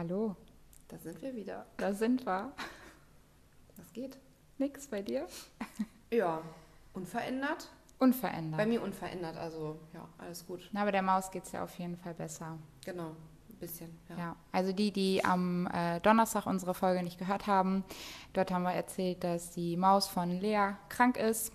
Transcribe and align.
Hallo, 0.00 0.34
Da 0.88 0.96
sind 0.96 1.20
wir 1.20 1.36
wieder. 1.36 1.66
da 1.76 1.92
sind 1.92 2.24
wir. 2.24 2.52
Was 3.76 3.92
geht? 3.92 4.16
Nix 4.56 4.86
bei 4.86 5.02
dir? 5.02 5.26
Ja, 6.10 6.40
unverändert. 6.94 7.68
Unverändert. 7.98 8.56
Bei 8.56 8.64
mir 8.64 8.80
unverändert, 8.82 9.36
also 9.36 9.78
ja, 9.92 10.08
alles 10.16 10.46
gut. 10.46 10.70
Na, 10.72 10.80
aber 10.80 10.92
der 10.92 11.02
Maus 11.02 11.30
geht 11.30 11.44
es 11.44 11.52
ja 11.52 11.62
auf 11.62 11.78
jeden 11.78 11.98
Fall 11.98 12.14
besser. 12.14 12.56
Genau, 12.82 13.08
ein 13.50 13.56
bisschen. 13.58 13.90
Ja. 14.08 14.16
Ja. 14.16 14.36
Also 14.52 14.72
die, 14.72 14.90
die 14.90 15.22
am 15.22 15.66
äh, 15.66 16.00
Donnerstag 16.00 16.46
unsere 16.46 16.72
Folge 16.72 17.02
nicht 17.02 17.18
gehört 17.18 17.46
haben, 17.46 17.84
dort 18.32 18.50
haben 18.50 18.62
wir 18.62 18.72
erzählt, 18.72 19.22
dass 19.22 19.50
die 19.50 19.76
Maus 19.76 20.08
von 20.08 20.30
Lea 20.30 20.76
krank 20.88 21.18
ist, 21.18 21.52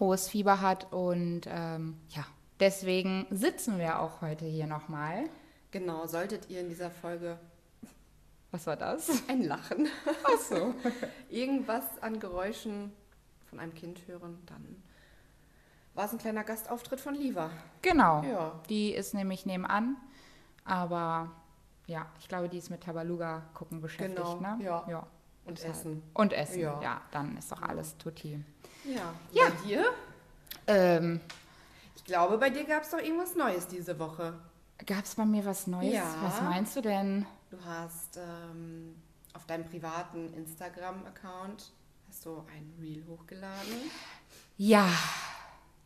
hohes 0.00 0.28
Fieber 0.28 0.60
hat 0.60 0.92
und 0.92 1.42
ähm, 1.46 2.00
ja, 2.08 2.26
deswegen 2.58 3.28
sitzen 3.30 3.78
wir 3.78 4.00
auch 4.00 4.22
heute 4.22 4.44
hier 4.44 4.66
nochmal. 4.66 5.28
Genau, 5.74 6.06
solltet 6.06 6.48
ihr 6.50 6.60
in 6.60 6.68
dieser 6.68 6.88
Folge 6.88 7.36
Was 8.52 8.64
war 8.68 8.76
das? 8.76 9.10
ein 9.28 9.42
Lachen, 9.42 9.88
Ach 10.24 10.38
so. 10.38 10.72
irgendwas 11.30 11.84
an 12.00 12.20
Geräuschen 12.20 12.92
von 13.50 13.58
einem 13.58 13.74
Kind 13.74 14.06
hören, 14.06 14.38
dann 14.46 14.80
war 15.94 16.04
es 16.06 16.12
ein 16.12 16.18
kleiner 16.18 16.44
Gastauftritt 16.44 17.00
von 17.00 17.14
Liva. 17.16 17.50
Genau. 17.82 18.22
Ja. 18.22 18.60
Die 18.68 18.92
ist 18.92 19.14
nämlich 19.14 19.46
nebenan, 19.46 19.96
aber 20.64 21.32
ja, 21.88 22.06
ich 22.20 22.28
glaube, 22.28 22.48
die 22.48 22.58
ist 22.58 22.70
mit 22.70 22.82
Tabaluga 22.84 23.42
gucken 23.52 23.80
beschäftigt, 23.80 24.16
Genau, 24.16 24.36
ne? 24.36 24.58
ja. 24.62 24.84
ja. 24.88 25.06
Und 25.44 25.58
Deshalb. 25.58 25.74
Essen. 25.74 26.02
Und 26.14 26.32
Essen, 26.32 26.60
ja. 26.60 26.80
Ja. 26.80 27.00
dann 27.10 27.36
ist 27.36 27.50
doch 27.52 27.62
alles 27.62 27.96
tutti. 27.98 28.42
Ja. 28.84 29.12
Ja. 29.32 29.50
Bei 29.50 29.66
dir? 29.68 29.84
Ähm, 30.68 31.20
Ich 31.96 32.04
glaube, 32.04 32.38
bei 32.38 32.48
dir 32.50 32.64
gab 32.64 32.84
es 32.84 32.90
doch 32.90 32.98
irgendwas 32.98 33.34
Neues 33.34 33.66
diese 33.66 33.98
Woche. 33.98 34.34
Gab 34.86 35.04
es 35.04 35.14
bei 35.14 35.24
mir 35.24 35.44
was 35.44 35.66
Neues? 35.66 35.94
Ja. 35.94 36.04
Was 36.22 36.42
meinst 36.42 36.76
du 36.76 36.80
denn? 36.80 37.26
Du 37.50 37.56
hast 37.64 38.16
ähm, 38.16 38.96
auf 39.32 39.46
deinem 39.46 39.64
privaten 39.64 40.32
Instagram-Account 40.34 41.72
hast 42.08 42.26
du 42.26 42.44
ein 42.54 42.72
Reel 42.80 43.04
hochgeladen. 43.08 43.90
Ja, 44.56 44.88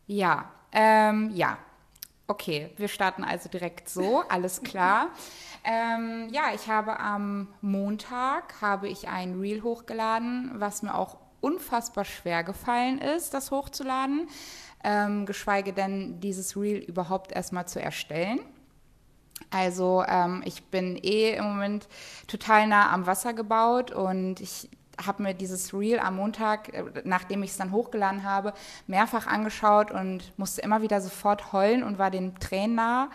ja, 0.07 0.51
ähm, 0.73 1.31
ja. 1.35 1.59
Okay, 2.27 2.71
wir 2.77 2.89
starten 2.89 3.25
also 3.25 3.49
direkt 3.49 3.89
so, 3.89 4.23
alles 4.29 4.63
klar. 4.63 5.09
ähm, 5.65 6.29
ja, 6.31 6.53
ich 6.55 6.69
habe 6.69 7.01
am 7.01 7.49
Montag 7.63 8.61
habe 8.61 8.89
ich 8.89 9.09
ein 9.09 9.41
Reel 9.41 9.63
hochgeladen, 9.63 10.53
was 10.55 10.83
mir 10.83 10.95
auch 10.95 11.17
unfassbar 11.41 12.05
schwer 12.05 12.45
gefallen 12.45 12.99
ist, 12.99 13.33
das 13.33 13.51
hochzuladen, 13.51 14.29
ähm, 14.85 15.25
geschweige 15.25 15.73
denn 15.73 16.21
dieses 16.21 16.57
Reel 16.57 16.79
überhaupt 16.79 17.33
erstmal 17.33 17.67
zu 17.67 17.81
erstellen. 17.81 18.41
Also 19.51 20.05
ähm, 20.07 20.43
ich 20.45 20.65
bin 20.65 20.97
eh 20.97 21.35
im 21.35 21.45
Moment 21.45 21.89
total 22.27 22.67
nah 22.67 22.93
am 22.93 23.07
Wasser 23.07 23.33
gebaut 23.33 23.91
und 23.91 24.41
ich 24.41 24.69
habe 25.05 25.23
mir 25.23 25.35
dieses 25.35 25.73
Reel 25.73 25.99
am 25.99 26.17
Montag, 26.17 26.75
äh, 26.75 26.85
nachdem 27.05 27.43
ich 27.43 27.51
es 27.51 27.57
dann 27.57 27.73
hochgeladen 27.73 28.25
habe, 28.25 28.53
mehrfach 28.87 29.27
angeschaut 29.27 29.91
und 29.91 30.37
musste 30.39 30.61
immer 30.63 30.83
wieder 30.83 31.01
sofort 31.01 31.53
heulen 31.53 31.83
und 31.83 31.99
war 31.99 32.11
den 32.11 32.35
Tränen 32.37 32.77
nah. 32.77 33.11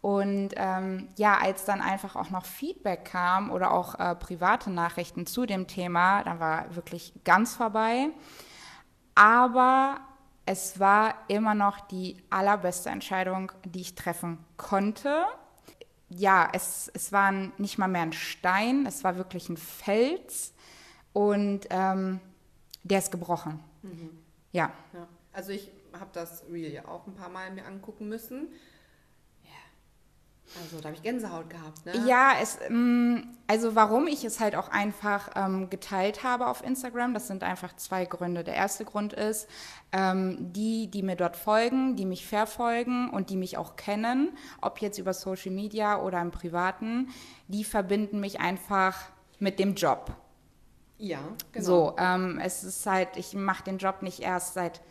Und 0.00 0.50
ähm, 0.56 1.08
ja, 1.16 1.38
als 1.38 1.64
dann 1.64 1.80
einfach 1.80 2.16
auch 2.16 2.30
noch 2.30 2.44
Feedback 2.44 3.04
kam 3.04 3.52
oder 3.52 3.70
auch 3.70 3.98
äh, 4.00 4.16
private 4.16 4.68
Nachrichten 4.70 5.26
zu 5.26 5.46
dem 5.46 5.68
Thema, 5.68 6.24
dann 6.24 6.40
war 6.40 6.74
wirklich 6.74 7.12
ganz 7.24 7.54
vorbei. 7.54 8.08
Aber 9.14 10.00
es 10.44 10.80
war 10.80 11.14
immer 11.28 11.54
noch 11.54 11.80
die 11.80 12.16
allerbeste 12.30 12.90
Entscheidung, 12.90 13.52
die 13.64 13.82
ich 13.82 13.94
treffen 13.94 14.44
konnte. 14.56 15.24
Ja, 16.14 16.48
es, 16.52 16.90
es 16.94 17.10
war 17.12 17.32
nicht 17.32 17.78
mal 17.78 17.88
mehr 17.88 18.02
ein 18.02 18.12
Stein, 18.12 18.84
es 18.86 19.02
war 19.02 19.16
wirklich 19.16 19.48
ein 19.48 19.56
Fels 19.56 20.52
und 21.12 21.66
ähm, 21.70 22.20
der 22.82 22.98
ist 22.98 23.10
gebrochen. 23.10 23.60
Ja, 24.52 24.72
Ja. 24.92 25.08
Also 25.32 25.52
ich 25.52 25.70
habe 25.98 26.10
das 26.12 26.44
Reel 26.50 26.70
ja 26.72 26.86
auch 26.86 27.06
ein 27.06 27.14
paar 27.14 27.30
Mal 27.30 27.50
mir 27.50 27.64
angucken 27.64 28.08
müssen. 28.08 28.48
Also 30.60 30.80
da 30.80 30.88
habe 30.88 30.96
ich 30.96 31.02
Gänsehaut 31.02 31.48
gehabt. 31.48 31.86
Ne? 31.86 32.06
Ja, 32.06 32.32
es, 32.40 32.58
ähm, 32.68 33.28
also 33.46 33.74
warum 33.74 34.06
ich 34.06 34.24
es 34.24 34.40
halt 34.40 34.54
auch 34.54 34.68
einfach 34.68 35.30
ähm, 35.34 35.70
geteilt 35.70 36.22
habe 36.22 36.46
auf 36.46 36.62
Instagram, 36.64 37.14
das 37.14 37.26
sind 37.26 37.42
einfach 37.42 37.74
zwei 37.76 38.04
Gründe. 38.04 38.44
Der 38.44 38.54
erste 38.54 38.84
Grund 38.84 39.12
ist, 39.12 39.48
ähm, 39.92 40.52
die, 40.52 40.90
die 40.90 41.02
mir 41.02 41.16
dort 41.16 41.36
folgen, 41.36 41.96
die 41.96 42.04
mich 42.04 42.26
verfolgen 42.26 43.10
und 43.10 43.30
die 43.30 43.36
mich 43.36 43.56
auch 43.56 43.76
kennen, 43.76 44.36
ob 44.60 44.80
jetzt 44.80 44.98
über 44.98 45.14
Social 45.14 45.52
Media 45.52 46.00
oder 46.00 46.20
im 46.20 46.30
Privaten, 46.30 47.08
die 47.48 47.64
verbinden 47.64 48.20
mich 48.20 48.40
einfach 48.40 48.96
mit 49.38 49.58
dem 49.58 49.74
Job. 49.74 50.12
Ja, 50.98 51.18
genau. 51.52 51.64
So, 51.64 51.96
ähm, 51.98 52.38
es 52.42 52.62
ist 52.62 52.86
halt, 52.86 53.16
ich 53.16 53.34
mache 53.34 53.64
den 53.64 53.78
Job 53.78 54.02
nicht 54.02 54.20
erst 54.20 54.54
seit, 54.54 54.82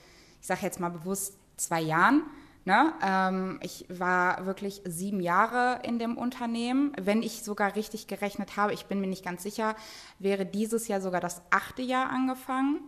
ich 0.41 0.47
sage 0.47 0.61
jetzt 0.63 0.79
mal 0.79 0.89
bewusst, 0.89 1.37
zwei 1.55 1.81
Jahren. 1.81 2.23
Ne? 2.63 2.93
Ähm, 3.03 3.59
ich 3.63 3.85
war 3.89 4.45
wirklich 4.45 4.81
sieben 4.85 5.19
Jahre 5.19 5.79
in 5.83 5.97
dem 5.97 6.17
Unternehmen. 6.17 6.93
Wenn 7.01 7.23
ich 7.23 7.43
sogar 7.43 7.75
richtig 7.75 8.05
gerechnet 8.07 8.55
habe, 8.55 8.73
ich 8.73 8.85
bin 8.85 9.01
mir 9.01 9.07
nicht 9.07 9.25
ganz 9.25 9.41
sicher, 9.41 9.75
wäre 10.19 10.45
dieses 10.45 10.87
Jahr 10.87 11.01
sogar 11.01 11.21
das 11.21 11.41
achte 11.49 11.81
Jahr 11.81 12.11
angefangen. 12.11 12.81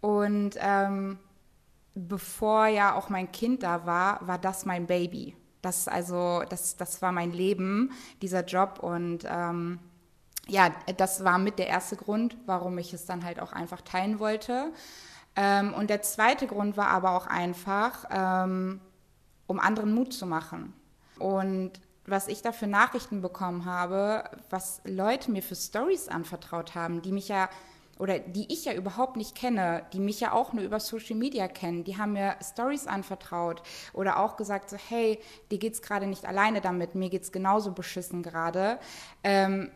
Und 0.00 0.52
ähm, 0.58 1.18
bevor 1.94 2.66
ja 2.66 2.94
auch 2.94 3.10
mein 3.10 3.30
Kind 3.30 3.62
da 3.62 3.84
war, 3.84 4.26
war 4.26 4.38
das 4.38 4.64
mein 4.64 4.86
Baby. 4.86 5.36
Das 5.60 5.88
also, 5.88 6.42
das, 6.48 6.78
das 6.78 7.02
war 7.02 7.12
mein 7.12 7.32
Leben, 7.32 7.92
dieser 8.22 8.44
Job. 8.44 8.78
Und 8.80 9.26
ähm, 9.28 9.78
ja, 10.46 10.70
das 10.96 11.24
war 11.24 11.38
mit 11.38 11.58
der 11.58 11.68
erste 11.68 11.96
Grund, 11.96 12.38
warum 12.46 12.78
ich 12.78 12.94
es 12.94 13.04
dann 13.04 13.24
halt 13.24 13.40
auch 13.40 13.52
einfach 13.52 13.82
teilen 13.82 14.18
wollte. 14.18 14.72
Ähm, 15.36 15.74
und 15.74 15.90
der 15.90 16.00
zweite 16.00 16.46
Grund 16.46 16.78
war 16.78 16.88
aber 16.88 17.12
auch 17.12 17.26
einfach, 17.26 18.06
ähm, 18.10 18.80
um 19.50 19.58
anderen 19.58 19.92
Mut 19.92 20.12
zu 20.12 20.26
machen. 20.26 20.72
Und 21.18 21.72
was 22.06 22.28
ich 22.28 22.40
da 22.40 22.52
für 22.52 22.68
Nachrichten 22.68 23.20
bekommen 23.20 23.64
habe, 23.64 24.22
was 24.48 24.80
Leute 24.84 25.32
mir 25.32 25.42
für 25.42 25.56
Stories 25.56 26.06
anvertraut 26.06 26.76
haben, 26.76 27.02
die 27.02 27.10
mich 27.10 27.26
ja 27.26 27.50
oder 27.98 28.20
die 28.20 28.50
ich 28.50 28.64
ja 28.64 28.72
überhaupt 28.72 29.16
nicht 29.16 29.34
kenne, 29.34 29.82
die 29.92 29.98
mich 29.98 30.20
ja 30.20 30.32
auch 30.32 30.52
nur 30.52 30.62
über 30.62 30.78
Social 30.78 31.16
Media 31.16 31.48
kennen, 31.48 31.82
die 31.82 31.98
haben 31.98 32.12
mir 32.12 32.36
Stories 32.40 32.86
anvertraut 32.86 33.60
oder 33.92 34.20
auch 34.20 34.36
gesagt 34.36 34.70
so, 34.70 34.76
hey, 34.76 35.18
dir 35.50 35.58
geht's 35.58 35.82
gerade 35.82 36.06
nicht 36.06 36.26
alleine 36.26 36.60
damit, 36.60 36.94
mir 36.94 37.10
geht's 37.10 37.32
genauso 37.32 37.72
beschissen 37.72 38.22
gerade. 38.22 38.78
Ähm, 39.24 39.72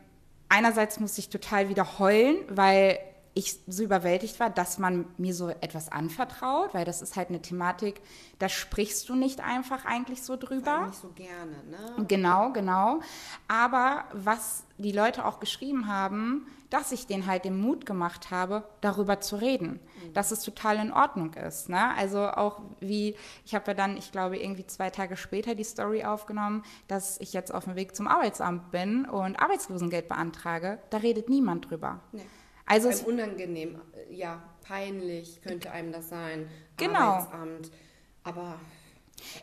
einerseits 0.49 1.01
musste 1.01 1.19
ich 1.21 1.31
total 1.31 1.69
wieder 1.69 1.99
heulen, 1.99 2.37
weil 2.49 3.01
ich 3.35 3.59
so 3.67 3.83
überwältigt 3.83 4.39
war, 4.39 4.49
dass 4.49 4.79
man 4.79 5.07
mir 5.19 5.35
so 5.35 5.49
etwas 5.49 5.91
anvertraut, 5.91 6.73
weil 6.73 6.85
das 6.85 7.03
ist 7.03 7.17
halt 7.17 7.29
eine 7.29 7.43
Thematik, 7.43 8.01
da 8.39 8.49
sprichst 8.49 9.09
du 9.09 9.17
nicht 9.17 9.41
einfach 9.41 9.85
eigentlich 9.85 10.23
so 10.23 10.37
drüber. 10.37 10.87
Nicht 10.87 11.01
so 11.01 11.11
gerne, 11.11 11.57
ne? 11.71 12.05
Genau, 12.07 12.53
genau. 12.53 13.01
Aber 13.49 14.05
was 14.13 14.65
die 14.79 14.93
Leute 14.93 15.25
auch 15.25 15.41
geschrieben 15.41 15.89
haben, 15.89 16.47
dass 16.71 16.91
ich 16.91 17.07
denen 17.07 17.27
halt 17.27 17.45
den 17.45 17.57
Mut 17.61 17.87
gemacht 17.87 18.31
habe, 18.31 18.65
darüber 18.81 19.21
zu 19.21 19.37
reden, 19.37 19.79
dass 20.13 20.33
es 20.33 20.41
total 20.41 20.79
in 20.79 20.93
Ordnung 20.93 21.35
ist. 21.35 21.69
Ne? 21.69 21.95
Also 21.97 22.27
auch 22.27 22.63
wie, 22.81 23.15
ich 23.45 23.55
habe 23.55 23.69
ja 23.69 23.75
dann, 23.75 23.97
ich 23.97 24.11
glaube, 24.11 24.39
irgendwie 24.39 24.67
zwei 24.67 24.91
Tage 24.91 25.17
später 25.17 25.55
die 25.55 25.63
Story 25.63 26.05
aufgenommen, 26.05 26.65
dass 26.89 27.21
ich 27.21 27.33
jetzt 27.33 27.55
auf 27.55 27.65
dem 27.65 27.77
Weg 27.77 27.95
zum 27.95 28.09
Arbeitsamt 28.09 28.73
bin 28.73 29.05
und 29.05 29.37
Arbeitslosengeld 29.37 30.09
beantrage. 30.09 30.81
Da 30.91 30.99
redet 30.99 31.29
niemand 31.29 31.71
drüber. 31.71 32.01
Nee. 32.11 32.27
Also 32.67 32.89
Einem 32.89 33.01
unangenehm, 33.05 33.81
äh, 33.93 34.15
ja, 34.15 34.43
peinlich 34.67 35.43
könnte 35.43 35.71
einem 35.71 35.93
das 35.93 36.09
sein. 36.09 36.49
Genau. 36.77 36.99
Arbeitsamt. 36.99 37.71
Aber 38.23 38.59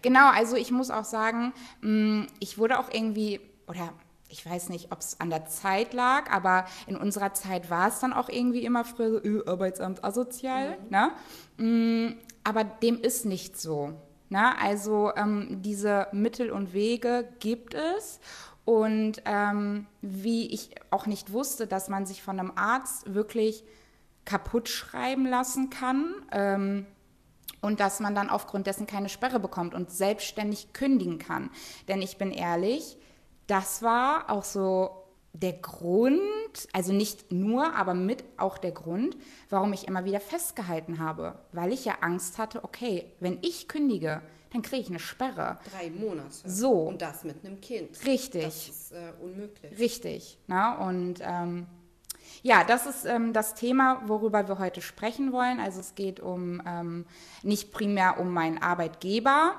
Genau, 0.02 0.30
also 0.30 0.56
ich 0.56 0.72
muss 0.72 0.92
auch 0.92 1.06
sagen, 1.06 1.54
mh, 1.81 2.28
ich 2.40 2.57
wurde 2.57 2.80
auch 2.80 2.90
irgendwie, 2.92 3.40
oder 3.68 3.94
ich 4.30 4.45
weiß 4.45 4.69
nicht, 4.69 4.92
ob 4.92 5.00
es 5.00 5.19
an 5.19 5.30
der 5.30 5.45
Zeit 5.45 5.94
lag, 5.94 6.31
aber 6.31 6.66
in 6.88 6.95
unserer 6.95 7.34
Zeit 7.34 7.69
war 7.69 7.90
es 7.90 8.00
dann 8.00 8.13
auch 8.13 8.30
irgendwie 8.30 8.63
immer 8.63 8.86
früher 8.86 9.12
so, 9.12 9.18
äh, 9.19 9.45
Arbeitsamt 9.45 10.04
asozial. 10.04 10.78
Ne? 10.90 11.12
Mh, 11.57 12.13
aber 12.44 12.63
dem 12.63 13.01
ist 13.01 13.25
nicht 13.25 13.60
so. 13.60 13.94
Ne? 14.30 14.57
Also 14.60 15.12
ähm, 15.16 15.62
diese 15.62 16.07
Mittel 16.13 16.51
und 16.51 16.74
Wege 16.74 17.28
gibt 17.40 17.74
es. 17.74 18.19
Und 18.66 19.22
ähm, 19.25 19.88
wie 20.02 20.48
ich 20.48 20.75
auch 20.92 21.06
nicht 21.06 21.34
wusste, 21.34 21.68
dass 21.68 21.90
man 21.90 22.06
sich 22.06 22.22
von 22.22 22.40
einem 22.40 22.54
Arzt 22.56 23.13
wirklich 23.13 23.63
kaputt 24.25 24.69
schreiben 24.69 25.25
lassen 25.25 25.69
kann. 25.69 26.13
Ähm, 26.31 26.86
und 27.62 27.80
dass 27.80 28.00
man 28.00 28.16
dann 28.16 28.30
aufgrund 28.30 28.68
dessen 28.68 28.88
keine 28.88 29.08
Sperre 29.08 29.40
bekommt 29.40 29.74
und 29.74 29.92
selbstständig 29.92 30.74
kündigen 30.74 31.19
kann. 31.19 31.52
Denn 31.88 32.02
ich 32.02 32.18
bin 32.18 32.31
ehrlich, 32.31 32.98
das 33.48 33.84
war 33.84 34.30
auch 34.30 34.44
so 34.44 35.02
der 35.34 35.54
Grund, 35.54 36.19
also 36.74 36.92
nicht 36.92 37.31
nur, 37.31 37.75
aber 37.75 37.94
mit 37.94 38.24
auch 38.38 38.57
der 38.57 38.72
Grund, 38.72 39.16
warum 39.50 39.72
ich 39.74 39.88
immer 39.88 40.04
wieder 40.04 40.19
festgehalten 40.19 41.00
habe, 41.00 41.40
weil 41.54 41.72
ich 41.72 41.86
ja 41.86 41.96
Angst 42.02 42.38
hatte, 42.38 42.64
okay, 42.64 43.12
wenn 43.19 43.40
ich 43.42 43.68
kündige, 43.68 44.22
dann 44.51 44.62
kriege 44.62 44.81
ich 44.81 44.89
eine 44.89 45.00
Sperre. 45.00 45.59
Drei 45.71 45.89
Monate. 45.89 46.30
So. 46.45 46.71
Und 46.71 47.01
das 47.01 47.24
mit 47.24 47.45
einem 47.45 47.62
Kind. 47.62 48.06
Richtig. 48.06 48.44
Das 48.44 48.68
ist 48.68 48.92
äh, 48.92 49.13
unmöglich. 49.21 49.80
Richtig. 49.80 50.38
Ne? 50.48 50.77
Und 50.77 51.19
ähm, 51.21 51.68
ja, 52.44 52.63
das 52.63 52.86
ist 52.86 53.06
ähm, 53.06 53.33
das 53.33 53.56
Thema, 53.56 54.01
worüber 54.07 54.48
wir 54.48 54.59
heute 54.59 54.81
sprechen 54.81 55.31
wollen. 55.31 55.59
Also 55.59 55.80
es 55.80 55.95
geht 55.95 56.19
um 56.19 56.62
ähm, 56.65 57.06
nicht 57.44 57.71
primär 57.71 58.19
um 58.19 58.33
meinen 58.33 58.57
Arbeitgeber. 58.57 59.56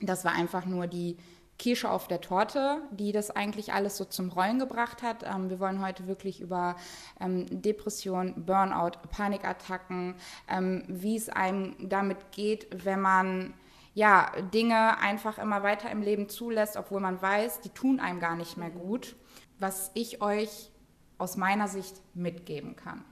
Das 0.00 0.24
war 0.24 0.32
einfach 0.32 0.66
nur 0.66 0.86
die 0.86 1.16
Kirsche 1.58 1.90
auf 1.90 2.08
der 2.08 2.20
Torte, 2.20 2.82
die 2.90 3.12
das 3.12 3.30
eigentlich 3.30 3.72
alles 3.72 3.96
so 3.96 4.04
zum 4.04 4.30
Rollen 4.30 4.58
gebracht 4.58 5.02
hat. 5.02 5.24
Ähm, 5.24 5.48
wir 5.48 5.58
wollen 5.58 5.80
heute 5.80 6.06
wirklich 6.06 6.40
über 6.40 6.76
ähm, 7.20 7.46
Depression, 7.50 8.44
Burnout, 8.44 8.98
Panikattacken, 9.10 10.14
ähm, 10.48 10.84
wie 10.88 11.16
es 11.16 11.28
einem 11.28 11.76
damit 11.88 12.32
geht, 12.32 12.84
wenn 12.84 13.00
man 13.00 13.54
ja, 13.94 14.32
Dinge 14.54 14.98
einfach 14.98 15.38
immer 15.38 15.62
weiter 15.62 15.90
im 15.90 16.02
Leben 16.02 16.28
zulässt, 16.28 16.76
obwohl 16.76 17.00
man 17.00 17.20
weiß, 17.20 17.60
die 17.60 17.68
tun 17.70 18.00
einem 18.00 18.20
gar 18.20 18.36
nicht 18.36 18.56
mehr 18.56 18.70
gut, 18.70 19.16
was 19.58 19.90
ich 19.94 20.22
euch 20.22 20.70
aus 21.18 21.36
meiner 21.36 21.68
Sicht 21.68 22.00
mitgeben 22.14 22.74
kann. 22.74 23.04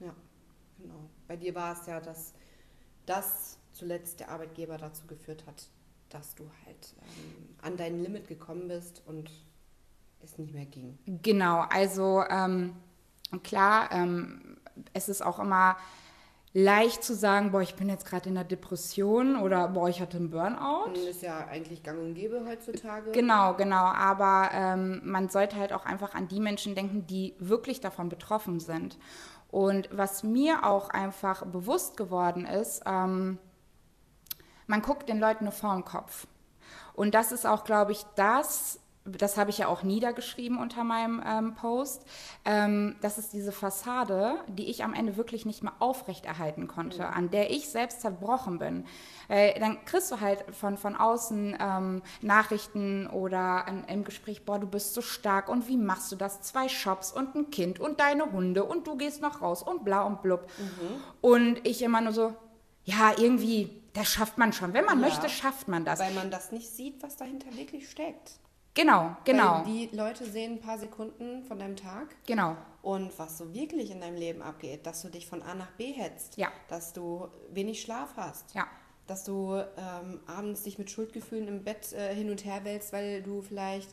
Ja, 0.00 0.14
genau. 0.78 1.10
Bei 1.28 1.36
dir 1.36 1.54
war 1.54 1.72
es 1.78 1.86
ja, 1.86 2.00
dass 2.00 2.34
das 3.06 3.58
zuletzt 3.72 4.20
der 4.20 4.30
Arbeitgeber 4.30 4.78
dazu 4.78 5.06
geführt 5.06 5.44
hat, 5.46 5.68
dass 6.08 6.34
du 6.34 6.44
halt 6.64 6.94
ähm, 7.00 7.56
an 7.62 7.76
dein 7.76 8.02
Limit 8.02 8.28
gekommen 8.28 8.68
bist 8.68 9.02
und 9.06 9.30
es 10.20 10.38
nicht 10.38 10.54
mehr 10.54 10.66
ging. 10.66 10.98
Genau, 11.22 11.60
also 11.70 12.22
ähm, 12.28 12.76
klar, 13.42 13.90
ähm, 13.92 14.58
es 14.92 15.08
ist 15.08 15.22
auch 15.22 15.38
immer 15.38 15.76
leicht 16.54 17.02
zu 17.02 17.14
sagen, 17.14 17.50
boah, 17.50 17.62
ich 17.62 17.76
bin 17.76 17.88
jetzt 17.88 18.04
gerade 18.04 18.28
in 18.28 18.36
einer 18.36 18.44
Depression 18.44 19.36
oder 19.36 19.68
boah, 19.68 19.88
ich 19.88 20.00
hatte 20.00 20.18
einen 20.18 20.30
Burnout. 20.30 20.92
Das 20.94 21.04
ist 21.04 21.22
ja 21.22 21.46
eigentlich 21.46 21.82
gang 21.82 21.98
und 21.98 22.14
gäbe 22.14 22.44
heutzutage. 22.46 23.10
Genau, 23.12 23.54
genau. 23.54 23.84
Aber 23.84 24.50
ähm, 24.52 25.00
man 25.04 25.28
sollte 25.28 25.56
halt 25.56 25.72
auch 25.72 25.86
einfach 25.86 26.14
an 26.14 26.28
die 26.28 26.40
Menschen 26.40 26.74
denken, 26.74 27.06
die 27.06 27.34
wirklich 27.38 27.80
davon 27.80 28.08
betroffen 28.08 28.60
sind. 28.60 28.98
Und 29.50 29.88
was 29.92 30.22
mir 30.22 30.64
auch 30.64 30.90
einfach 30.90 31.44
bewusst 31.46 31.96
geworden 31.96 32.46
ist, 32.46 32.82
ähm, 32.86 33.38
man 34.66 34.82
guckt 34.82 35.08
den 35.08 35.20
Leuten 35.20 35.44
nur 35.44 35.52
vor 35.52 35.74
den 35.74 35.84
Kopf. 35.84 36.26
Und 36.94 37.14
das 37.14 37.32
ist 37.32 37.46
auch, 37.46 37.64
glaube 37.64 37.92
ich, 37.92 38.04
das, 38.14 38.78
das 39.04 39.36
habe 39.36 39.50
ich 39.50 39.58
ja 39.58 39.66
auch 39.66 39.82
niedergeschrieben 39.82 40.58
unter 40.58 40.84
meinem 40.84 41.22
ähm, 41.26 41.54
Post, 41.54 42.04
ähm, 42.44 42.96
das 43.00 43.18
ist 43.18 43.32
diese 43.32 43.50
Fassade, 43.50 44.36
die 44.46 44.70
ich 44.70 44.84
am 44.84 44.94
Ende 44.94 45.16
wirklich 45.16 45.44
nicht 45.44 45.62
mehr 45.62 45.72
aufrechterhalten 45.80 46.68
konnte, 46.68 47.02
mhm. 47.02 47.14
an 47.14 47.30
der 47.30 47.50
ich 47.50 47.68
selbst 47.68 48.00
zerbrochen 48.00 48.58
bin. 48.58 48.86
Äh, 49.28 49.58
dann 49.58 49.84
kriegst 49.84 50.12
du 50.12 50.20
halt 50.20 50.44
von, 50.54 50.76
von 50.76 50.94
außen 50.94 51.56
ähm, 51.60 52.02
Nachrichten 52.20 53.08
oder 53.08 53.66
ein, 53.66 53.84
im 53.88 54.04
Gespräch, 54.04 54.44
boah, 54.44 54.58
du 54.58 54.68
bist 54.68 54.94
so 54.94 55.02
stark 55.02 55.48
und 55.48 55.66
wie 55.68 55.76
machst 55.76 56.12
du 56.12 56.16
das? 56.16 56.40
Zwei 56.42 56.68
Shops 56.68 57.12
und 57.12 57.34
ein 57.34 57.50
Kind 57.50 57.80
und 57.80 57.98
deine 57.98 58.30
Hunde 58.30 58.64
und 58.64 58.86
du 58.86 58.96
gehst 58.96 59.20
noch 59.20 59.42
raus 59.42 59.62
und 59.62 59.84
bla 59.84 60.02
und 60.02 60.22
blub. 60.22 60.46
Mhm. 60.58 61.02
Und 61.20 61.66
ich 61.66 61.82
immer 61.82 62.00
nur 62.00 62.12
so, 62.12 62.34
ja, 62.84 63.12
irgendwie 63.16 63.82
das 63.94 64.08
schafft 64.08 64.38
man 64.38 64.52
schon. 64.52 64.72
Wenn 64.72 64.84
man 64.84 65.00
ja, 65.00 65.08
möchte, 65.08 65.28
schafft 65.28 65.68
man 65.68 65.84
das. 65.84 65.98
Weil 66.00 66.14
man 66.14 66.30
das 66.30 66.50
nicht 66.50 66.70
sieht, 66.70 67.02
was 67.02 67.16
dahinter 67.16 67.54
wirklich 67.56 67.90
steckt. 67.90 68.38
Genau, 68.74 69.16
genau. 69.24 69.58
Weil 69.58 69.64
die 69.64 69.90
Leute 69.94 70.24
sehen 70.24 70.54
ein 70.54 70.60
paar 70.60 70.78
Sekunden 70.78 71.42
von 71.44 71.58
deinem 71.58 71.76
Tag. 71.76 72.14
Genau. 72.26 72.56
Und 72.80 73.16
was 73.18 73.38
so 73.38 73.52
wirklich 73.52 73.90
in 73.90 74.00
deinem 74.00 74.16
Leben 74.16 74.40
abgeht, 74.40 74.86
dass 74.86 75.02
du 75.02 75.08
dich 75.08 75.26
von 75.26 75.42
A 75.42 75.54
nach 75.54 75.70
B 75.72 75.92
hetzt. 75.92 76.36
Ja. 76.36 76.50
Dass 76.68 76.92
du 76.92 77.28
wenig 77.50 77.82
Schlaf 77.82 78.14
hast. 78.16 78.54
Ja. 78.54 78.66
Dass 79.06 79.24
du 79.24 79.54
ähm, 79.76 80.20
abends 80.26 80.62
dich 80.62 80.78
mit 80.78 80.90
Schuldgefühlen 80.90 81.48
im 81.48 81.64
Bett 81.64 81.92
äh, 81.92 82.14
hin 82.14 82.30
und 82.30 82.44
her 82.44 82.64
wälzt, 82.64 82.92
weil 82.92 83.22
du 83.22 83.42
vielleicht 83.42 83.90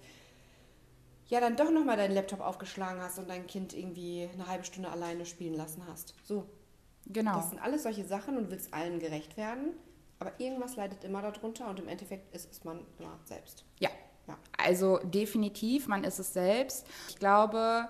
ja 1.28 1.40
dann 1.40 1.56
doch 1.56 1.72
nochmal 1.72 1.98
deinen 1.98 2.14
Laptop 2.14 2.40
aufgeschlagen 2.40 3.02
hast 3.02 3.20
und 3.20 3.30
dein 3.30 3.48
Kind 3.48 3.74
irgendwie 3.74 4.30
eine 4.34 4.48
halbe 4.48 4.64
Stunde 4.64 4.90
alleine 4.90 5.25
spielen 5.25 5.56
lassen 5.56 5.84
hast. 5.88 6.16
So. 6.24 6.46
Genau. 7.06 7.36
Das 7.36 7.50
sind 7.50 7.60
alles 7.60 7.84
solche 7.84 8.06
Sachen 8.06 8.38
und 8.38 8.50
willst 8.50 8.74
allen 8.74 9.00
gerecht 9.00 9.36
werden. 9.36 9.74
Aber 10.20 10.40
irgendwas 10.40 10.75
leidet 10.75 11.04
immer 11.04 11.22
darunter 11.22 11.70
und 11.70 11.80
im 11.80 11.88
Endeffekt 11.88 12.34
ist 12.36 12.52
es 12.52 12.64
man 12.64 12.86
immer 12.98 13.20
selbst. 13.25 13.66
Ja. 13.80 13.90
Ja. 14.30 14.38
Also 14.58 15.00
definitiv, 15.04 15.88
man 15.88 16.04
ist 16.04 16.20
es 16.20 16.34
selbst. 16.34 16.86
Ich 17.10 17.18
glaube, 17.18 17.88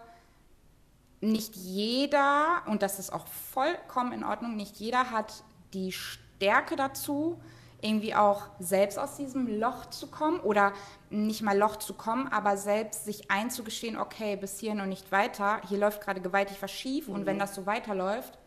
nicht 1.22 1.56
jeder, 1.56 2.64
und 2.68 2.82
das 2.82 3.00
ist 3.00 3.12
auch 3.12 3.28
vollkommen 3.28 4.14
in 4.14 4.24
Ordnung, 4.24 4.56
nicht 4.56 4.78
jeder 4.78 5.12
hat 5.12 5.44
die 5.74 5.92
Stärke 5.92 6.76
dazu, 6.76 7.40
irgendwie 7.82 8.14
auch 8.14 8.48
selbst 8.60 9.00
aus 9.00 9.16
diesem 9.16 9.48
Loch 9.60 9.86
zu 9.90 10.08
kommen 10.08 10.40
oder 10.42 10.74
nicht 11.10 11.42
mal 11.42 11.58
Loch 11.58 11.78
zu 11.78 11.94
kommen, 11.94 12.28
aber 12.28 12.58
selbst 12.58 13.06
sich 13.06 13.32
einzugestehen, 13.32 13.98
okay, 13.98 14.36
bis 14.36 14.60
hierhin 14.60 14.82
und 14.82 14.90
nicht 14.90 15.12
weiter, 15.12 15.62
hier 15.68 15.78
läuft 15.78 16.02
gerade 16.02 16.22
gewaltig 16.22 16.58
was 16.62 16.72
schief 16.72 17.08
mhm. 17.08 17.16
und 17.16 17.26
wenn 17.26 17.40
das 17.40 17.56
so 17.56 17.66
weiterläuft, 17.66 18.39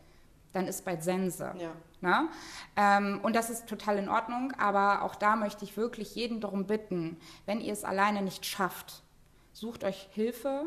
dann 0.52 0.66
ist 0.66 0.84
bald 0.84 1.02
Sense. 1.02 1.54
Ja. 1.58 1.72
Ne? 2.00 2.28
Ähm, 2.76 3.20
und 3.22 3.36
das 3.36 3.50
ist 3.50 3.68
total 3.68 3.98
in 3.98 4.08
Ordnung, 4.08 4.52
aber 4.58 5.02
auch 5.02 5.14
da 5.14 5.36
möchte 5.36 5.64
ich 5.64 5.76
wirklich 5.76 6.14
jeden 6.14 6.40
darum 6.40 6.66
bitten, 6.66 7.16
wenn 7.46 7.60
ihr 7.60 7.72
es 7.72 7.84
alleine 7.84 8.22
nicht 8.22 8.44
schafft, 8.44 9.02
sucht 9.52 9.84
euch 9.84 10.08
Hilfe, 10.12 10.66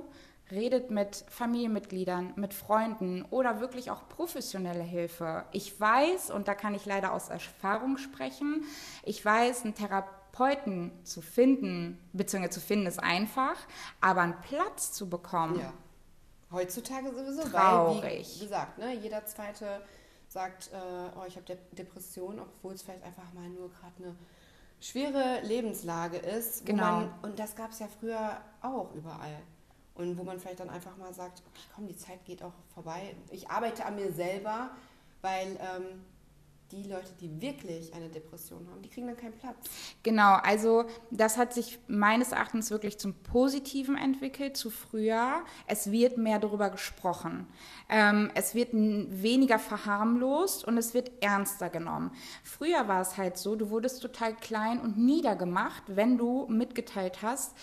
redet 0.52 0.92
mit 0.92 1.26
Familienmitgliedern, 1.30 2.34
mit 2.36 2.54
Freunden 2.54 3.26
oder 3.32 3.60
wirklich 3.60 3.92
auch 3.92 4.08
professionelle 4.08 4.84
Hilfe. 4.84 5.44
Ich 5.52 5.80
weiß, 5.80 6.32
und 6.32 6.48
da 6.48 6.54
kann 6.54 6.76
ich 6.76 6.86
leider 6.86 7.14
aus 7.14 7.30
Erfahrung 7.30 7.98
sprechen, 7.98 8.64
ich 9.04 9.26
weiß, 9.26 9.64
einen 9.64 9.74
Therapeuten 9.74 10.92
zu 11.04 11.22
finden, 11.22 12.00
beziehungsweise 12.14 12.60
zu 12.60 12.66
finden 12.66 12.86
ist 12.86 13.04
einfach, 13.04 13.56
aber 14.02 14.22
einen 14.22 14.40
Platz 14.42 14.94
zu 14.94 15.10
bekommen, 15.10 15.60
ja 15.60 15.74
Heutzutage 16.56 17.14
sowieso, 17.14 17.44
Traurig. 17.50 18.02
weil, 18.02 18.36
wie 18.36 18.40
gesagt, 18.40 18.78
ne, 18.78 18.96
jeder 18.96 19.26
Zweite 19.26 19.82
sagt, 20.30 20.72
äh, 20.74 20.78
oh, 21.20 21.26
ich 21.28 21.36
habe 21.36 21.46
De 21.46 21.58
Depression, 21.74 22.40
obwohl 22.40 22.74
es 22.74 22.82
vielleicht 22.82 23.04
einfach 23.04 23.32
mal 23.34 23.48
nur 23.50 23.70
gerade 23.70 23.94
eine 24.00 24.16
schwere 24.80 25.42
Lebenslage 25.44 26.18
ist. 26.18 26.66
Genau. 26.66 26.84
Man, 26.84 27.14
und 27.24 27.40
das 27.40 27.56
gab 27.56 27.72
es 27.72 27.80
ja 27.80 27.88
früher 28.00 28.42
auch 28.62 28.94
überall. 28.94 29.38
Und 29.96 30.18
wo 30.18 30.24
man 30.24 30.40
vielleicht 30.40 30.60
dann 30.60 30.70
einfach 30.70 30.96
mal 30.98 31.14
sagt, 31.14 31.42
okay, 31.48 31.64
komm, 31.74 31.88
die 31.88 31.96
Zeit 31.98 32.24
geht 32.26 32.44
auch 32.44 32.54
vorbei. 32.74 33.16
Ich 33.32 33.50
arbeite 33.50 33.86
an 33.86 33.96
mir 33.96 34.12
selber, 34.12 34.72
weil 35.22 35.58
ähm, 35.60 36.04
die 36.72 36.84
Leute, 36.84 37.12
die 37.22 37.42
wirklich 37.42 37.94
eine 37.94 38.10
Depression 38.10 38.68
haben, 38.70 38.82
die 38.82 38.90
kriegen 38.90 39.08
dann 39.08 39.18
keinen 39.18 39.34
Platz. 39.34 39.56
Genau, 40.04 40.34
also 40.36 40.86
das 41.12 41.38
hat 41.38 41.54
sich 41.54 41.80
meines 41.88 42.32
Erachtens 42.32 42.72
wirklich 42.72 42.98
zum 42.98 43.14
Positiven 43.14 43.98
entwickelt 43.98 44.58
zu 44.58 44.70
früher. 44.70 45.44
Es 45.68 45.92
wird 45.92 46.18
mehr 46.18 46.40
darüber 46.40 46.70
gesprochen. 46.70 47.48
Ähm, 47.90 48.32
es 48.34 48.56
wird 48.56 48.70
weniger 48.74 49.60
verharmlost 49.60 50.66
und 50.66 50.78
es 50.78 50.94
wird 50.94 51.12
ernster 51.22 51.70
genommen. 51.70 52.12
Früher 52.44 52.88
war 52.88 53.02
es 53.02 53.18
halt 53.18 53.38
so, 53.38 53.56
du 53.56 53.70
wurdest 53.70 54.02
total 54.02 54.36
klein 54.36 54.80
und 54.80 54.98
niedergemacht, 54.98 55.84
wenn 55.88 56.18
du 56.18 56.48
mitgeteilt 56.48 57.22
hast, 57.22 57.56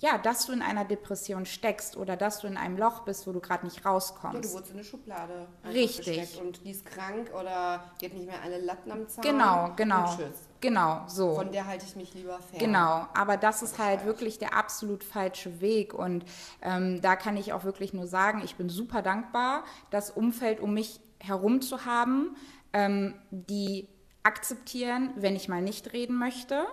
ja, 0.00 0.18
dass 0.18 0.46
du 0.46 0.52
in 0.52 0.62
einer 0.62 0.84
Depression 0.84 1.46
steckst 1.46 1.96
oder 1.96 2.16
dass 2.16 2.40
du 2.40 2.46
in 2.46 2.56
einem 2.56 2.76
Loch 2.76 3.00
bist, 3.00 3.26
wo 3.26 3.32
du 3.32 3.40
gerade 3.40 3.64
nicht 3.64 3.84
rauskommst. 3.86 4.34
Ja, 4.34 4.40
du 4.40 4.52
wurdest 4.52 4.70
in 4.70 4.76
eine 4.76 4.84
Schublade 4.84 5.48
Richtig. 5.64 6.40
und 6.40 6.64
die 6.64 6.70
ist 6.70 6.84
krank 6.84 7.30
oder 7.38 7.82
die 8.00 8.06
hat 8.06 8.12
nicht 8.12 8.26
mehr 8.26 8.42
alle 8.42 8.58
Latten 8.58 8.92
am 8.92 9.08
Zaun. 9.08 9.22
Genau, 9.22 9.72
genau. 9.74 10.10
Und 10.10 10.16
tschüss. 10.16 10.48
Genau, 10.60 11.04
so. 11.06 11.34
Von 11.34 11.52
der 11.52 11.66
halte 11.66 11.86
ich 11.86 11.96
mich 11.96 12.12
lieber 12.14 12.38
fern. 12.40 12.58
Genau, 12.58 13.06
aber 13.14 13.36
das 13.36 13.62
ist 13.62 13.78
halt 13.78 14.04
wirklich 14.04 14.38
der 14.38 14.54
absolut 14.54 15.04
falsche 15.04 15.60
Weg 15.60 15.94
und 15.94 16.24
ähm, 16.60 17.00
da 17.00 17.16
kann 17.16 17.36
ich 17.36 17.52
auch 17.52 17.64
wirklich 17.64 17.92
nur 17.92 18.06
sagen, 18.06 18.42
ich 18.44 18.56
bin 18.56 18.68
super 18.68 19.02
dankbar, 19.02 19.64
das 19.90 20.10
Umfeld 20.10 20.60
um 20.60 20.74
mich 20.74 21.00
herum 21.20 21.62
zu 21.62 21.84
haben, 21.86 22.36
ähm, 22.72 23.14
die 23.30 23.88
akzeptieren, 24.22 25.10
wenn 25.16 25.36
ich 25.36 25.48
mal 25.48 25.62
nicht 25.62 25.92
reden 25.92 26.18
möchte, 26.18 26.66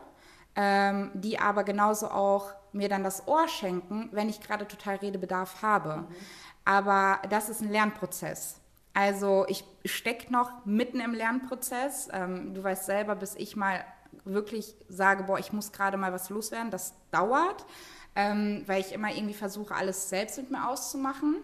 ähm, 0.55 1.11
die 1.13 1.39
aber 1.39 1.63
genauso 1.63 2.09
auch 2.09 2.51
mir 2.73 2.89
dann 2.89 3.03
das 3.03 3.27
Ohr 3.27 3.47
schenken, 3.47 4.09
wenn 4.11 4.29
ich 4.29 4.41
gerade 4.41 4.67
total 4.67 4.97
Redebedarf 4.97 5.61
habe. 5.61 5.97
Mhm. 5.97 6.07
Aber 6.65 7.19
das 7.29 7.49
ist 7.49 7.61
ein 7.61 7.69
Lernprozess. 7.69 8.59
Also 8.93 9.45
ich 9.47 9.63
stecke 9.85 10.31
noch 10.31 10.65
mitten 10.65 10.99
im 10.99 11.13
Lernprozess. 11.13 12.09
Ähm, 12.11 12.53
du 12.53 12.63
weißt 12.63 12.85
selber, 12.85 13.15
bis 13.15 13.35
ich 13.35 13.55
mal 13.55 13.83
wirklich 14.23 14.75
sage, 14.87 15.23
boah, 15.23 15.39
ich 15.39 15.51
muss 15.51 15.71
gerade 15.71 15.97
mal 15.97 16.13
was 16.13 16.29
loswerden, 16.29 16.71
das 16.71 16.93
dauert, 17.11 17.65
ähm, 18.15 18.63
weil 18.67 18.79
ich 18.79 18.93
immer 18.93 19.11
irgendwie 19.13 19.33
versuche, 19.33 19.73
alles 19.73 20.09
selbst 20.09 20.37
mit 20.37 20.51
mir 20.51 20.69
auszumachen. 20.69 21.37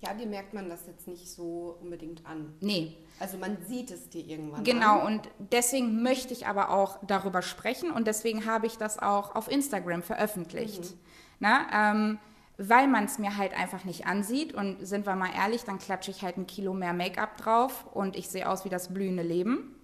Ja, 0.00 0.14
dir 0.14 0.26
merkt 0.26 0.54
man 0.54 0.68
das 0.68 0.86
jetzt 0.86 1.08
nicht 1.08 1.28
so 1.28 1.78
unbedingt 1.80 2.24
an. 2.26 2.54
Nee. 2.60 2.96
Also 3.18 3.38
man 3.38 3.56
sieht 3.66 3.90
es 3.90 4.08
dir 4.10 4.24
irgendwann 4.24 4.64
Genau, 4.64 5.00
an. 5.00 5.06
und 5.06 5.28
deswegen 5.38 6.02
möchte 6.02 6.32
ich 6.34 6.46
aber 6.46 6.70
auch 6.70 6.98
darüber 7.06 7.40
sprechen 7.42 7.90
und 7.90 8.06
deswegen 8.06 8.44
habe 8.46 8.66
ich 8.66 8.76
das 8.76 8.98
auch 8.98 9.34
auf 9.34 9.50
Instagram 9.50 10.02
veröffentlicht. 10.02 10.82
Mhm. 10.82 10.98
Na, 11.40 11.66
ähm, 11.72 12.18
weil 12.58 12.88
man 12.88 13.04
es 13.04 13.18
mir 13.18 13.36
halt 13.36 13.52
einfach 13.54 13.84
nicht 13.84 14.06
ansieht 14.06 14.54
und 14.54 14.86
sind 14.86 15.06
wir 15.06 15.14
mal 15.14 15.30
ehrlich, 15.34 15.64
dann 15.64 15.78
klatsche 15.78 16.10
ich 16.10 16.22
halt 16.22 16.36
ein 16.38 16.46
Kilo 16.46 16.72
mehr 16.72 16.92
Make-up 16.94 17.36
drauf 17.36 17.86
und 17.92 18.16
ich 18.16 18.28
sehe 18.28 18.48
aus 18.48 18.64
wie 18.64 18.70
das 18.70 18.92
blühende 18.92 19.22
Leben. 19.22 19.74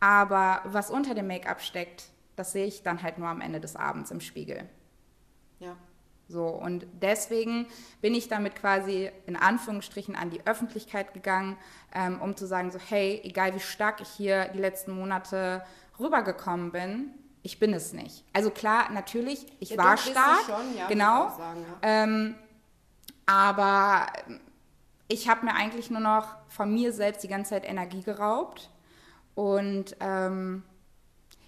Aber 0.00 0.60
was 0.64 0.90
unter 0.90 1.14
dem 1.14 1.26
Make-up 1.28 1.60
steckt, 1.62 2.04
das 2.34 2.52
sehe 2.52 2.66
ich 2.66 2.82
dann 2.82 3.02
halt 3.02 3.18
nur 3.18 3.28
am 3.28 3.40
Ende 3.40 3.60
des 3.60 3.76
Abends 3.76 4.10
im 4.10 4.20
Spiegel. 4.20 4.68
Ja. 5.60 5.76
So, 6.28 6.46
und 6.46 6.86
deswegen 7.00 7.66
bin 8.00 8.14
ich 8.14 8.28
damit 8.28 8.56
quasi 8.56 9.10
in 9.26 9.36
Anführungsstrichen 9.36 10.16
an 10.16 10.30
die 10.30 10.44
Öffentlichkeit 10.44 11.14
gegangen, 11.14 11.56
ähm, 11.94 12.20
um 12.20 12.36
zu 12.36 12.46
sagen, 12.46 12.72
so, 12.72 12.78
hey, 12.78 13.20
egal 13.22 13.54
wie 13.54 13.60
stark 13.60 14.00
ich 14.00 14.08
hier 14.08 14.48
die 14.48 14.58
letzten 14.58 14.92
Monate 14.92 15.64
rübergekommen 16.00 16.72
bin, 16.72 17.10
ich 17.42 17.60
bin 17.60 17.72
es 17.72 17.92
nicht. 17.92 18.24
Also 18.32 18.50
klar, 18.50 18.90
natürlich, 18.90 19.46
ich 19.60 19.70
Ja, 19.70 19.78
war 19.78 19.96
stark, 19.96 20.40
schon, 20.46 20.76
ja, 20.76 20.88
genau, 20.88 21.30
sagen, 21.36 21.64
ja. 21.64 21.78
ähm, 21.82 22.34
aber 23.24 24.06
ich 25.06 25.28
habe 25.28 25.46
mir 25.46 25.54
eigentlich 25.54 25.90
nur 25.90 26.00
noch 26.00 26.26
von 26.48 26.74
mir 26.74 26.92
selbst 26.92 27.22
die 27.22 27.28
ganze 27.28 27.50
Zeit 27.50 27.64
Energie 27.64 28.02
geraubt 28.02 28.68
und 29.36 29.96
ähm, 30.00 30.64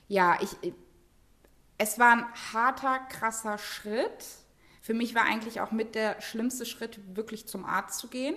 ja, 0.06 0.38
ich, 0.40 0.56
es 1.78 1.99
war 1.99 2.12
ein 2.12 2.26
harter, 2.52 3.00
krasser 3.08 3.58
Schritt. 3.58 4.25
Für 4.88 4.95
mich 4.95 5.14
war 5.14 5.25
eigentlich 5.25 5.61
auch 5.61 5.71
mit 5.71 5.95
der 5.95 6.18
schlimmste 6.23 6.64
Schritt, 6.64 6.99
wirklich 7.14 7.47
zum 7.47 7.66
Arzt 7.66 7.99
zu 7.99 8.09
gehen. 8.09 8.35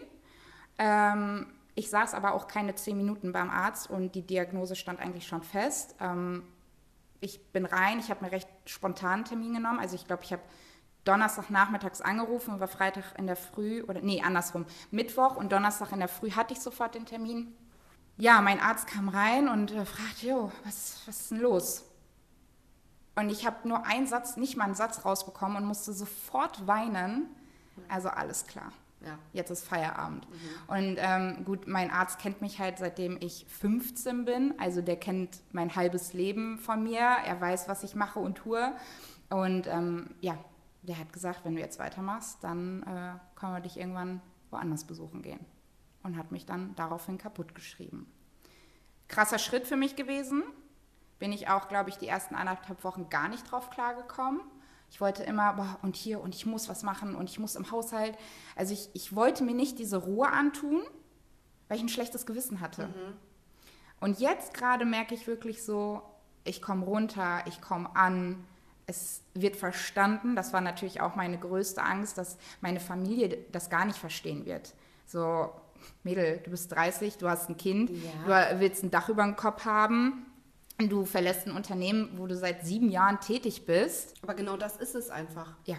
Ähm, 0.77 1.47
ich 1.75 1.89
saß 1.89 2.13
aber 2.13 2.33
auch 2.33 2.49
keine 2.49 2.75
zehn 2.75 2.97
Minuten 2.97 3.31
beim 3.31 3.49
Arzt 3.49 3.89
und 3.89 4.15
die 4.15 4.21
Diagnose 4.21 4.75
stand 4.75 4.99
eigentlich 4.99 5.25
schon 5.25 5.43
fest. 5.43 5.95
Ähm, 6.01 6.43
ich 7.21 7.41
bin 7.53 7.65
rein, 7.65 7.99
ich 7.99 8.09
habe 8.09 8.25
mir 8.25 8.33
recht 8.33 8.49
spontan 8.65 9.13
einen 9.13 9.23
Termin 9.23 9.53
genommen. 9.53 9.79
Also 9.79 9.95
ich 9.95 10.05
glaube, 10.05 10.25
ich 10.25 10.33
habe 10.33 10.41
Donnerstag 11.05 11.51
nachmittags 11.51 12.01
angerufen 12.01 12.55
und 12.55 12.59
war 12.59 12.67
Freitag 12.67 13.17
in 13.17 13.27
der 13.27 13.37
Früh, 13.37 13.83
oder 13.83 14.01
nee, 14.01 14.21
andersrum, 14.21 14.65
Mittwoch 14.91 15.37
und 15.37 15.53
Donnerstag 15.53 15.93
in 15.93 15.99
der 15.99 16.09
Früh 16.09 16.31
hatte 16.31 16.53
ich 16.53 16.59
sofort 16.59 16.95
den 16.95 17.05
Termin. 17.05 17.55
Ja, 18.17 18.41
mein 18.41 18.59
Arzt 18.59 18.87
kam 18.87 19.07
rein 19.07 19.47
und 19.47 19.71
äh, 19.71 19.85
fragte, 19.85 20.27
jo, 20.27 20.51
was, 20.65 20.99
was 21.05 21.21
ist 21.21 21.31
denn 21.31 21.39
los? 21.39 21.85
Und 23.15 23.29
ich 23.29 23.45
habe 23.45 23.67
nur 23.67 23.85
einen 23.85 24.07
Satz, 24.07 24.37
nicht 24.37 24.57
mal 24.57 24.65
einen 24.65 24.75
Satz 24.75 25.03
rausbekommen 25.03 25.57
und 25.57 25.65
musste 25.65 25.93
sofort 25.93 26.65
weinen. 26.67 27.27
Also 27.89 28.09
alles 28.09 28.47
klar. 28.47 28.71
Ja. 29.05 29.17
Jetzt 29.33 29.49
ist 29.49 29.67
Feierabend. 29.67 30.27
Und 30.67 30.97
ähm, 30.99 31.43
gut, 31.43 31.67
mein 31.67 31.89
Arzt 31.89 32.19
kennt 32.19 32.41
mich 32.41 32.59
halt 32.59 32.77
seitdem 32.77 33.17
ich 33.19 33.45
15 33.49 34.25
bin. 34.25 34.53
Also 34.59 34.81
der 34.81 34.95
kennt 34.95 35.41
mein 35.51 35.75
halbes 35.75 36.13
Leben 36.13 36.59
von 36.59 36.83
mir. 36.83 36.99
Er 36.99 37.41
weiß, 37.41 37.67
was 37.67 37.83
ich 37.83 37.95
mache 37.95 38.19
und 38.19 38.35
tue. 38.35 38.73
Und 39.29 39.67
ähm, 39.67 40.11
ja, 40.21 40.37
der 40.83 40.99
hat 40.99 41.13
gesagt, 41.13 41.41
wenn 41.43 41.55
du 41.55 41.61
jetzt 41.61 41.79
weitermachst, 41.79 42.43
dann 42.43 42.83
äh, 42.83 43.39
können 43.39 43.53
wir 43.53 43.61
dich 43.61 43.77
irgendwann 43.77 44.21
woanders 44.51 44.85
besuchen 44.85 45.21
gehen. 45.21 45.39
Und 46.03 46.17
hat 46.17 46.31
mich 46.31 46.45
dann 46.45 46.75
daraufhin 46.75 47.17
kaputt 47.17 47.55
geschrieben. 47.55 48.11
Krasser 49.07 49.39
Schritt 49.39 49.67
für 49.67 49.77
mich 49.77 49.95
gewesen. 49.95 50.43
Bin 51.21 51.31
ich 51.31 51.49
auch, 51.49 51.67
glaube 51.67 51.91
ich, 51.91 51.97
die 51.99 52.07
ersten 52.07 52.33
anderthalb 52.33 52.83
Wochen 52.83 53.07
gar 53.11 53.29
nicht 53.29 53.49
drauf 53.51 53.69
klargekommen. 53.69 54.41
Ich 54.89 54.99
wollte 54.99 55.21
immer, 55.21 55.53
boah, 55.53 55.77
und 55.83 55.95
hier, 55.95 56.19
und 56.19 56.33
ich 56.33 56.47
muss 56.47 56.67
was 56.67 56.81
machen, 56.81 57.13
und 57.13 57.29
ich 57.29 57.37
muss 57.37 57.55
im 57.55 57.69
Haushalt. 57.69 58.17
Also 58.55 58.73
ich, 58.73 58.89
ich 58.93 59.15
wollte 59.15 59.43
mir 59.43 59.53
nicht 59.53 59.77
diese 59.77 59.97
Ruhe 59.97 60.27
antun, 60.31 60.81
weil 61.67 61.77
ich 61.77 61.83
ein 61.83 61.89
schlechtes 61.89 62.25
Gewissen 62.25 62.59
hatte. 62.59 62.89
Und 63.99 64.19
jetzt 64.19 64.55
gerade 64.55 64.83
merke 64.83 65.13
ich 65.13 65.27
wirklich 65.27 65.63
so, 65.63 66.01
ich 66.43 66.59
komme 66.59 66.85
runter, 66.85 67.43
ich 67.45 67.61
komme 67.61 67.95
an, 67.95 68.43
es 68.87 69.21
wird 69.35 69.55
verstanden. 69.57 70.35
Das 70.35 70.53
war 70.53 70.61
natürlich 70.61 71.01
auch 71.01 71.15
meine 71.15 71.37
größte 71.37 71.83
Angst, 71.83 72.17
dass 72.17 72.39
meine 72.61 72.79
Familie 72.79 73.37
das 73.51 73.69
gar 73.69 73.85
nicht 73.85 73.99
verstehen 73.99 74.45
wird. 74.47 74.73
So, 75.05 75.51
Mädel, 76.03 76.39
du 76.43 76.49
bist 76.49 76.71
30, 76.71 77.19
du 77.19 77.29
hast 77.29 77.47
ein 77.47 77.57
Kind, 77.57 77.91
Ja. 78.27 78.49
du 78.53 78.59
willst 78.59 78.83
ein 78.83 78.89
Dach 78.89 79.07
über 79.07 79.21
dem 79.23 79.35
Kopf 79.35 79.65
haben, 79.65 80.25
du 80.77 81.05
verlässt 81.05 81.47
ein 81.47 81.55
Unternehmen, 81.55 82.17
wo 82.17 82.27
du 82.27 82.35
seit 82.35 82.65
sieben 82.65 82.89
Jahren 82.89 83.19
tätig 83.19 83.65
bist. 83.65 84.15
Aber 84.23 84.33
genau 84.33 84.57
das 84.57 84.77
ist 84.77 84.95
es 84.95 85.09
einfach. 85.09 85.55
Ja, 85.65 85.77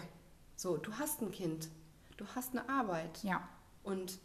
So, 0.55 0.77
du 0.77 0.93
hast 0.93 1.21
ein 1.21 1.31
Kind, 1.31 1.69
du 2.17 2.25
hast 2.35 2.51
eine 2.51 2.67
Arbeit. 2.69 3.23
ja, 3.23 3.41
Und 3.83 4.19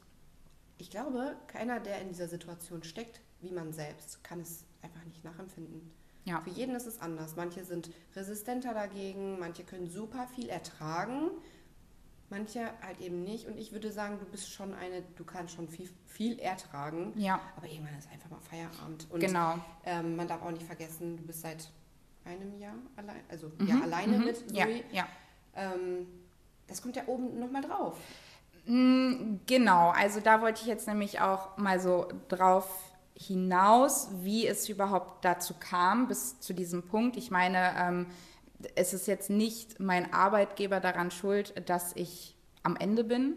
ich 0.79 0.91
glaube, 0.91 1.37
keiner, 1.49 1.81
der 1.81 2.01
in 2.03 2.09
dieser 2.09 2.29
Situation 2.29 2.83
steckt, 2.85 3.21
wie 3.41 3.51
man 3.51 3.73
selbst, 3.73 4.23
kann 4.23 4.41
es 4.41 4.65
einfach 4.83 5.05
nicht 5.05 5.25
nachempfinden. 5.25 5.91
ja. 6.25 6.41
Für 6.43 6.51
jeden 6.51 6.75
ist 6.77 6.87
es 6.87 7.01
anders. 7.01 7.35
Manche 7.37 7.65
sind 7.65 7.91
resistenter 8.15 8.75
dagegen, 8.75 9.39
manche 9.41 9.65
können 9.65 9.89
super 9.89 10.29
viel 10.35 10.49
ertragen, 10.49 11.31
manche 12.31 12.71
halt 12.83 13.01
eben 13.01 13.23
nicht. 13.25 13.47
Und 13.47 13.59
ich 13.59 13.73
würde 13.73 13.91
sagen, 13.93 14.19
du 14.19 14.25
bist 14.27 14.51
schon 14.53 14.75
eine, 14.75 15.03
du 15.17 15.25
kannst 15.25 15.55
schon 15.55 15.69
viel, 15.69 15.89
viel 16.07 16.39
ertragen. 16.39 17.13
Ja, 17.17 17.41
Aber 17.57 17.67
irgendwann 17.67 17.97
ist 17.99 18.11
einfach 18.11 18.31
mal 18.31 18.41
Feierabend. 18.41 19.07
Und 19.11 19.21
genau. 19.21 19.55
ähm, 19.85 20.17
man 20.17 20.29
darf 20.29 20.43
auch 20.43 20.51
nicht 20.51 20.65
vergessen, 20.67 21.17
du 21.17 21.23
bist 21.25 21.41
seit 21.41 21.71
einem 22.25 22.59
Jahr 22.59 22.75
allein, 22.97 23.21
also 23.29 23.51
Mhm, 23.59 23.67
ja, 23.69 23.81
alleine 23.81 24.19
mhm, 24.19 24.25
mit 24.25 24.53
Ja, 24.53 24.67
Zoe. 24.67 24.83
ja. 24.93 25.07
Ähm, 25.55 26.07
das 26.67 26.83
kommt 26.83 26.97
ja 26.97 27.03
oben 27.07 27.39
nochmal 27.41 27.63
drauf. 27.63 27.97
Mm, 28.67 29.37
Genau, 29.47 29.91
also 29.91 30.21
da 30.21 30.43
wollte 30.43 30.61
ich 30.61 30.67
jetzt 30.67 30.87
nämlich 30.87 31.21
auch 31.21 31.57
mal 31.57 31.81
so 31.81 32.09
drauf 32.29 32.69
hinaus, 33.15 34.09
wie 34.23 34.47
es 34.47 34.69
überhaupt 34.69 35.25
dazu 35.25 35.55
kam, 35.59 36.07
bis 36.09 36.39
zu 36.41 36.53
diesem 36.53 36.83
Punkt. 36.87 37.17
Ich 37.17 37.31
meine, 37.31 37.73
ähm, 37.79 38.07
es 38.75 38.93
ist 38.93 39.07
jetzt 39.07 39.31
nicht 39.31 39.81
mein 39.81 40.13
Arbeitgeber 40.13 40.81
daran 40.81 41.11
schuld, 41.11 41.55
dass 41.69 41.95
ich 41.95 42.37
am 42.63 42.77
Ende 42.77 43.05
bin. 43.05 43.37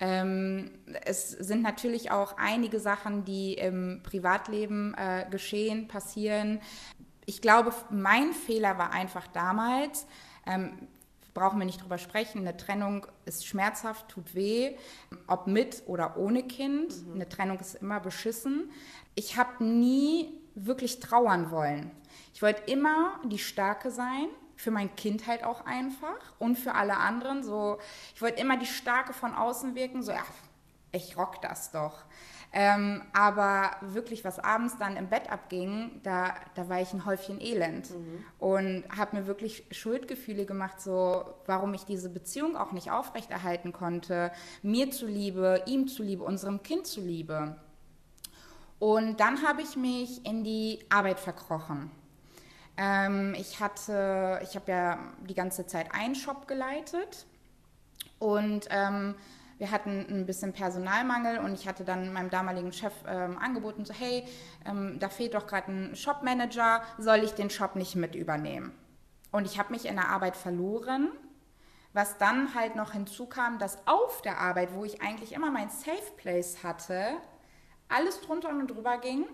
Ähm, 0.00 0.70
es 1.04 1.30
sind 1.30 1.62
natürlich 1.62 2.10
auch 2.10 2.36
einige 2.36 2.80
Sachen, 2.80 3.24
die 3.24 3.54
im 3.54 4.00
Privatleben 4.02 4.94
äh, 4.94 5.26
geschehen, 5.30 5.86
passieren. 5.86 6.60
Ich 7.26 7.40
glaube, 7.40 7.72
mein 7.90 8.32
Fehler 8.32 8.76
war 8.76 8.92
einfach 8.92 9.26
damals, 9.28 10.06
ähm, 10.46 10.88
brauchen 11.32 11.58
wir 11.58 11.66
nicht 11.66 11.82
drüber 11.82 11.98
sprechen. 11.98 12.40
Eine 12.40 12.56
Trennung 12.56 13.06
ist 13.24 13.46
schmerzhaft, 13.46 14.08
tut 14.08 14.34
weh, 14.34 14.76
ob 15.26 15.46
mit 15.46 15.82
oder 15.86 16.16
ohne 16.16 16.42
Kind. 16.44 16.94
Eine 17.14 17.28
Trennung 17.28 17.58
ist 17.60 17.76
immer 17.76 18.00
beschissen. 18.00 18.70
Ich 19.14 19.36
habe 19.36 19.64
nie 19.64 20.40
wirklich 20.54 21.00
trauern 21.00 21.50
wollen. 21.50 21.90
Ich 22.32 22.42
wollte 22.42 22.70
immer 22.70 23.20
die 23.24 23.38
Starke 23.38 23.90
sein, 23.90 24.28
für 24.56 24.70
mein 24.70 24.94
Kind 24.96 25.26
halt 25.26 25.44
auch 25.44 25.64
einfach 25.66 26.18
und 26.38 26.56
für 26.56 26.74
alle 26.74 26.96
anderen. 26.96 27.42
So, 27.42 27.78
ich 28.14 28.22
wollte 28.22 28.40
immer 28.40 28.56
die 28.56 28.66
Starke 28.66 29.12
von 29.12 29.34
außen 29.34 29.74
wirken, 29.74 30.02
so, 30.02 30.12
ja, 30.12 30.24
ich 30.92 31.16
rock 31.16 31.40
das 31.42 31.70
doch. 31.70 32.04
Ähm, 32.56 33.02
aber 33.12 33.72
wirklich, 33.80 34.24
was 34.24 34.38
abends 34.38 34.78
dann 34.78 34.96
im 34.96 35.08
Bett 35.08 35.28
abging, 35.28 36.00
da, 36.04 36.34
da 36.54 36.68
war 36.68 36.80
ich 36.80 36.92
ein 36.92 37.04
Häufchen 37.04 37.40
Elend 37.40 37.88
und 38.38 38.84
habe 38.96 39.16
mir 39.16 39.26
wirklich 39.26 39.64
Schuldgefühle 39.72 40.46
gemacht, 40.46 40.80
so 40.80 41.24
warum 41.46 41.74
ich 41.74 41.84
diese 41.84 42.08
Beziehung 42.10 42.56
auch 42.56 42.70
nicht 42.70 42.92
aufrechterhalten 42.92 43.72
konnte, 43.72 44.30
mir 44.62 44.92
zuliebe, 44.92 45.64
ihm 45.66 45.88
zuliebe, 45.88 46.22
unserem 46.22 46.62
Kind 46.62 46.86
zuliebe. 46.86 47.56
Und 48.78 49.18
dann 49.18 49.42
habe 49.42 49.62
ich 49.62 49.74
mich 49.74 50.24
in 50.24 50.44
die 50.44 50.84
Arbeit 50.90 51.18
verkrochen. 51.18 51.90
Ähm, 52.76 53.34
ich 53.38 53.60
hatte, 53.60 54.40
ich 54.42 54.56
habe 54.56 54.70
ja 54.70 54.98
die 55.28 55.34
ganze 55.34 55.66
Zeit 55.66 55.94
einen 55.94 56.14
Shop 56.14 56.48
geleitet 56.48 57.26
und 58.18 58.66
ähm, 58.70 59.14
wir 59.58 59.70
hatten 59.70 60.06
ein 60.10 60.26
bisschen 60.26 60.52
Personalmangel 60.52 61.38
und 61.38 61.54
ich 61.54 61.68
hatte 61.68 61.84
dann 61.84 62.12
meinem 62.12 62.30
damaligen 62.30 62.72
Chef 62.72 62.92
ähm, 63.06 63.38
angeboten, 63.38 63.84
so 63.84 63.94
hey, 63.94 64.24
ähm, 64.66 64.98
da 64.98 65.08
fehlt 65.08 65.34
doch 65.34 65.46
gerade 65.46 65.70
ein 65.70 65.96
Shopmanager, 65.96 66.82
soll 66.98 67.18
ich 67.18 67.32
den 67.32 67.50
Shop 67.50 67.76
nicht 67.76 67.94
mit 67.94 68.16
übernehmen? 68.16 68.72
Und 69.30 69.46
ich 69.46 69.58
habe 69.58 69.72
mich 69.72 69.86
in 69.86 69.94
der 69.94 70.08
Arbeit 70.08 70.36
verloren, 70.36 71.10
was 71.92 72.18
dann 72.18 72.54
halt 72.56 72.74
noch 72.74 72.92
hinzukam, 72.92 73.58
dass 73.60 73.78
auf 73.86 74.20
der 74.22 74.40
Arbeit, 74.40 74.74
wo 74.74 74.84
ich 74.84 75.00
eigentlich 75.00 75.32
immer 75.32 75.52
mein 75.52 75.70
Safe 75.70 76.12
Place 76.16 76.64
hatte, 76.64 77.16
alles 77.88 78.20
drunter 78.20 78.50
und 78.50 78.68
drüber 78.68 78.98
ging 78.98 79.26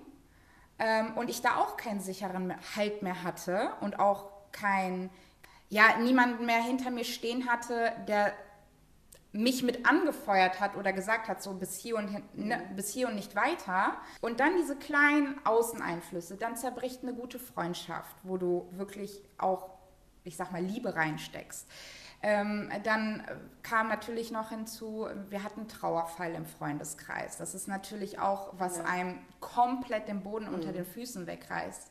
ähm, 0.81 1.13
und 1.15 1.31
ich 1.31 1.43
da 1.43 1.57
auch 1.57 1.77
keinen 1.77 2.01
sicheren 2.01 2.55
Halt 2.75 3.03
mehr 3.03 3.23
hatte 3.23 3.71
und 3.81 4.01
auch 4.01 4.31
kein, 4.51 5.11
ja, 5.69 5.99
niemanden 5.99 6.47
mehr 6.47 6.63
hinter 6.63 6.91
mir 6.91 7.05
stehen 7.05 7.49
hatte, 7.49 7.93
der 8.09 8.33
mich 9.33 9.63
mit 9.63 9.87
angefeuert 9.87 10.59
hat 10.59 10.77
oder 10.77 10.93
gesagt 10.93 11.29
hat, 11.29 11.43
so 11.43 11.53
bis 11.55 11.79
hier 11.79 11.97
und, 11.97 12.09
hin, 12.09 12.23
ne, 12.35 12.61
bis 12.75 12.93
hier 12.93 13.09
und 13.09 13.15
nicht 13.15 13.37
weiter. 13.37 13.97
Und 14.21 14.41
dann 14.41 14.57
diese 14.57 14.75
kleinen 14.75 15.39
Außeneinflüsse, 15.45 16.37
dann 16.37 16.57
zerbricht 16.57 17.03
eine 17.03 17.15
gute 17.15 17.39
Freundschaft, 17.39 18.17
wo 18.25 18.39
du 18.39 18.69
wirklich 18.73 19.23
auch, 19.39 19.71
ich 20.25 20.37
sag 20.37 20.51
mal, 20.51 20.63
Liebe 20.63 20.97
reinsteckst. 20.97 21.69
Ähm, 22.23 22.71
dann 22.85 23.25
kam 23.63 23.89
natürlich 23.89 24.31
noch 24.31 24.51
hinzu, 24.51 25.07
wir 25.31 25.43
hatten 25.43 25.69
Trauerfall 25.69 26.35
im 26.35 26.45
Freundeskreis. 26.45 27.39
Das 27.39 27.55
ist 27.55 27.67
natürlich 27.67 28.19
auch, 28.19 28.53
was 28.59 28.79
Ja. 28.79 28.85
einem 28.85 29.19
komplett 29.41 30.07
den 30.09 30.23
Boden 30.23 30.49
unter 30.49 30.73
den 30.73 30.85
Füßen 30.85 31.27
wegreißt. 31.27 31.91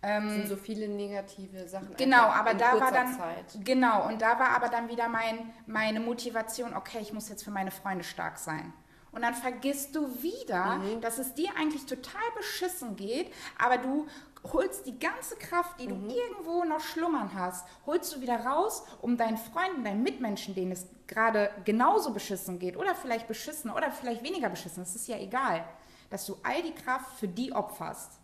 Es 0.00 0.32
sind 0.32 0.46
so 0.46 0.54
viele 0.56 0.86
negative 0.88 1.66
Sachen. 1.66 1.92
Genau, 1.96 2.22
aber 2.22 2.54
da 2.54 2.80
war 2.80 2.92
dann 2.92 3.18
Zeit. 3.18 3.58
genau 3.64 4.06
und 4.06 4.22
da 4.22 4.38
war 4.38 4.50
aber 4.50 4.68
dann 4.68 4.88
wieder 4.88 5.08
mein, 5.08 5.52
meine 5.66 5.98
Motivation. 5.98 6.72
Okay, 6.76 6.98
ich 7.00 7.12
muss 7.12 7.28
jetzt 7.28 7.42
für 7.42 7.50
meine 7.50 7.72
Freunde 7.72 8.04
stark 8.04 8.38
sein. 8.38 8.72
Und 9.10 9.22
dann 9.22 9.34
vergisst 9.34 9.96
du 9.96 10.22
wieder, 10.22 10.76
Mhm. 10.76 11.00
dass 11.00 11.18
es 11.18 11.34
dir 11.34 11.50
eigentlich 11.58 11.84
total 11.86 12.20
beschissen 12.36 12.94
geht, 12.94 13.32
aber 13.58 13.78
du 13.78 14.06
holst 14.44 14.86
die 14.86 14.98
ganze 14.98 15.36
Kraft, 15.36 15.80
die 15.80 15.86
du 15.86 15.94
irgendwo 15.94 16.64
noch 16.64 16.80
schlummern 16.80 17.32
hast, 17.34 17.66
holst 17.86 18.14
du 18.14 18.20
wieder 18.20 18.44
raus, 18.44 18.84
um 19.00 19.16
deinen 19.16 19.36
Freunden, 19.36 19.84
deinen 19.84 20.02
Mitmenschen, 20.02 20.54
denen 20.54 20.72
es 20.72 20.86
gerade 21.06 21.50
genauso 21.64 22.12
beschissen 22.12 22.58
geht 22.58 22.76
oder 22.76 22.94
vielleicht 22.94 23.28
beschissen 23.28 23.70
oder 23.70 23.90
vielleicht 23.90 24.22
weniger 24.22 24.48
beschissen, 24.48 24.82
das 24.82 24.94
ist 24.94 25.08
ja 25.08 25.18
egal, 25.18 25.64
dass 26.10 26.26
du 26.26 26.36
all 26.42 26.62
die 26.62 26.74
Kraft 26.74 27.18
für 27.18 27.28
die 27.28 27.52
opferst. 27.52 28.20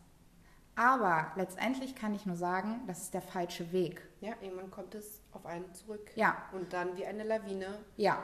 Aber 0.76 1.30
letztendlich 1.36 1.94
kann 1.94 2.14
ich 2.14 2.26
nur 2.26 2.36
sagen, 2.36 2.80
das 2.86 3.02
ist 3.02 3.14
der 3.14 3.22
falsche 3.22 3.70
Weg. 3.72 4.02
Ja, 4.20 4.32
irgendwann 4.40 4.70
kommt 4.70 4.94
es 4.94 5.20
auf 5.32 5.46
einen 5.46 5.72
zurück. 5.72 6.10
Ja. 6.16 6.36
Und 6.52 6.72
dann 6.72 6.96
wie 6.96 7.06
eine 7.06 7.22
Lawine. 7.22 7.78
Ja, 7.96 8.18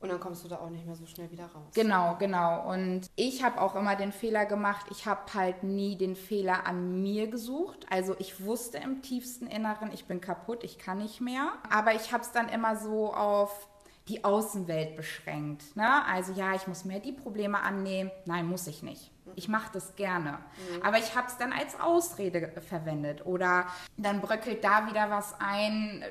Und 0.00 0.10
dann 0.10 0.20
kommst 0.20 0.44
du 0.44 0.48
da 0.48 0.58
auch 0.58 0.70
nicht 0.70 0.86
mehr 0.86 0.94
so 0.94 1.06
schnell 1.06 1.30
wieder 1.30 1.46
raus. 1.46 1.72
Genau, 1.74 2.16
genau. 2.18 2.70
Und 2.70 3.10
ich 3.16 3.42
habe 3.42 3.60
auch 3.60 3.74
immer 3.74 3.96
den 3.96 4.12
Fehler 4.12 4.46
gemacht, 4.46 4.86
ich 4.90 5.06
habe 5.06 5.22
halt 5.34 5.64
nie 5.64 5.96
den 5.96 6.14
Fehler 6.14 6.66
an 6.66 7.02
mir 7.02 7.28
gesucht. 7.28 7.86
Also 7.90 8.14
ich 8.18 8.44
wusste 8.44 8.78
im 8.78 9.02
tiefsten 9.02 9.48
Inneren, 9.48 9.90
ich 9.92 10.04
bin 10.04 10.20
kaputt, 10.20 10.62
ich 10.62 10.78
kann 10.78 10.98
nicht 10.98 11.20
mehr. 11.20 11.52
Aber 11.68 11.94
ich 11.94 12.12
habe 12.12 12.22
es 12.22 12.30
dann 12.30 12.48
immer 12.48 12.76
so 12.76 13.12
auf 13.12 13.68
die 14.06 14.24
Außenwelt 14.24 14.96
beschränkt. 14.96 15.76
Ne? 15.76 16.04
Also 16.06 16.32
ja, 16.32 16.54
ich 16.54 16.66
muss 16.66 16.84
mir 16.84 17.00
die 17.00 17.12
Probleme 17.12 17.60
annehmen. 17.60 18.10
Nein, 18.24 18.46
muss 18.46 18.66
ich 18.66 18.82
nicht. 18.82 19.10
Ich 19.34 19.48
mache 19.48 19.70
das 19.72 19.94
gerne. 19.96 20.38
Aber 20.82 20.98
ich 20.98 21.14
habe 21.14 21.26
es 21.26 21.36
dann 21.36 21.52
als 21.52 21.78
Ausrede 21.78 22.52
verwendet. 22.62 23.26
Oder 23.26 23.66
dann 23.96 24.20
bröckelt 24.20 24.64
da 24.64 24.86
wieder 24.86 25.10
was 25.10 25.34
ein, 25.38 26.02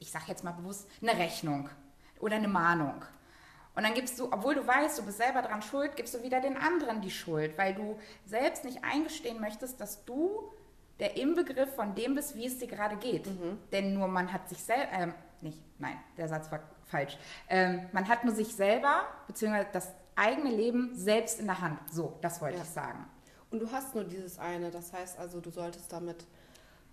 ich 0.00 0.10
sage 0.10 0.24
jetzt 0.28 0.42
mal 0.42 0.52
bewusst, 0.52 0.88
eine 1.00 1.16
Rechnung 1.16 1.68
oder 2.20 2.36
eine 2.36 2.48
Mahnung. 2.48 3.04
Und 3.74 3.84
dann 3.84 3.94
gibst 3.94 4.18
du, 4.18 4.26
obwohl 4.32 4.54
du 4.54 4.66
weißt, 4.66 4.98
du 4.98 5.04
bist 5.04 5.18
selber 5.18 5.42
dran 5.42 5.62
schuld, 5.62 5.96
gibst 5.96 6.14
du 6.14 6.22
wieder 6.22 6.40
den 6.40 6.56
anderen 6.56 7.00
die 7.00 7.10
Schuld, 7.10 7.56
weil 7.56 7.74
du 7.74 7.98
selbst 8.26 8.64
nicht 8.64 8.82
eingestehen 8.84 9.40
möchtest, 9.40 9.80
dass 9.80 10.04
du 10.04 10.52
der 10.98 11.16
Inbegriff 11.16 11.74
von 11.74 11.94
dem 11.94 12.14
bist, 12.14 12.34
wie 12.36 12.46
es 12.46 12.58
dir 12.58 12.66
gerade 12.66 12.96
geht. 12.96 13.26
Denn 13.72 13.94
nur 13.94 14.08
man 14.08 14.32
hat 14.32 14.48
sich 14.48 14.62
selber, 14.62 14.92
ähm, 14.92 15.14
nicht, 15.40 15.58
nein, 15.78 15.98
der 16.18 16.28
Satz 16.28 16.50
war 16.52 16.60
falsch. 16.84 17.16
Ähm, 17.48 17.88
man 17.92 18.06
hat 18.08 18.24
nur 18.24 18.34
sich 18.34 18.54
selber, 18.54 19.04
beziehungsweise 19.26 19.68
das 19.72 19.88
eigene 20.16 20.50
Leben 20.50 20.94
selbst 20.94 21.40
in 21.40 21.46
der 21.46 21.60
Hand. 21.60 21.78
So, 21.90 22.18
das 22.20 22.42
wollte 22.42 22.58
Ja. 22.58 22.64
ich 22.64 22.68
sagen. 22.68 23.06
Und 23.50 23.60
du 23.60 23.72
hast 23.72 23.94
nur 23.94 24.04
dieses 24.04 24.38
eine. 24.38 24.70
Das 24.70 24.92
heißt 24.92 25.18
also, 25.18 25.40
du 25.40 25.50
solltest 25.50 25.90
damit 25.92 26.26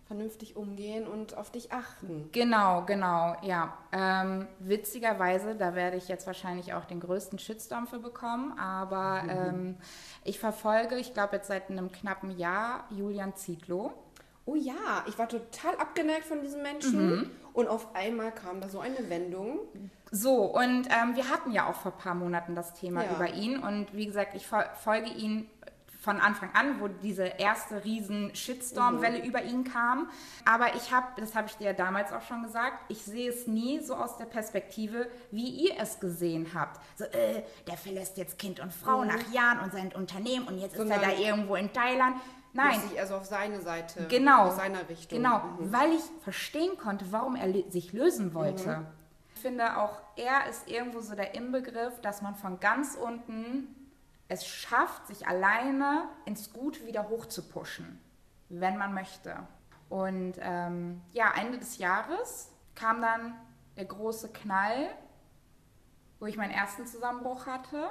vernünftig 0.08 0.56
umgehen 0.56 1.06
und 1.08 1.38
auf 1.38 1.52
dich 1.52 1.72
achten. 1.72 2.30
Genau, 2.32 2.84
genau, 2.86 3.36
ja. 3.42 3.78
Ähm, 3.92 4.48
witzigerweise, 4.60 5.56
da 5.56 5.76
werde 5.76 5.98
ich 5.98 6.08
jetzt 6.08 6.26
wahrscheinlich 6.26 6.74
auch 6.74 6.86
den 6.86 7.00
größten 7.00 7.38
Shitstorm 7.40 7.88
für 7.88 8.00
bekommen, 8.00 8.58
aber 8.58 9.24
ähm, 9.30 9.78
ich 10.24 10.40
verfolge, 10.40 10.96
ich 10.98 11.14
glaube 11.14 11.36
jetzt 11.36 11.48
seit 11.48 11.70
einem 11.70 11.92
knappen 11.92 12.38
Jahr, 12.38 12.86
Julian 12.90 13.36
Zietlow. 13.36 13.94
Oh 14.46 14.56
ja, 14.56 15.04
ich 15.08 15.20
war 15.20 15.28
total 15.28 15.76
abgeneigt 15.76 16.24
von 16.24 16.42
diesem 16.42 16.62
Menschen. 16.62 17.30
Und 17.52 17.68
auf 17.68 17.94
einmal 17.96 18.32
kam 18.32 18.62
da 18.62 18.70
so 18.70 18.80
eine 18.80 19.10
Wendung. 19.10 19.60
So, 20.10 20.46
und 20.46 20.88
ähm, 20.88 21.16
wir 21.16 21.30
hatten 21.30 21.52
ja 21.52 21.68
auch 21.68 21.76
vor 21.76 21.92
ein 21.92 21.98
paar 21.98 22.16
Monaten 22.16 22.56
das 22.56 22.74
Thema 22.74 23.04
Ja. 23.04 23.12
über 23.16 23.34
ihn 23.34 23.58
und 23.60 23.94
wie 23.94 24.06
gesagt, 24.06 24.36
ich 24.36 24.46
fol- 24.48 24.70
folge 24.76 25.10
ihn 25.10 25.50
von 26.08 26.22
Anfang 26.22 26.50
an, 26.54 26.80
wo 26.80 26.88
diese 26.88 27.26
erste 27.26 27.84
riesen 27.84 28.34
Shitstorm-Welle 28.34 29.26
über 29.26 29.44
ihn 29.44 29.66
kam. 29.66 30.10
Aber 30.46 30.74
ich 30.76 30.94
habe, 30.94 31.08
das 31.20 31.36
habe 31.36 31.48
ich 31.48 31.58
dir 31.58 31.74
damals 31.74 32.14
auch 32.14 32.22
schon 32.22 32.44
gesagt, 32.44 32.78
ich 32.88 33.04
sehe 33.04 33.30
es 33.30 33.46
nie 33.46 33.82
so 33.82 33.94
aus 33.94 34.16
der 34.16 34.24
Perspektive, 34.24 35.10
wie 35.32 35.50
ihr 35.50 35.74
es 35.78 36.00
gesehen 36.00 36.48
habt. 36.54 36.80
So, 36.96 37.04
äh, 37.04 37.44
der 37.68 37.76
verlässt 37.76 38.18
jetzt 38.18 38.40
Kind 38.40 38.62
und 38.62 38.74
Frau 38.74 39.04
nach 39.04 39.30
Jahren 39.34 39.60
und 39.60 39.74
sein 39.74 39.92
Unternehmen 39.94 40.48
und 40.48 40.60
jetzt 40.60 40.78
ist 40.78 40.90
er 40.90 41.00
da 41.00 41.12
irgendwo 41.12 41.56
in 41.56 41.74
Thailand. 41.74 42.16
Nein, 42.54 42.80
Sich 42.80 42.98
also 42.98 43.16
auf 43.16 43.26
seine 43.26 43.60
Seite. 43.60 44.08
Genau. 44.08 44.46
Aus 44.48 44.56
seiner 44.56 44.88
Richtung. 44.88 45.18
Genau, 45.22 45.40
Mhm. 45.40 45.74
weil 45.74 45.92
ich 45.92 46.04
verstehen 46.24 46.78
konnte, 46.78 47.04
warum 47.12 47.36
er 47.36 47.52
sich 47.70 47.92
lösen 47.92 48.34
wollte. 48.34 48.86
Ich 49.36 49.42
finde 49.42 49.78
auch, 49.78 50.00
er 50.16 50.50
ist 50.50 50.70
irgendwo 50.70 51.02
so 51.02 51.16
der 51.16 51.36
Inbegriff, 51.36 52.00
dass 52.02 52.22
man 52.22 52.34
von 52.36 52.62
ganz 52.62 52.96
unten 52.96 53.76
es 54.28 54.46
schafft, 54.46 55.08
sich 55.08 55.28
alleine 55.28 56.10
ins 56.26 56.52
Gute 56.54 56.86
wieder 56.86 57.10
hochzupushen, 57.10 58.00
wenn 58.50 58.78
man 58.78 58.94
möchte. 58.94 59.48
Und 59.90 60.34
ähm, 60.40 61.02
ja, 61.14 61.34
Ende 61.36 61.58
des 61.58 61.78
Jahres 61.78 62.52
kam 62.76 63.02
dann 63.02 63.34
der 63.78 63.86
große 63.86 64.32
Knall, 64.34 64.90
wo 66.20 66.26
ich 66.26 66.36
meinen 66.36 66.52
ersten 66.52 66.86
Zusammenbruch 66.86 67.46
hatte. 67.46 67.90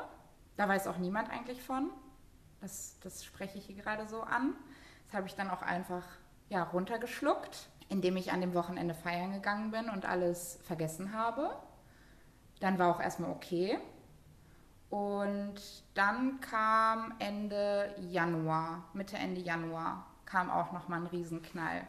Da 0.56 0.68
weiß 0.68 0.88
auch 0.88 0.98
niemand 0.98 1.30
eigentlich 1.30 1.62
von. 1.62 1.90
Das, 2.60 2.98
das 3.00 3.24
spreche 3.24 3.58
ich 3.58 3.66
hier 3.66 3.76
gerade 3.76 4.06
so 4.06 4.22
an. 4.22 4.54
Das 5.06 5.14
habe 5.14 5.26
ich 5.26 5.34
dann 5.34 5.50
auch 5.50 5.62
einfach 5.62 6.04
ja, 6.48 6.62
runtergeschluckt, 6.64 7.68
indem 7.88 8.16
ich 8.16 8.32
an 8.32 8.40
dem 8.40 8.54
Wochenende 8.54 8.94
feiern 8.94 9.32
gegangen 9.32 9.70
bin 9.70 9.88
und 9.88 10.04
alles 10.04 10.58
vergessen 10.64 11.12
habe. 11.12 11.56
Dann 12.60 12.78
war 12.78 12.94
auch 12.94 13.00
erstmal 13.00 13.30
okay. 13.30 13.78
Und 14.90 15.54
dann 15.94 16.40
kam 16.40 17.14
Ende 17.18 17.94
Januar, 18.08 18.84
Mitte, 18.92 19.16
Ende 19.16 19.40
Januar, 19.40 20.06
kam 20.24 20.50
auch 20.50 20.72
nochmal 20.72 21.00
ein 21.00 21.06
Riesenknall. 21.06 21.86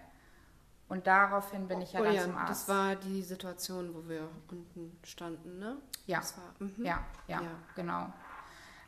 Und 0.89 1.05
daraufhin 1.05 1.67
bin 1.67 1.81
ich 1.81 1.93
ja 1.93 1.99
oh 1.99 2.03
dann 2.03 2.13
ja, 2.15 2.23
zum 2.23 2.37
Arzt. 2.37 2.49
das 2.49 2.69
war 2.69 2.95
die 2.95 3.21
Situation, 3.21 3.93
wo 3.93 4.07
wir 4.07 4.29
unten 4.49 4.97
standen, 5.03 5.59
ne? 5.59 5.77
Ja. 6.05 6.19
War, 6.19 6.67
mhm. 6.67 6.85
ja, 6.85 6.99
ja, 7.27 7.41
Ja. 7.41 7.51
genau. 7.75 8.07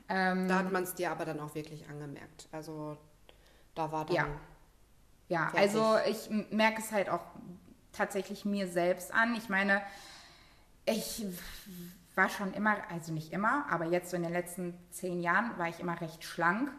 Ähm, 0.08 0.48
Da 0.48 0.60
hat 0.60 0.72
man 0.72 0.84
es 0.84 0.96
dir 0.96 1.12
aber 1.12 1.26
dann 1.26 1.40
auch 1.40 1.54
wirklich 1.54 1.88
angemerkt. 1.90 2.48
Also 2.52 2.98
da 3.76 3.92
war 3.92 4.06
dann. 4.06 4.16
Ja. 4.16 4.28
Ja, 5.28 5.48
Fertig. 5.50 5.60
also 5.60 5.98
ich 6.10 6.30
merke 6.52 6.82
es 6.82 6.92
halt 6.92 7.10
auch 7.10 7.22
tatsächlich 7.92 8.46
mir 8.46 8.68
selbst 8.68 9.14
an. 9.14 9.36
Ich 9.36 9.48
meine, 9.50 9.82
ich 10.86 11.24
war 12.20 12.28
schon 12.28 12.54
immer, 12.54 12.76
also 12.92 13.14
nicht 13.14 13.32
immer, 13.32 13.66
aber 13.70 13.86
jetzt 13.86 14.10
so 14.10 14.18
in 14.18 14.24
den 14.24 14.34
letzten 14.34 14.78
zehn 14.90 15.22
Jahren 15.22 15.58
war 15.58 15.70
ich 15.70 15.80
immer 15.80 16.00
recht 16.02 16.26
schlank. 16.26 16.70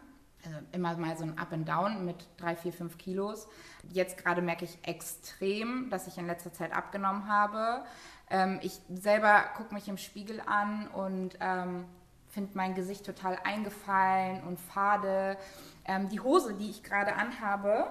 Also 0.45 0.57
immer 0.71 0.95
mal 0.97 1.17
so 1.17 1.23
ein 1.23 1.37
Up 1.39 1.51
and 1.51 1.67
Down 1.67 2.05
mit 2.05 2.27
drei, 2.37 2.55
vier, 2.55 2.71
fünf 2.71 2.99
Kilos. 2.99 3.47
Jetzt 3.89 4.17
gerade 4.17 4.43
merke 4.43 4.65
ich 4.65 4.77
extrem, 4.83 5.89
dass 5.89 6.05
ich 6.05 6.19
in 6.19 6.27
letzter 6.27 6.53
Zeit 6.53 6.73
abgenommen 6.73 7.27
habe. 7.27 7.83
Ähm, 8.29 8.59
ich 8.61 8.79
selber 8.93 9.43
gucke 9.57 9.73
mich 9.73 9.87
im 9.87 9.97
Spiegel 9.97 10.41
an 10.45 10.87
und 10.89 11.37
ähm, 11.39 11.85
finde 12.27 12.51
mein 12.53 12.75
Gesicht 12.75 13.03
total 13.03 13.39
eingefallen 13.43 14.43
und 14.43 14.59
fade. 14.59 15.37
Ähm, 15.85 16.07
die 16.09 16.19
Hose, 16.19 16.53
die 16.53 16.69
ich 16.69 16.83
gerade 16.83 17.15
anhabe, 17.15 17.87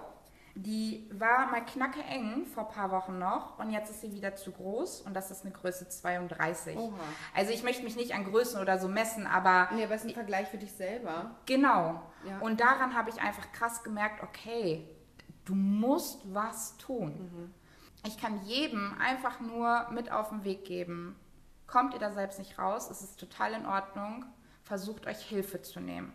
die 0.55 1.09
war 1.13 1.47
mal 1.47 1.65
knacke 1.65 2.03
eng 2.03 2.47
vor 2.47 2.69
ein 2.69 2.75
paar 2.75 2.91
Wochen 2.91 3.19
noch 3.19 3.59
und 3.59 3.71
jetzt 3.71 3.91
ist 3.91 4.01
sie 4.01 4.13
wieder 4.13 4.35
zu 4.35 4.53
groß 4.53 5.03
und 5.03 5.15
das 5.15 5.31
ist 5.31 5.45
eine 5.45 5.53
Größe 5.53 5.89
32. 5.89 6.77
Oha. 6.77 6.93
Also 7.35 7.53
ich 7.53 7.63
möchte 7.63 7.85
mich 7.85 7.97
nicht 7.97 8.15
an 8.15 8.25
Größen 8.25 8.61
oder 8.61 8.79
so 8.79 8.89
messen, 8.89 9.27
aber 9.27 9.69
Nee, 9.75 9.85
aber 9.85 9.95
es 9.95 10.03
ist 10.03 10.09
ein 10.09 10.15
Vergleich 10.15 10.49
für 10.49 10.59
dich 10.59 10.73
selber. 10.73 11.37
Genau. 11.47 12.03
Ja. 12.27 12.39
Und 12.41 12.61
daran 12.61 12.95
habe 12.95 13.11
ich 13.11 13.21
einfach 13.21 13.53
krass 13.53 13.83
gemerkt, 13.83 14.23
okay, 14.23 14.89
du 15.45 15.55
musst 15.55 16.23
was 16.35 16.77
tun. 16.79 17.31
Mhm. 17.33 17.55
Ich 18.07 18.19
kann 18.19 18.43
jedem 18.45 18.97
einfach 18.99 19.41
nur 19.41 19.89
mit 19.91 20.11
auf 20.11 20.31
den 20.31 20.45
Weg 20.45 20.65
geben. 20.65 21.17
Kommt 21.67 21.95
ihr 21.95 22.01
da 22.01 22.11
selbst 22.11 22.39
nicht 22.39 22.59
raus, 22.59 22.91
es 22.91 23.03
ist 23.03 23.21
total 23.21 23.53
in 23.53 23.67
Ordnung. 23.67 24.25
Versucht 24.65 25.07
euch 25.07 25.19
Hilfe 25.19 25.63
zu 25.63 25.81
nehmen. 25.81 26.13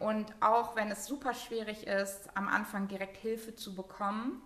Und 0.00 0.26
auch 0.40 0.76
wenn 0.76 0.90
es 0.90 1.06
super 1.06 1.34
schwierig 1.34 1.86
ist, 1.86 2.28
am 2.36 2.48
Anfang 2.48 2.88
direkt 2.88 3.16
Hilfe 3.16 3.54
zu 3.54 3.74
bekommen, 3.74 4.40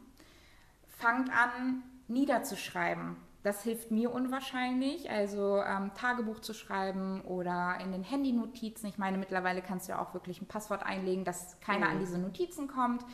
fangt 0.98 1.30
an, 1.30 1.82
niederzuschreiben. 2.08 3.16
Das 3.42 3.64
hilft 3.64 3.90
mir 3.90 4.12
unwahrscheinlich, 4.12 5.10
also 5.10 5.60
ähm, 5.62 5.90
Tagebuch 5.94 6.38
zu 6.40 6.54
schreiben 6.54 7.22
oder 7.22 7.76
in 7.82 7.90
den 7.90 8.04
Handynotizen. 8.04 8.88
Ich 8.88 8.98
meine, 8.98 9.18
mittlerweile 9.18 9.62
kannst 9.62 9.88
du 9.88 9.92
ja 9.92 9.98
auch 10.00 10.14
wirklich 10.14 10.40
ein 10.40 10.46
Passwort 10.46 10.84
einlegen, 10.84 11.24
dass 11.24 11.58
keiner 11.60 11.88
an 11.88 11.98
diese 11.98 12.18
Notizen 12.18 12.68
kommt. 12.68 13.04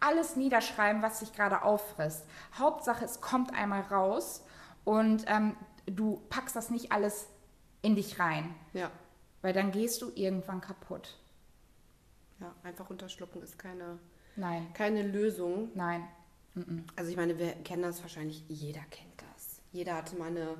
Alles 0.00 0.36
niederschreiben, 0.36 1.02
was 1.02 1.20
sich 1.20 1.34
gerade 1.34 1.62
auffrisst. 1.62 2.26
Hauptsache, 2.58 3.04
es 3.04 3.20
kommt 3.20 3.52
einmal 3.52 3.82
raus 3.82 4.42
und 4.84 5.24
ähm, 5.28 5.54
du 5.86 6.22
packst 6.30 6.56
das 6.56 6.70
nicht 6.70 6.90
alles 6.92 7.28
in 7.82 7.94
dich 7.94 8.18
rein, 8.18 8.54
Ja. 8.72 8.90
weil 9.42 9.52
dann 9.52 9.70
gehst 9.70 10.00
du 10.00 10.10
irgendwann 10.14 10.62
kaputt. 10.62 11.18
Ja, 12.44 12.54
einfach 12.62 12.90
runterschlucken 12.90 13.42
ist 13.42 13.58
keine, 13.58 13.98
Nein, 14.36 14.66
keine 14.74 15.02
Lösung. 15.02 15.70
nein. 15.74 16.06
Mm-mm. 16.54 16.84
Also 16.94 17.10
ich 17.10 17.16
meine, 17.16 17.38
wir 17.38 17.52
kennen 17.64 17.82
das 17.82 18.02
wahrscheinlich, 18.02 18.44
jeder 18.48 18.82
kennt 18.90 19.20
das. 19.34 19.60
Jeder 19.72 19.94
hatte 19.96 20.16
mal 20.16 20.28
eine 20.28 20.56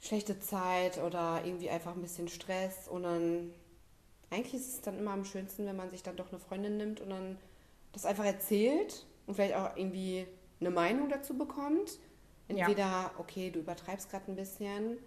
schlechte 0.00 0.40
Zeit 0.40 0.98
oder 0.98 1.42
irgendwie 1.44 1.70
einfach 1.70 1.94
ein 1.94 2.02
bisschen 2.02 2.28
Stress 2.28 2.88
und 2.88 3.02
dann 3.04 3.50
eigentlich 4.30 4.54
ist 4.54 4.68
es 4.68 4.80
dann 4.80 4.98
immer 4.98 5.12
am 5.12 5.24
schönsten, 5.24 5.66
wenn 5.66 5.76
man 5.76 5.90
sich 5.90 6.02
dann 6.02 6.16
doch 6.16 6.30
eine 6.30 6.38
Freundin 6.38 6.76
nimmt 6.76 7.00
und 7.00 7.10
dann 7.10 7.36
das 7.92 8.06
einfach 8.06 8.24
erzählt 8.24 9.06
und 9.26 9.34
vielleicht 9.34 9.54
auch 9.54 9.76
irgendwie 9.76 10.26
eine 10.60 10.70
Meinung 10.70 11.08
dazu 11.08 11.36
bekommt. 11.36 11.98
Ja. 12.48 12.66
Entweder, 12.66 13.12
okay, 13.18 13.50
du 13.50 13.60
übertreibst 13.60 14.10
gerade 14.10 14.30
ein 14.30 14.36
bisschen 14.36 14.98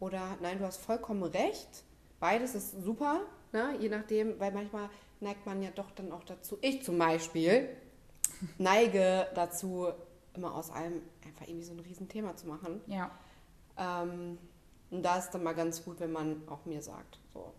oder 0.00 0.36
nein, 0.40 0.58
du 0.58 0.64
hast 0.66 0.78
vollkommen 0.78 1.22
recht. 1.22 1.84
Beides 2.20 2.54
ist 2.54 2.82
super, 2.82 3.20
ne? 3.52 3.76
je 3.80 3.88
nachdem, 3.88 4.38
weil 4.38 4.52
manchmal 4.52 4.88
neigt 5.22 5.46
man 5.46 5.62
ja 5.62 5.70
doch 5.70 5.90
dann 5.92 6.12
auch 6.12 6.24
dazu. 6.24 6.58
Ich 6.60 6.82
zum 6.82 6.98
Beispiel 6.98 7.68
neige 8.58 9.28
dazu, 9.34 9.88
immer 10.34 10.54
aus 10.54 10.70
allem 10.70 11.02
einfach 11.24 11.46
irgendwie 11.46 11.64
so 11.64 11.72
ein 11.72 11.80
Riesenthema 11.80 12.36
zu 12.36 12.48
machen. 12.48 12.80
Ja. 12.86 13.10
Ähm, 13.76 14.38
und 14.90 15.02
da 15.02 15.18
ist 15.18 15.30
dann 15.30 15.42
mal 15.42 15.54
ganz 15.54 15.84
gut, 15.84 16.00
wenn 16.00 16.12
man 16.12 16.46
auch 16.48 16.66
mir 16.66 16.82
sagt, 16.82 17.18
so, 17.32 17.54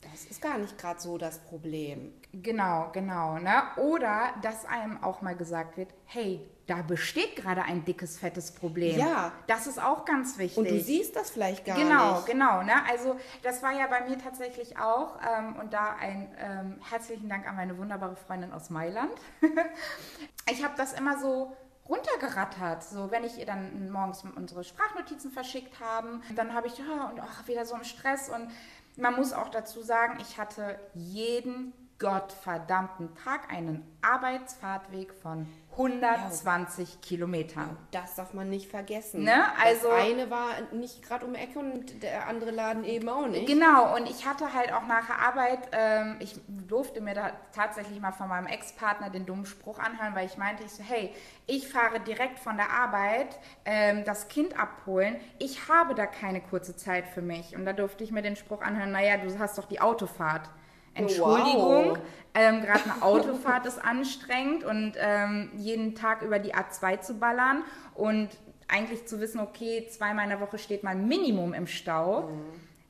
das 0.00 0.24
ist 0.24 0.40
gar 0.40 0.58
nicht 0.58 0.78
gerade 0.78 1.00
so 1.00 1.18
das 1.18 1.38
Problem. 1.38 2.12
Genau, 2.32 2.90
genau. 2.92 3.38
Ne? 3.38 3.62
Oder 3.76 4.34
dass 4.42 4.64
einem 4.64 5.02
auch 5.02 5.22
mal 5.22 5.34
gesagt 5.36 5.76
wird, 5.76 5.88
hey, 6.04 6.48
da 6.66 6.82
besteht 6.82 7.36
gerade 7.36 7.62
ein 7.62 7.84
dickes, 7.84 8.18
fettes 8.18 8.52
Problem. 8.52 8.98
Ja. 8.98 9.32
Das 9.46 9.66
ist 9.66 9.82
auch 9.82 10.04
ganz 10.04 10.36
wichtig. 10.36 10.58
Und 10.58 10.70
du 10.70 10.78
siehst 10.78 11.16
das 11.16 11.30
vielleicht 11.30 11.64
gar 11.64 11.76
genau, 11.76 12.16
nicht. 12.16 12.26
Genau, 12.26 12.60
genau. 12.60 12.62
Ne? 12.62 12.74
Also 12.90 13.16
das 13.42 13.62
war 13.62 13.72
ja 13.72 13.86
bei 13.86 14.06
mir 14.06 14.18
tatsächlich 14.18 14.78
auch. 14.78 15.18
Ähm, 15.22 15.56
und 15.56 15.72
da 15.72 15.96
ein 15.98 16.28
ähm, 16.38 16.76
herzlichen 16.88 17.28
Dank 17.28 17.48
an 17.48 17.56
meine 17.56 17.78
wunderbare 17.78 18.16
Freundin 18.16 18.52
aus 18.52 18.68
Mailand. 18.68 19.12
ich 20.50 20.62
habe 20.62 20.74
das 20.76 20.92
immer 20.92 21.18
so 21.18 21.56
runtergerattert. 21.88 22.84
So, 22.84 23.10
wenn 23.10 23.24
ich 23.24 23.38
ihr 23.38 23.46
dann 23.46 23.90
morgens 23.90 24.22
unsere 24.36 24.62
Sprachnotizen 24.62 25.30
verschickt 25.30 25.80
haben, 25.80 26.22
dann 26.36 26.52
habe 26.52 26.66
ich, 26.66 26.78
ja, 26.78 27.08
und 27.08 27.20
auch 27.20 27.46
wieder 27.46 27.64
so 27.64 27.74
im 27.74 27.84
Stress. 27.84 28.28
Und 28.28 28.50
man 28.98 29.14
muss 29.14 29.32
auch 29.32 29.48
dazu 29.48 29.82
sagen, 29.82 30.18
ich 30.20 30.38
hatte 30.38 30.78
jeden 30.94 31.72
gottverdammten 31.98 33.14
Tag 33.16 33.52
einen 33.52 33.84
Arbeitsfahrtweg 34.02 35.12
von 35.12 35.46
120 35.72 37.00
Kilometern. 37.00 37.76
Das 37.92 38.16
darf 38.16 38.34
man 38.34 38.50
nicht 38.50 38.68
vergessen. 38.68 39.22
Ne? 39.22 39.44
Also, 39.62 39.88
das 39.88 40.04
eine 40.04 40.28
war 40.28 40.48
nicht 40.72 41.02
gerade 41.02 41.24
um 41.24 41.34
die 41.34 41.40
Ecke 41.40 41.58
und 41.60 42.02
der 42.02 42.26
andere 42.26 42.50
Laden 42.50 42.82
eben 42.82 43.08
auch 43.08 43.28
nicht. 43.28 43.46
Genau, 43.46 43.94
und 43.94 44.10
ich 44.10 44.26
hatte 44.26 44.52
halt 44.52 44.72
auch 44.72 44.86
nach 44.86 45.06
der 45.06 45.20
Arbeit, 45.20 45.68
ähm, 45.72 46.16
ich 46.18 46.40
durfte 46.48 47.00
mir 47.00 47.14
da 47.14 47.30
tatsächlich 47.52 48.00
mal 48.00 48.12
von 48.12 48.28
meinem 48.28 48.46
Ex-Partner 48.46 49.10
den 49.10 49.24
dummen 49.24 49.46
Spruch 49.46 49.78
anhören, 49.78 50.16
weil 50.16 50.26
ich 50.26 50.36
meinte, 50.36 50.64
ich 50.64 50.72
so, 50.72 50.82
hey, 50.82 51.14
ich 51.46 51.68
fahre 51.68 52.00
direkt 52.00 52.40
von 52.40 52.56
der 52.56 52.70
Arbeit 52.70 53.38
ähm, 53.64 54.04
das 54.04 54.26
Kind 54.26 54.58
abholen, 54.58 55.16
ich 55.38 55.68
habe 55.68 55.94
da 55.94 56.06
keine 56.06 56.40
kurze 56.40 56.76
Zeit 56.76 57.06
für 57.06 57.22
mich. 57.22 57.54
Und 57.54 57.64
da 57.64 57.72
durfte 57.72 58.02
ich 58.02 58.10
mir 58.10 58.22
den 58.22 58.36
Spruch 58.36 58.62
anhören, 58.62 58.90
naja, 58.90 59.16
du 59.16 59.38
hast 59.38 59.58
doch 59.58 59.66
die 59.66 59.80
Autofahrt. 59.80 60.50
Entschuldigung, 60.98 61.90
wow. 61.90 61.98
ähm, 62.34 62.62
gerade 62.62 62.84
eine 62.84 63.02
Autofahrt 63.02 63.66
ist 63.66 63.82
anstrengend 63.82 64.64
und 64.64 64.94
ähm, 64.96 65.50
jeden 65.56 65.94
Tag 65.94 66.22
über 66.22 66.38
die 66.38 66.54
A2 66.54 67.00
zu 67.00 67.14
ballern 67.14 67.62
und 67.94 68.28
eigentlich 68.68 69.06
zu 69.06 69.20
wissen, 69.20 69.40
okay, 69.40 69.86
zweimal 69.90 70.24
in 70.24 70.30
der 70.30 70.40
Woche 70.40 70.58
steht 70.58 70.82
man 70.82 71.08
Minimum 71.08 71.54
im 71.54 71.66
Stau. 71.66 72.28
Mhm. 72.28 72.44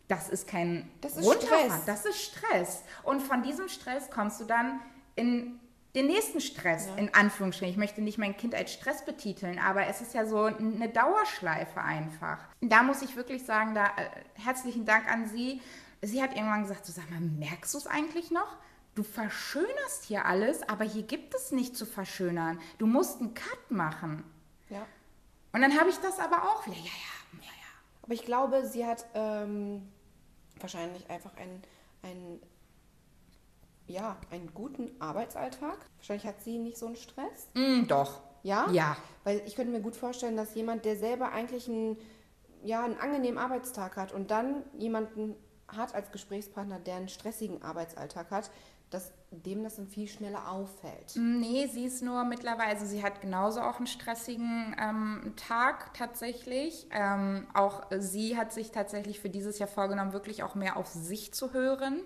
Das 0.09 0.29
ist 0.29 0.49
kein 0.49 0.91
das 1.01 1.17
ist 1.17 1.33
Stress. 1.33 1.85
Das 1.87 2.05
ist 2.05 2.21
Stress. 2.21 2.83
Und 3.03 3.21
von 3.21 3.43
diesem 3.43 3.69
Stress 3.69 4.11
kommst 4.11 4.41
du 4.41 4.45
dann 4.45 4.81
in 5.17 5.61
den 5.95 6.07
nächsten 6.07 6.41
Stress, 6.41 6.87
ja. 6.87 6.97
in 6.97 7.15
Anführungsstrichen. 7.15 7.73
Ich 7.73 7.79
möchte 7.79 8.01
nicht 8.01 8.19
mein 8.19 8.37
Kind 8.37 8.55
als 8.55 8.73
Stress 8.73 9.05
betiteln, 9.05 9.59
aber 9.59 9.87
es 9.87 10.01
ist 10.01 10.15
ja 10.15 10.27
so 10.27 10.45
eine 10.45 10.89
Dauerschleife 10.89 11.81
einfach. 11.81 12.39
Da 12.61 12.83
muss 12.83 13.03
ich 13.03 13.17
wirklich 13.17 13.45
sagen, 13.45 13.75
da 13.75 13.87
äh, 13.87 14.09
herzlichen 14.35 14.85
Dank 14.85 15.11
an 15.11 15.27
Sie 15.27 15.61
sie 16.03 16.23
hat 16.23 16.35
irgendwann 16.35 16.63
gesagt, 16.63 16.87
so 16.87 16.93
sag 16.93 17.11
mal, 17.11 17.21
merkst 17.21 17.75
du 17.75 17.79
es 17.79 17.87
eigentlich 17.87 18.31
noch? 18.31 18.57
Du 18.95 19.03
verschönerst 19.03 20.05
hier 20.05 20.25
alles, 20.25 20.69
aber 20.69 20.85
hier 20.85 21.03
gibt 21.03 21.35
es 21.35 21.53
nicht 21.53 21.77
zu 21.77 21.87
verschönern. 21.87 22.59
Du 22.79 22.87
musst 22.87 23.21
einen 23.21 23.35
Cut 23.35 23.71
machen. 23.71 24.25
Ja. 24.71 24.87
Und 25.53 25.63
dann 25.63 25.79
habe 25.79 25.89
ich 25.89 25.97
das 25.99 26.19
aber 26.19 26.43
auch 26.43 26.67
wieder, 26.67 26.77
ja, 26.77 26.83
ja, 26.83 27.39
ja, 27.41 27.47
ja. 27.47 27.69
Aber 28.03 28.13
ich 28.13 28.25
glaube, 28.25 28.67
sie 28.67 28.85
hat 28.85 29.07
ähm, 29.15 29.89
wahrscheinlich 30.61 31.09
einfach 31.09 31.37
einen, 31.37 31.63
einen, 32.03 32.41
ja, 33.87 34.17
einen 34.31 34.53
guten 34.53 34.91
Arbeitsalltag. 35.01 35.79
Wahrscheinlich 35.99 36.27
hat 36.27 36.43
sie 36.43 36.59
nicht 36.59 36.77
so 36.77 36.87
einen 36.87 36.97
Stress. 36.97 37.49
Mm, 37.55 37.87
doch. 37.87 38.21
Ja? 38.43 38.71
Ja. 38.71 38.97
Weil 39.25 39.43
ich 39.47 39.57
könnte 39.57 39.73
mir 39.73 39.81
gut 39.81 39.97
vorstellen, 39.97 40.37
dass 40.37 40.55
jemand, 40.55 40.85
der 40.85 40.97
selber 40.97 41.33
eigentlich 41.33 41.69
einen, 41.69 41.97
ja, 42.63 42.85
einen 42.85 42.99
angenehmen 42.99 43.39
Arbeitstag 43.39 43.97
hat 43.97 44.13
und 44.13 44.31
dann 44.31 44.65
jemanden 44.77 45.37
hat 45.69 45.95
als 45.95 46.11
Gesprächspartner, 46.11 46.79
der 46.79 46.97
einen 46.97 47.09
stressigen 47.09 47.63
Arbeitsalltag 47.63 48.31
hat, 48.31 48.51
dass 48.91 49.13
dem 49.31 49.63
das 49.63 49.77
dann 49.77 49.87
viel 49.87 50.09
schneller 50.09 50.51
auffällt. 50.51 51.15
Nee, 51.17 51.67
sie 51.67 51.85
ist 51.85 52.03
nur 52.03 52.25
mittlerweile, 52.25 52.71
also 52.71 52.87
sie 52.87 53.03
hat 53.03 53.21
genauso 53.21 53.61
auch 53.61 53.77
einen 53.77 53.87
stressigen 53.87 54.75
ähm, 54.81 55.35
Tag 55.37 55.93
tatsächlich. 55.93 56.87
Ähm, 56.91 57.47
auch 57.53 57.83
sie 57.99 58.39
hat 58.39 58.53
sich 58.53 58.71
tatsächlich 58.71 59.21
für 59.21 59.29
dieses 59.29 59.59
Jahr 59.59 59.69
vorgenommen, 59.69 60.15
wirklich 60.15 60.43
auch 60.43 60.55
mehr 60.55 60.79
auf 60.79 60.89
sich 60.89 61.33
zu 61.35 61.53
hören. 61.53 62.01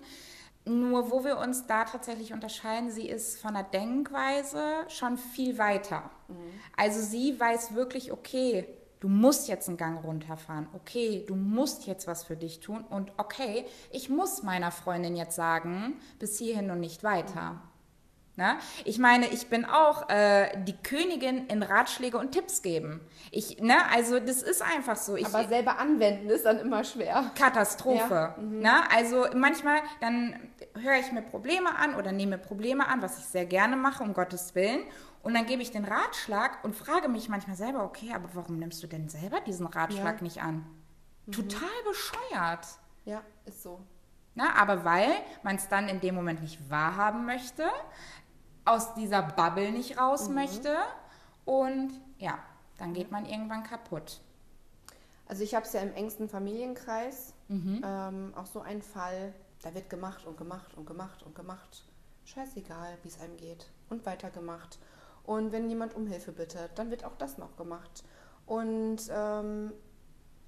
Nur 0.65 1.11
wo 1.11 1.23
wir 1.23 1.37
uns 1.37 1.67
da 1.67 1.85
tatsächlich 1.85 2.33
unterscheiden, 2.33 2.89
sie 2.91 3.07
ist 3.07 3.39
von 3.39 3.53
der 3.53 3.63
Denkweise 3.63 4.63
schon 4.87 5.17
viel 5.17 5.57
weiter. 5.57 6.09
Mhm. 6.27 6.35
Also 6.77 7.01
sie 7.01 7.39
weiß 7.39 7.75
wirklich, 7.75 8.11
okay, 8.11 8.65
du 9.03 9.09
musst 9.09 9.49
jetzt 9.49 9.67
einen 9.67 9.75
Gang 9.75 10.01
runterfahren. 10.01 10.67
Okay, 10.73 11.25
du 11.27 11.35
musst 11.35 11.87
jetzt 11.87 12.07
was 12.07 12.23
für 12.23 12.37
dich 12.37 12.61
tun. 12.61 12.85
Und 12.89 13.11
okay, 13.17 13.65
ich 13.91 14.07
muss 14.07 14.43
meiner 14.43 14.71
Freundin 14.71 15.17
jetzt 15.17 15.35
sagen, 15.35 15.95
bis 16.19 16.37
hierhin 16.37 16.71
und 16.71 16.79
nicht 16.79 17.03
weiter. 17.03 17.61
Na? 18.37 18.57
Ich 18.85 18.99
meine, 18.99 19.27
ich 19.27 19.47
bin 19.47 19.65
auch 19.65 20.09
äh, 20.09 20.57
die 20.63 20.75
Königin 20.81 21.47
in 21.47 21.61
Ratschläge 21.61 22.17
und 22.17 22.31
Tipps 22.31 22.61
geben. 22.61 23.01
Ich, 23.29 23.59
ne, 23.59 23.75
also 23.93 24.19
das 24.19 24.41
ist 24.41 24.63
einfach 24.63 24.95
so. 24.95 25.17
Ich, 25.17 25.27
Aber 25.27 25.47
selber 25.47 25.77
anwenden 25.77 26.29
ist 26.29 26.45
dann 26.45 26.59
immer 26.59 26.85
schwer. 26.85 27.29
Katastrophe. 27.37 28.13
Ja. 28.13 28.35
Mhm. 28.41 28.59
Na? 28.61 28.83
Also 28.95 29.25
manchmal, 29.35 29.81
dann 29.99 30.39
höre 30.81 30.97
ich 30.97 31.11
mir 31.11 31.21
Probleme 31.21 31.75
an 31.77 31.95
oder 31.95 32.13
nehme 32.13 32.37
Probleme 32.37 32.87
an, 32.87 33.01
was 33.01 33.19
ich 33.19 33.25
sehr 33.25 33.45
gerne 33.45 33.75
mache, 33.75 34.01
um 34.01 34.13
Gottes 34.13 34.55
Willen. 34.55 34.79
Und 35.23 35.33
dann 35.33 35.45
gebe 35.45 35.61
ich 35.61 35.71
den 35.71 35.85
Ratschlag 35.85 36.63
und 36.63 36.75
frage 36.75 37.07
mich 37.07 37.29
manchmal 37.29 37.55
selber, 37.55 37.85
okay, 37.85 38.11
aber 38.13 38.29
warum 38.33 38.59
nimmst 38.59 38.83
du 38.83 38.87
denn 38.87 39.07
selber 39.09 39.39
diesen 39.39 39.65
Ratschlag 39.65 40.17
ja. 40.17 40.23
nicht 40.23 40.41
an? 40.43 40.65
Mhm. 41.25 41.31
Total 41.31 41.69
bescheuert. 41.87 42.67
Ja, 43.05 43.21
ist 43.45 43.63
so. 43.63 43.79
Na, 44.35 44.55
aber 44.55 44.83
weil 44.83 45.11
man 45.41 45.55
es 45.55 45.69
dann 45.69 45.87
in 45.87 46.01
dem 46.01 46.13
Moment 46.13 46.41
nicht 46.41 46.69
wahrhaben 46.69 47.25
möchte, 47.25 47.69
aus 48.65 48.93
dieser 48.95 49.21
Bubble 49.21 49.71
nicht 49.71 49.97
raus 49.97 50.27
mhm. 50.27 50.35
möchte 50.35 50.75
und 51.45 51.93
ja, 52.17 52.37
dann 52.77 52.93
geht 52.93 53.11
man 53.11 53.25
irgendwann 53.25 53.63
kaputt. 53.63 54.19
Also 55.27 55.43
ich 55.43 55.55
habe 55.55 55.65
es 55.65 55.73
ja 55.73 55.81
im 55.81 55.93
engsten 55.93 56.27
Familienkreis, 56.27 57.33
mhm. 57.47 57.81
ähm, 57.85 58.33
auch 58.35 58.45
so 58.45 58.61
ein 58.61 58.81
Fall, 58.81 59.33
da 59.61 59.73
wird 59.73 59.89
gemacht 59.89 60.25
und 60.25 60.37
gemacht 60.37 60.73
und 60.75 60.85
gemacht 60.85 61.23
und 61.23 61.33
gemacht. 61.33 61.85
Scheißegal, 62.25 62.97
wie 63.03 63.07
es 63.07 63.19
einem 63.19 63.37
geht. 63.37 63.69
Und 63.89 64.05
weitergemacht. 64.05 64.79
Und 65.23 65.51
wenn 65.51 65.69
jemand 65.69 65.95
um 65.95 66.07
Hilfe 66.07 66.31
bittet, 66.31 66.71
dann 66.75 66.89
wird 66.91 67.05
auch 67.05 67.15
das 67.15 67.37
noch 67.37 67.55
gemacht. 67.55 68.03
Und 68.45 69.01
ähm, 69.09 69.71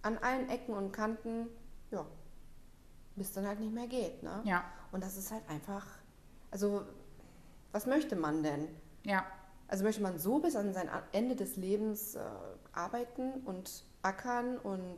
an 0.02 0.18
allen 0.20 0.50
Ecken 0.50 0.74
und 0.74 0.92
Kanten, 0.92 1.48
ja, 1.92 2.06
bis 3.16 3.32
dann 3.32 3.48
halt 3.48 3.60
nicht 3.60 3.74
mehr 3.74 3.88
geht. 3.88 4.22
Ne? 4.22 4.42
Ja. 4.44 4.66
Und 4.92 5.04
das 5.04 5.18
ist 5.18 5.32
halt 5.32 5.48
einfach, 5.50 5.86
also, 6.52 6.84
was 7.72 7.86
möchte 7.86 8.16
man 8.16 8.44
denn? 8.44 8.68
Ja. 9.04 9.26
Also 9.68 9.84
möchte 9.84 10.02
man 10.02 10.20
so 10.20 10.40
bis 10.40 10.56
an 10.56 10.74
sein 10.74 10.90
Ende 11.12 11.36
des 11.36 11.56
Lebens 11.56 12.16
äh, 12.16 12.20
arbeiten 12.74 13.42
und 13.46 13.84
ackern 14.04 14.58
und 14.58 14.98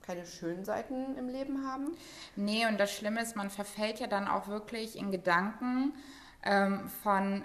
keine 0.00 0.24
schönen 0.24 0.64
Seiten 0.64 1.16
im 1.16 1.28
Leben 1.28 1.66
haben? 1.66 1.94
Nee, 2.34 2.66
und 2.66 2.80
das 2.80 2.90
Schlimme 2.92 3.20
ist, 3.20 3.36
man 3.36 3.50
verfällt 3.50 4.00
ja 4.00 4.06
dann 4.06 4.26
auch 4.26 4.48
wirklich 4.48 4.96
in 4.96 5.10
Gedanken 5.10 5.92
ähm, 6.42 6.88
von, 7.02 7.44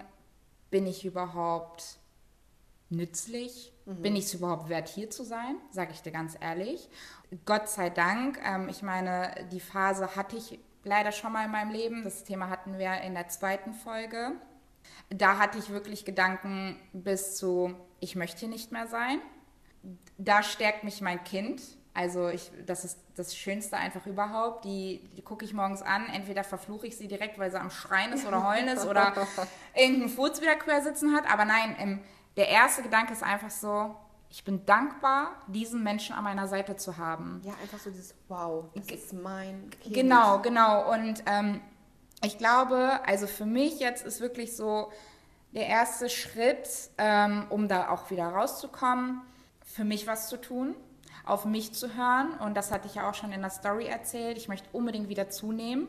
bin 0.74 0.88
ich 0.88 1.06
überhaupt 1.06 2.00
nützlich? 2.90 3.72
Mhm. 3.86 4.02
Bin 4.02 4.16
ich 4.16 4.26
es 4.26 4.34
überhaupt 4.34 4.70
wert, 4.70 4.90
hier 4.90 5.08
zu 5.12 5.24
sein? 5.24 5.56
Sage 5.70 5.92
ich 5.94 6.02
dir 6.02 6.12
ganz 6.12 6.36
ehrlich. 6.42 6.90
Gott 7.46 7.70
sei 7.70 7.92
Dank, 7.92 8.40
ähm, 8.44 8.70
ich 8.70 8.82
meine, 8.82 9.48
die 9.52 9.60
Phase 9.60 10.16
hatte 10.16 10.36
ich 10.36 10.60
leider 10.84 11.12
schon 11.12 11.32
mal 11.32 11.46
in 11.46 11.52
meinem 11.52 11.70
Leben. 11.70 12.04
Das 12.04 12.24
Thema 12.24 12.50
hatten 12.50 12.80
wir 12.80 13.02
in 13.02 13.14
der 13.14 13.28
zweiten 13.28 13.76
Folge. 13.76 14.32
Da 15.10 15.38
hatte 15.38 15.60
ich 15.60 15.70
wirklich 15.70 16.06
Gedanken 16.06 16.80
bis 16.92 17.36
zu, 17.36 17.76
ich 18.00 18.16
möchte 18.16 18.40
hier 18.40 18.50
nicht 18.50 18.72
mehr 18.72 18.88
sein. 18.88 19.22
Da 20.18 20.42
stärkt 20.42 20.84
mich 20.84 21.02
mein 21.02 21.24
Kind. 21.24 21.62
Also 21.96 22.30
ich, 22.30 22.52
das 22.66 22.86
ist 22.86 22.98
das 23.16 23.36
Schönste 23.36 23.78
einfach 23.78 24.08
überhaupt. 24.08 24.66
Die, 24.66 25.08
die 25.16 25.22
gucke 25.22 25.46
ich 25.46 25.54
morgens 25.54 25.84
an. 25.84 26.08
Entweder 26.08 26.44
verfluche 26.44 26.88
ich 26.88 26.98
sie 26.98 27.08
direkt, 27.08 27.38
weil 27.38 27.52
sie 27.52 27.60
am 27.60 27.70
Schreien 27.70 28.14
ist 28.14 28.26
oder 28.26 28.48
heulen 28.48 28.68
ist 28.68 28.86
oder 28.86 29.14
irgendeinen 29.76 30.10
Furz 30.10 30.42
wieder 30.42 30.56
quer 30.56 30.82
sitzen 30.82 31.16
hat. 31.16 31.32
Aber 31.32 31.46
nein, 31.46 31.76
im, 31.80 32.00
der 32.36 32.50
erste 32.50 32.82
Gedanke 32.82 33.14
ist 33.14 33.22
einfach 33.22 33.52
so, 33.52 33.96
ich 34.30 34.44
bin 34.44 34.66
dankbar, 34.66 35.34
diesen 35.48 35.84
Menschen 35.84 36.16
an 36.16 36.24
meiner 36.24 36.48
Seite 36.48 36.76
zu 36.76 36.98
haben. 36.98 37.42
Ja, 37.46 37.54
einfach 37.62 37.78
so 37.78 37.92
dieses 37.92 38.16
Wow, 38.28 38.66
das 38.74 38.88
G 38.88 38.96
ist 38.96 39.14
mein 39.14 39.70
Kind. 39.80 39.94
Genau, 39.94 40.40
genau. 40.40 40.92
Und 40.92 41.24
ähm, 41.28 41.62
ich 42.24 42.40
glaube, 42.40 43.02
also 43.06 43.28
für 43.28 43.46
mich 43.46 43.80
jetzt 43.80 44.04
ist 44.04 44.20
wirklich 44.20 44.56
so 44.56 44.92
der 45.52 45.68
erste 45.68 46.10
Schritt, 46.10 46.68
ähm, 46.98 47.46
um 47.52 47.68
da 47.68 47.90
auch 47.90 48.10
wieder 48.10 48.26
rauszukommen, 48.30 49.22
für 49.64 49.84
mich 49.84 50.08
was 50.08 50.30
zu 50.30 50.42
tun 50.42 50.74
auf 51.26 51.46
mich 51.46 51.74
zu 51.74 51.96
hören. 51.96 52.34
Und 52.40 52.56
das 52.56 52.72
hatte 52.72 52.88
ich 52.88 52.96
ja 52.96 53.10
auch 53.10 53.14
schon 53.14 53.32
in 53.32 53.42
der 53.42 53.50
Story 53.50 53.86
erzählt. 53.86 54.38
Ich 54.38 54.48
möchte 54.48 54.68
unbedingt 54.72 55.10
wieder 55.10 55.30
zunehmen. 55.30 55.88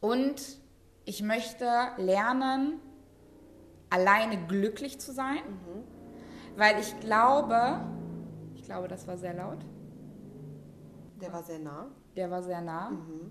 Und 0.00 0.58
ich 1.04 1.22
möchte 1.22 1.66
lernen, 1.96 2.80
alleine 3.90 4.46
glücklich 4.46 4.98
zu 4.98 5.12
sein, 5.12 5.42
weil 6.56 6.80
ich 6.80 6.98
glaube, 7.00 7.80
ich 8.54 8.64
glaube, 8.64 8.88
das 8.88 9.06
war 9.06 9.16
sehr 9.16 9.34
laut. 9.34 9.58
Der 11.20 11.32
war 11.32 11.42
sehr 11.42 11.58
nah. 11.58 11.86
Der 12.16 12.30
war 12.30 12.42
sehr 12.42 12.60
nah. 12.60 12.90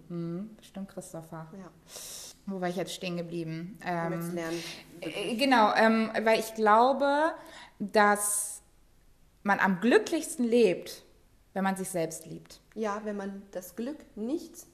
Mhm. 0.09 0.55
Bestimmt 0.57 0.89
Christopher. 0.89 1.47
Ja. 1.53 1.69
Wo 2.45 2.59
war 2.59 2.69
ich 2.69 2.75
jetzt 2.75 2.93
stehen 2.93 3.17
geblieben? 3.17 3.77
Ähm, 3.85 4.33
lernen. 4.35 4.63
äh, 5.01 5.35
genau, 5.35 5.73
ähm, 5.75 6.11
weil 6.23 6.39
ich 6.39 6.53
glaube, 6.55 7.33
dass 7.79 8.61
man 9.43 9.59
am 9.59 9.79
glücklichsten 9.79 10.45
lebt, 10.45 11.03
wenn 11.53 11.63
man 11.63 11.75
sich 11.75 11.89
selbst 11.89 12.25
liebt. 12.25 12.61
Ja, 12.75 13.01
wenn 13.03 13.15
man 13.15 13.43
das 13.51 13.75
Glück 13.75 13.97
nicht, 14.15 14.65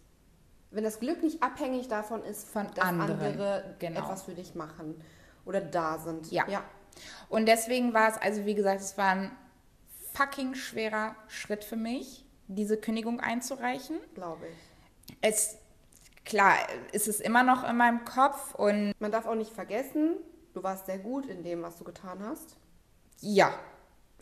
wenn 0.72 0.84
das 0.84 1.00
Glück 1.00 1.24
nicht 1.24 1.42
abhängig 1.44 1.88
davon 1.88 2.24
ist, 2.24 2.48
Von 2.48 2.68
dass 2.76 2.86
anderen, 2.86 3.20
andere 3.20 3.76
genau. 3.80 4.00
etwas 4.02 4.24
für 4.24 4.34
dich 4.34 4.56
machen 4.56 5.02
oder 5.46 5.62
da 5.62 5.98
sind. 5.98 6.32
Ja. 6.32 6.48
ja. 6.48 6.64
Und 7.28 7.48
deswegen 7.48 7.94
war 7.94 8.10
es, 8.10 8.18
also 8.18 8.46
wie 8.46 8.56
gesagt, 8.56 8.82
es 8.82 8.98
war 8.98 9.10
ein 9.10 9.32
fucking 10.14 10.56
schwerer 10.56 11.16
Schritt 11.28 11.64
für 11.64 11.76
mich, 11.76 12.26
diese 12.48 12.78
Kündigung 12.78 13.20
einzureichen. 13.20 14.00
glaube 14.16 14.48
ich. 14.48 15.18
Es, 15.22 15.58
klar, 16.26 16.56
ist 16.92 17.08
es 17.08 17.20
immer 17.20 17.44
noch 17.44 17.68
in 17.68 17.78
meinem 17.78 18.06
Kopf 18.06 18.54
und 18.56 18.94
Man 19.00 19.12
darf 19.12 19.26
auch 19.26 19.36
nicht 19.36 19.52
vergessen, 19.52 20.18
du 20.54 20.62
warst 20.64 20.86
sehr 20.86 21.00
gut 21.00 21.26
in 21.26 21.44
dem, 21.44 21.62
was 21.62 21.78
du 21.78 21.84
getan 21.84 22.24
hast. 22.24 22.58
ja, 23.22 23.54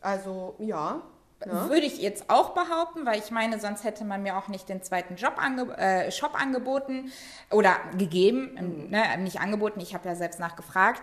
Also 0.02 0.56
ja. 0.60 1.02
Ne? 1.46 1.70
Würde 1.70 1.86
ich 1.86 2.00
jetzt 2.00 2.30
auch 2.30 2.56
behaupten, 2.56 3.06
weil 3.06 3.20
ich 3.20 3.30
meine, 3.30 3.60
sonst 3.60 3.84
hätte 3.84 4.04
man 4.06 4.24
mir 4.24 4.38
auch 4.38 4.48
nicht 4.48 4.70
den 4.70 4.82
zweiten 4.82 5.16
Job 5.16 5.34
ange 5.38 5.78
äh, 5.78 6.12
Shop 6.12 6.40
angeboten 6.40 7.12
oder 7.52 7.76
gegeben, 7.98 8.56
ähm, 8.58 8.90
ne, 8.90 9.18
nicht 9.20 9.40
angeboten, 9.40 9.80
ich 9.80 9.94
habe 9.94 10.08
ja 10.10 10.16
selbst 10.16 10.40
nachgefragt. 10.40 11.02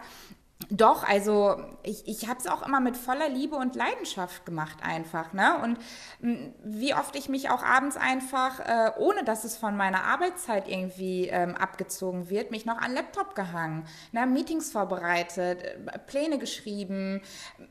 Doch, 0.71 1.07
also 1.09 1.57
ich, 1.83 2.07
ich 2.09 2.29
habe 2.29 2.39
es 2.41 2.47
auch 2.47 2.67
immer 2.67 2.81
mit 2.81 2.97
voller 2.97 3.29
Liebe 3.29 3.57
und 3.57 3.75
Leidenschaft 3.75 4.47
gemacht 4.47 4.79
einfach. 4.83 5.33
Ne? 5.33 5.61
Und 5.63 5.79
mh, 6.21 6.53
wie 6.65 6.95
oft 6.95 7.15
ich 7.17 7.29
mich 7.29 7.51
auch 7.51 7.63
abends 7.63 7.97
einfach, 7.97 8.61
äh, 8.61 8.93
ohne 8.99 9.25
dass 9.25 9.45
es 9.45 9.57
von 9.57 9.77
meiner 9.77 10.05
Arbeitszeit 10.05 10.69
irgendwie 10.69 11.29
ähm, 11.29 11.55
abgezogen 11.55 12.31
wird, 12.31 12.51
mich 12.51 12.67
noch 12.67 12.79
an 12.79 12.91
den 12.91 12.95
Laptop 12.97 13.35
gehangen, 13.35 13.87
ne? 14.13 14.27
Meetings 14.27 14.73
vorbereitet, 14.73 15.63
äh, 15.63 15.99
Pläne 16.07 16.39
geschrieben, 16.39 17.21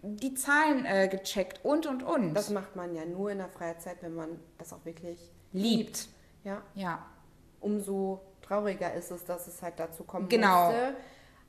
die 0.01 0.33
Zahlen 0.33 0.85
äh, 0.85 1.07
gecheckt 1.07 1.63
und, 1.63 1.85
und, 1.85 2.03
und. 2.03 2.33
Das 2.33 2.49
macht 2.49 2.75
man 2.75 2.93
ja 2.95 3.05
nur 3.05 3.31
in 3.31 3.39
der 3.39 3.49
Freizeit, 3.49 3.97
wenn 4.01 4.15
man 4.15 4.39
das 4.57 4.71
auch 4.73 4.85
wirklich 4.85 5.19
liebt. 5.51 6.07
Ja. 6.43 6.61
Ja. 6.75 7.05
Umso 7.59 8.21
trauriger 8.41 8.93
ist 8.93 9.11
es, 9.11 9.23
dass 9.25 9.47
es 9.47 9.61
halt 9.61 9.79
dazu 9.79 10.03
kommen 10.03 10.27
Genau. 10.29 10.65
musste. 10.65 10.95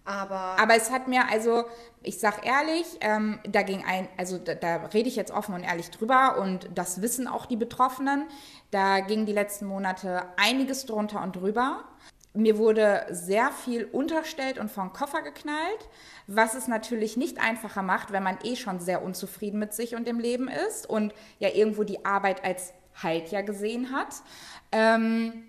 Aber, 0.05 0.59
Aber 0.59 0.77
es 0.77 0.91
hat 0.91 1.09
mir, 1.09 1.31
also 1.31 1.65
ich 2.03 2.19
sag 2.19 2.45
ehrlich, 2.47 2.85
ähm, 3.01 3.39
da 3.49 3.63
ging 3.63 3.85
ein, 3.85 4.07
also 4.19 4.37
da, 4.37 4.55
da 4.55 4.77
rede 4.93 5.09
ich 5.09 5.17
jetzt 5.17 5.33
offen 5.33 5.55
und 5.55 5.63
ehrlich 5.63 5.91
drüber 5.91 6.37
und 6.39 6.69
das 6.75 7.01
wissen 7.01 7.27
auch 7.27 7.47
die 7.47 7.57
Betroffenen. 7.57 8.27
Da 8.71 9.01
ging 9.01 9.25
die 9.25 9.33
letzten 9.33 9.65
Monate 9.67 10.25
einiges 10.37 10.85
drunter 10.85 11.23
und 11.23 11.37
drüber. 11.37 11.85
Mir 12.35 12.59
wurde 12.59 13.07
sehr 13.11 13.51
viel 13.53 13.85
unterstellt 13.85 14.59
und 14.59 14.77
den 14.77 14.93
Koffer 14.93 15.23
geknallt, 15.23 15.89
was 16.27 16.55
es 16.55 16.69
natürlich 16.69 17.17
nicht 17.17 17.41
einfacher 17.41 17.83
macht, 17.83 18.13
wenn 18.13 18.25
man 18.25 18.39
eh 18.43 18.57
schon 18.57 18.81
sehr 18.81 19.03
unzufrieden 19.03 19.59
mit 19.59 19.73
sich 19.73 19.95
und 19.95 20.07
dem 20.07 20.19
Leben 20.19 20.49
ist 20.49 20.89
und 20.89 21.15
ja 21.39 21.49
irgendwo 21.49 21.85
die 21.85 22.05
Arbeit 22.05 22.45
als 22.45 22.75
Halt 23.03 23.31
ja 23.31 23.41
gesehen 23.41 23.93
hat. 23.93 24.23
Ähm, 24.71 25.45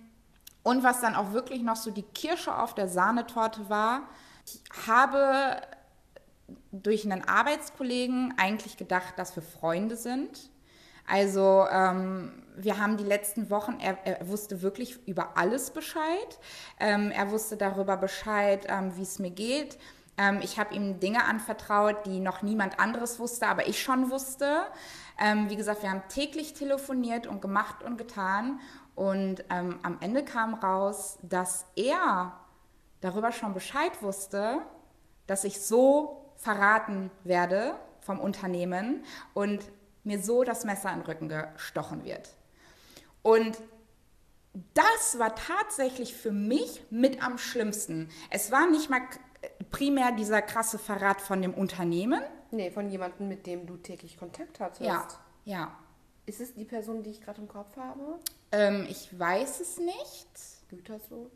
und 0.64 0.84
was 0.84 1.02
dann 1.02 1.16
auch 1.16 1.34
wirklich 1.34 1.62
noch 1.62 1.76
so 1.76 1.92
die 1.92 2.04
Kirsche 2.04 2.58
auf 2.58 2.74
der 2.74 2.88
Sahnetorte 2.88 3.70
war, 3.70 4.04
ich 4.46 4.62
habe 4.88 5.62
durch 6.72 7.06
einen 7.06 7.28
Arbeitskollegen 7.28 8.34
eigentlich 8.38 8.78
gedacht, 8.78 9.18
dass 9.18 9.36
wir 9.36 9.44
Freunde 9.44 9.96
sind. 9.96 10.50
Also 11.08 11.66
ähm, 11.72 12.44
wir 12.56 12.80
haben 12.80 12.98
die 12.98 13.04
letzten 13.04 13.50
Wochen, 13.50 13.78
er, 13.80 13.98
er 14.06 14.28
wusste 14.28 14.62
wirklich 14.62 15.08
über 15.08 15.38
alles 15.38 15.72
Bescheid. 15.72 16.40
Ähm, 16.80 17.12
er 17.12 17.32
wusste 17.32 17.58
darüber 17.58 17.98
Bescheid, 17.98 18.66
ähm, 18.70 18.96
wie 18.98 19.04
es 19.04 19.20
mir 19.20 19.30
geht. 19.32 19.78
Ähm, 20.18 20.40
ich 20.42 20.60
habe 20.60 20.74
ihm 20.74 21.00
Dinge 21.00 21.26
anvertraut, 21.26 22.06
die 22.06 22.20
noch 22.20 22.42
niemand 22.42 22.80
anderes 22.80 23.20
wusste, 23.20 23.48
aber 23.48 23.68
ich 23.68 23.82
schon 23.82 24.10
wusste. 24.10 24.64
Ähm, 25.20 25.50
wie 25.50 25.56
gesagt, 25.56 25.84
wir 25.84 25.92
haben 25.92 26.04
täglich 26.10 26.54
telefoniert 26.54 27.28
und 27.28 27.42
gemacht 27.42 27.84
und 27.84 27.98
getan. 27.98 28.60
Und 28.96 29.44
ähm, 29.50 29.80
am 29.84 29.98
Ende 30.00 30.24
kam 30.24 30.54
raus, 30.54 31.20
dass 31.22 31.66
er 31.76 32.34
darüber 33.06 33.32
schon 33.32 33.54
Bescheid 33.54 34.02
wusste, 34.02 34.60
dass 35.28 35.44
ich 35.44 35.62
so 35.62 36.34
verraten 36.38 37.12
werde 37.24 37.76
vom 38.02 38.20
Unternehmen 38.20 39.04
und 39.34 39.64
mir 40.04 40.22
so 40.22 40.44
das 40.44 40.66
Messer 40.66 40.92
in 40.92 41.00
den 41.00 41.06
Rücken 41.06 41.30
gestochen 41.30 42.04
wird. 42.04 42.30
Und 43.22 43.58
das 44.74 45.20
war 45.20 45.36
tatsächlich 45.36 46.16
für 46.16 46.32
mich 46.32 46.84
mit 46.90 47.24
am 47.24 47.38
schlimmsten. 47.38 48.10
Es 48.30 48.52
war 48.52 48.70
nicht 48.70 48.90
mal 48.90 49.02
primär 49.72 50.12
dieser 50.12 50.42
krasse 50.42 50.78
Verrat 50.78 51.22
von 51.22 51.42
dem 51.42 51.54
Unternehmen. 51.54 52.22
nee, 52.52 52.72
von 52.72 52.90
jemandem, 52.90 53.28
mit 53.28 53.46
dem 53.46 53.66
du 53.66 53.78
täglich 53.78 54.18
Kontakt 54.18 54.60
hattest. 54.60 54.82
Ja, 54.82 55.08
ja. 55.44 55.78
Ist 56.26 56.42
es 56.42 56.56
die 56.56 56.66
Person, 56.66 57.04
die 57.04 57.12
ich 57.12 57.22
gerade 57.22 57.42
im 57.42 57.48
Kopf 57.48 57.76
habe? 57.78 58.20
Ähm, 58.52 58.88
ich 58.90 59.18
weiß 59.18 59.60
es 59.60 59.78
nicht. 59.78 60.70
Gütersloh? 60.70 61.30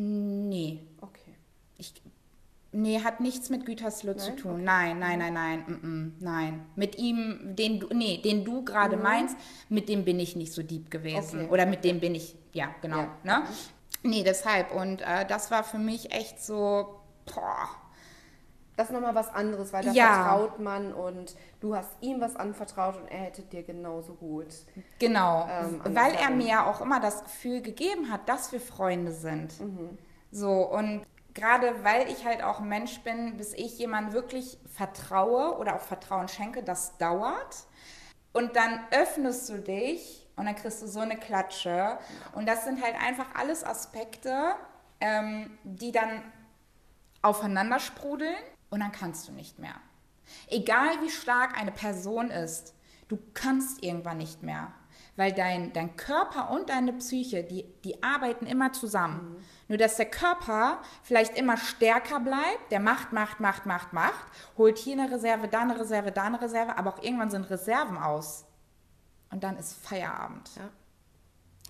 Nee. 0.00 0.80
Okay. 1.00 1.34
Ich, 1.76 1.92
nee, 2.72 3.00
hat 3.00 3.20
nichts 3.20 3.50
mit 3.50 3.66
Gütersloh 3.66 4.14
zu 4.14 4.30
Nein? 4.30 4.36
tun. 4.38 4.64
Nein, 4.64 4.98
nein, 4.98 5.18
nein, 5.18 5.34
nein, 5.34 5.64
mm, 5.66 5.86
mm, 5.86 6.12
nein. 6.20 6.66
Mit 6.74 6.98
ihm, 6.98 7.54
den 7.54 7.80
du, 7.80 7.88
nee, 7.92 8.18
den 8.18 8.44
du 8.44 8.64
gerade 8.64 8.96
meinst, 8.96 9.36
mit 9.68 9.88
dem 9.88 10.04
bin 10.04 10.18
ich 10.18 10.36
nicht 10.36 10.52
so 10.52 10.62
deep 10.62 10.90
gewesen. 10.90 11.40
Mhm. 11.40 11.44
Okay. 11.44 11.52
Oder 11.52 11.66
mit 11.66 11.84
dem 11.84 12.00
bin 12.00 12.14
ich, 12.14 12.34
ja, 12.52 12.74
genau. 12.80 12.98
Ja. 12.98 13.40
Ne? 13.40 13.42
Nee, 14.02 14.22
deshalb. 14.22 14.72
Und 14.72 15.02
äh, 15.02 15.26
das 15.26 15.50
war 15.50 15.64
für 15.64 15.78
mich 15.78 16.12
echt 16.12 16.42
so, 16.42 17.00
boah. 17.26 17.68
Das 18.80 18.88
ist 18.88 18.94
nochmal 18.94 19.14
was 19.14 19.28
anderes, 19.34 19.74
weil 19.74 19.84
da 19.84 19.92
Ja. 19.92 20.14
vertraut 20.14 20.58
man 20.58 20.94
und 20.94 21.36
du 21.60 21.76
hast 21.76 21.90
ihm 22.00 22.18
was 22.22 22.34
anvertraut 22.34 22.96
und 22.96 23.08
er 23.08 23.18
hätte 23.18 23.42
dir 23.42 23.62
genauso 23.62 24.14
gut. 24.14 24.46
Genau, 24.98 25.46
Ähm, 25.50 25.82
weil 25.84 26.14
er 26.14 26.30
mir 26.30 26.46
ja 26.46 26.64
auch 26.64 26.80
immer 26.80 26.98
das 26.98 27.22
Gefühl 27.24 27.60
gegeben 27.60 28.10
hat, 28.10 28.26
dass 28.26 28.52
wir 28.52 28.60
Freunde 28.60 29.12
sind. 29.12 29.60
Mhm. 29.60 29.98
So, 30.30 30.62
und 30.66 31.04
gerade 31.34 31.84
weil 31.84 32.08
ich 32.08 32.24
halt 32.24 32.42
auch 32.42 32.60
Mensch 32.60 33.00
bin, 33.00 33.36
bis 33.36 33.52
ich 33.52 33.78
jemandem 33.78 34.14
wirklich 34.14 34.56
vertraue 34.74 35.58
oder 35.58 35.74
auch 35.76 35.82
Vertrauen 35.82 36.28
schenke, 36.28 36.62
das 36.62 36.96
dauert. 36.96 37.66
Und 38.32 38.56
dann 38.56 38.80
öffnest 38.92 39.46
du 39.50 39.58
dich 39.58 40.26
und 40.36 40.46
dann 40.46 40.56
kriegst 40.56 40.80
du 40.80 40.86
so 40.86 41.00
eine 41.00 41.18
Klatsche. 41.18 41.98
Und 42.32 42.48
das 42.48 42.64
sind 42.64 42.82
halt 42.82 42.94
einfach 42.94 43.26
alles 43.34 43.62
Aspekte, 43.62 44.54
ähm, 45.02 45.58
die 45.64 45.92
dann 45.92 46.22
aufeinander 47.20 47.78
sprudeln 47.78 48.34
und 48.70 48.80
dann 48.80 48.92
kannst 48.92 49.28
du 49.28 49.32
nicht 49.32 49.58
mehr. 49.58 49.74
Egal 50.48 51.02
wie 51.02 51.10
stark 51.10 51.58
eine 51.58 51.72
Person 51.72 52.30
ist, 52.30 52.74
du 53.08 53.18
kannst 53.34 53.82
irgendwann 53.82 54.18
nicht 54.18 54.42
mehr. 54.42 54.72
Weil 55.16 55.32
dein, 55.32 55.72
dein 55.72 55.96
Körper 55.96 56.50
und 56.50 56.70
deine 56.70 56.92
Psyche, 56.94 57.42
die, 57.42 57.64
die 57.84 58.02
arbeiten 58.02 58.46
immer 58.46 58.72
zusammen. 58.72 59.44
Nur 59.68 59.76
dass 59.76 59.96
der 59.96 60.08
Körper 60.08 60.80
vielleicht 61.02 61.36
immer 61.36 61.56
stärker 61.56 62.20
bleibt, 62.20 62.70
der 62.70 62.80
macht, 62.80 63.12
macht, 63.12 63.40
macht, 63.40 63.66
macht, 63.66 63.92
macht, 63.92 64.24
holt 64.56 64.78
hier 64.78 64.94
eine 64.94 65.10
Reserve, 65.10 65.48
da 65.48 65.60
eine 65.60 65.78
Reserve, 65.78 66.12
da 66.12 66.24
eine 66.24 66.40
Reserve, 66.40 66.78
aber 66.78 66.94
auch 66.94 67.02
irgendwann 67.02 67.30
sind 67.30 67.50
Reserven 67.50 67.98
aus. 67.98 68.46
Und 69.30 69.44
dann 69.44 69.58
ist 69.58 69.74
Feierabend. 69.74 70.50
Ja. 70.56 70.70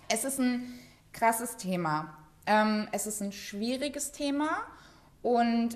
Es 0.07 0.23
ist 0.23 0.39
ein 0.39 0.79
krasses 1.11 1.57
Thema. 1.57 2.17
Ähm, 2.45 2.87
es 2.91 3.05
ist 3.05 3.21
ein 3.21 3.31
schwieriges 3.31 4.11
Thema. 4.11 4.49
Und 5.21 5.75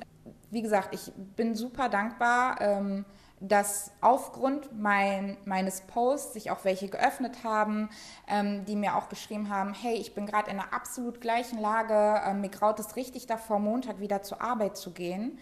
wie 0.50 0.62
gesagt, 0.62 0.94
ich 0.94 1.12
bin 1.36 1.56
super 1.56 1.90
dankbar, 1.90 2.60
ähm, 2.62 3.06
dass 3.40 3.92
aufgrund 4.02 4.78
mein, 4.80 5.38
meines 5.46 5.82
Posts 5.82 6.34
sich 6.34 6.52
auch 6.52 6.64
welche 6.64 6.88
geöffnet 6.88 7.44
haben, 7.44 7.90
ähm, 8.28 8.66
die 8.66 8.76
mir 8.76 8.96
auch 8.96 9.10
geschrieben 9.10 9.50
haben, 9.50 9.74
hey, 9.74 9.96
ich 9.96 10.16
bin 10.16 10.26
gerade 10.26 10.50
in 10.50 10.60
einer 10.60 10.74
absolut 10.74 11.22
gleichen 11.22 11.60
Lage, 11.60 12.22
ähm, 12.26 12.42
mir 12.42 12.50
graut 12.50 12.80
es 12.80 12.96
richtig 12.96 13.28
davor, 13.28 13.60
Montag 13.60 14.00
wieder 14.00 14.24
zur 14.24 14.42
Arbeit 14.42 14.78
zu 14.78 14.92
gehen. 14.92 15.38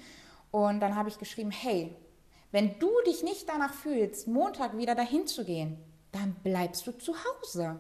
Und 0.52 0.80
dann 0.80 0.96
habe 0.96 1.10
ich 1.10 1.18
geschrieben, 1.18 1.52
hey, 1.52 1.96
wenn 2.52 2.78
du 2.80 2.90
dich 3.06 3.24
nicht 3.24 3.48
danach 3.50 3.74
fühlst, 3.74 4.28
Montag 4.28 4.78
wieder 4.78 4.96
dahin 4.96 5.28
zu 5.28 5.46
gehen, 5.46 5.78
dann 6.12 6.36
bleibst 6.44 6.86
du 6.86 6.92
zu 6.92 7.14
Hause. 7.14 7.80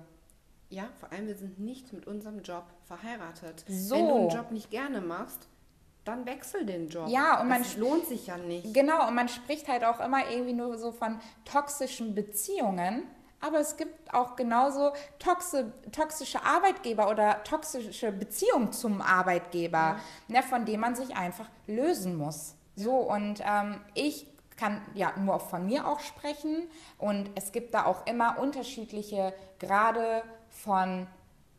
Ja, 0.70 0.89
vor 1.00 1.12
allem, 1.12 1.28
wir 1.28 1.36
sind 1.36 1.60
nicht 1.60 1.94
mit 1.94 2.08
unserem 2.08 2.42
Job 2.42 2.66
verheiratet. 2.86 3.63
So. 3.68 3.96
Wenn 3.96 4.08
du 4.08 4.16
einen 4.16 4.30
Job 4.30 4.52
nicht 4.52 4.72
gerne 4.72 5.02
machst, 5.02 5.48
dann 6.06 6.26
wechsel 6.26 6.66
den 6.66 6.89
Job. 6.89 7.08
Ja, 7.08 7.39
und 7.42 7.48
man 7.48 7.63
das 7.63 7.78
lohnt 7.78 8.06
sich 8.06 8.28
ja 8.28 8.38
nicht. 8.38 8.74
Genau, 8.74 9.08
und 9.08 9.16
man 9.16 9.30
spricht 9.30 9.68
halt 9.68 9.84
auch 9.84 10.00
immer 10.00 10.30
irgendwie 10.30 10.54
nur 10.54 10.78
so 10.78 10.92
von 10.92 11.20
toxischen 11.46 12.13
Beziehungen. 12.13 13.04
Aber 13.39 13.60
es 13.60 13.76
gibt 13.76 14.13
auch 14.13 14.38
genauso 14.38 14.94
toxi 15.20 15.66
toxische 15.92 16.44
Arbeitgeber 16.46 17.10
oder 17.10 17.44
toxische 17.44 18.13
Beziehungen 18.13 18.72
zum 18.72 19.02
Arbeitgeber, 19.02 19.98
ne, 20.30 20.42
von 20.44 20.63
denen 20.63 20.80
man 20.80 20.96
sich 20.96 21.18
einfach 21.18 21.50
lösen 21.68 22.16
muss. 22.16 22.56
So, 22.78 22.96
und 22.96 23.42
ähm, 23.46 23.82
ich 23.96 24.28
kann 24.56 24.82
ja 24.94 25.12
nur 25.18 25.42
von 25.42 25.66
mir 25.66 25.88
auch 25.88 26.00
sprechen 26.00 26.70
und 26.98 27.30
es 27.36 27.52
gibt 27.52 27.74
da 27.74 27.86
auch 27.86 28.06
immer 28.08 28.39
unterschiedliche 28.39 29.34
Grade 29.60 30.24
von, 30.50 31.08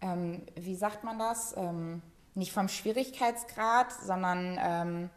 ähm, 0.01 0.43
wie 0.55 0.77
sagt 0.77 1.05
man 1.05 1.19
das, 1.19 1.55
ähm, 1.57 2.01
nicht 2.35 2.53
vom 2.53 2.69
Schwierigkeitsgrad, 2.69 3.93
sondern 3.93 4.59
ähm, 4.61 5.11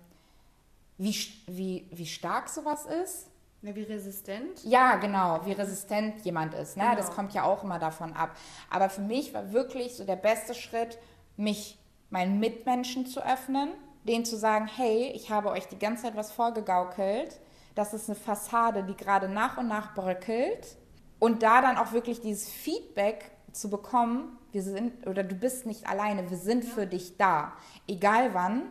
wie, 0.98 1.16
wie, 1.48 1.88
wie 1.92 2.06
stark 2.06 2.50
sowas 2.50 2.86
ist. 2.86 3.28
Ja, 3.62 3.76
wie 3.76 3.84
resistent? 3.84 4.64
Ja, 4.64 4.96
genau, 4.98 5.42
wie 5.46 5.52
resistent 5.52 6.24
jemand 6.24 6.54
ist. 6.54 6.78
Ne? 6.78 6.84
Genau. 6.84 6.96
Das 6.96 7.12
kommt 7.12 7.34
ja 7.34 7.44
auch 7.44 7.64
immer 7.64 7.80
davon 7.80 8.14
ab. 8.14 8.36
Aber 8.70 8.90
für 8.90 9.02
mich 9.02 9.34
war 9.34 9.52
wirklich 9.52 9.96
so 9.96 10.04
der 10.06 10.16
beste 10.16 10.54
Schritt, 10.54 11.00
mich 11.38 11.78
meinen 12.10 12.40
Mitmenschen 12.40 13.08
zu 13.08 13.26
öffnen, 13.26 13.70
denen 14.04 14.26
zu 14.26 14.38
sagen, 14.38 14.68
hey, 14.68 15.12
ich 15.16 15.32
habe 15.32 15.50
euch 15.50 15.68
die 15.68 15.80
ganze 15.80 16.04
Zeit 16.04 16.16
was 16.16 16.32
vorgegaukelt. 16.32 17.40
Das 17.76 17.94
ist 17.94 18.10
eine 18.10 18.16
Fassade, 18.16 18.84
die 18.84 18.96
gerade 18.96 19.28
nach 19.28 19.58
und 19.58 19.68
nach 19.68 19.94
bröckelt. 19.94 20.78
Und 21.20 21.42
da 21.42 21.62
dann 21.62 21.78
auch 21.78 21.92
wirklich 21.92 22.22
dieses 22.22 22.50
Feedback 22.50 23.32
zu 23.60 23.70
bekommen, 23.70 24.38
wir 24.52 24.64
sind 24.64 25.08
oder 25.08 25.24
du 25.24 25.36
bist 25.36 25.66
nicht 25.66 25.88
alleine, 25.88 26.30
wir 26.30 26.38
sind 26.38 26.66
für 26.66 26.88
dich 26.88 27.18
da. 27.18 27.54
Egal 27.88 28.34
wann, 28.34 28.64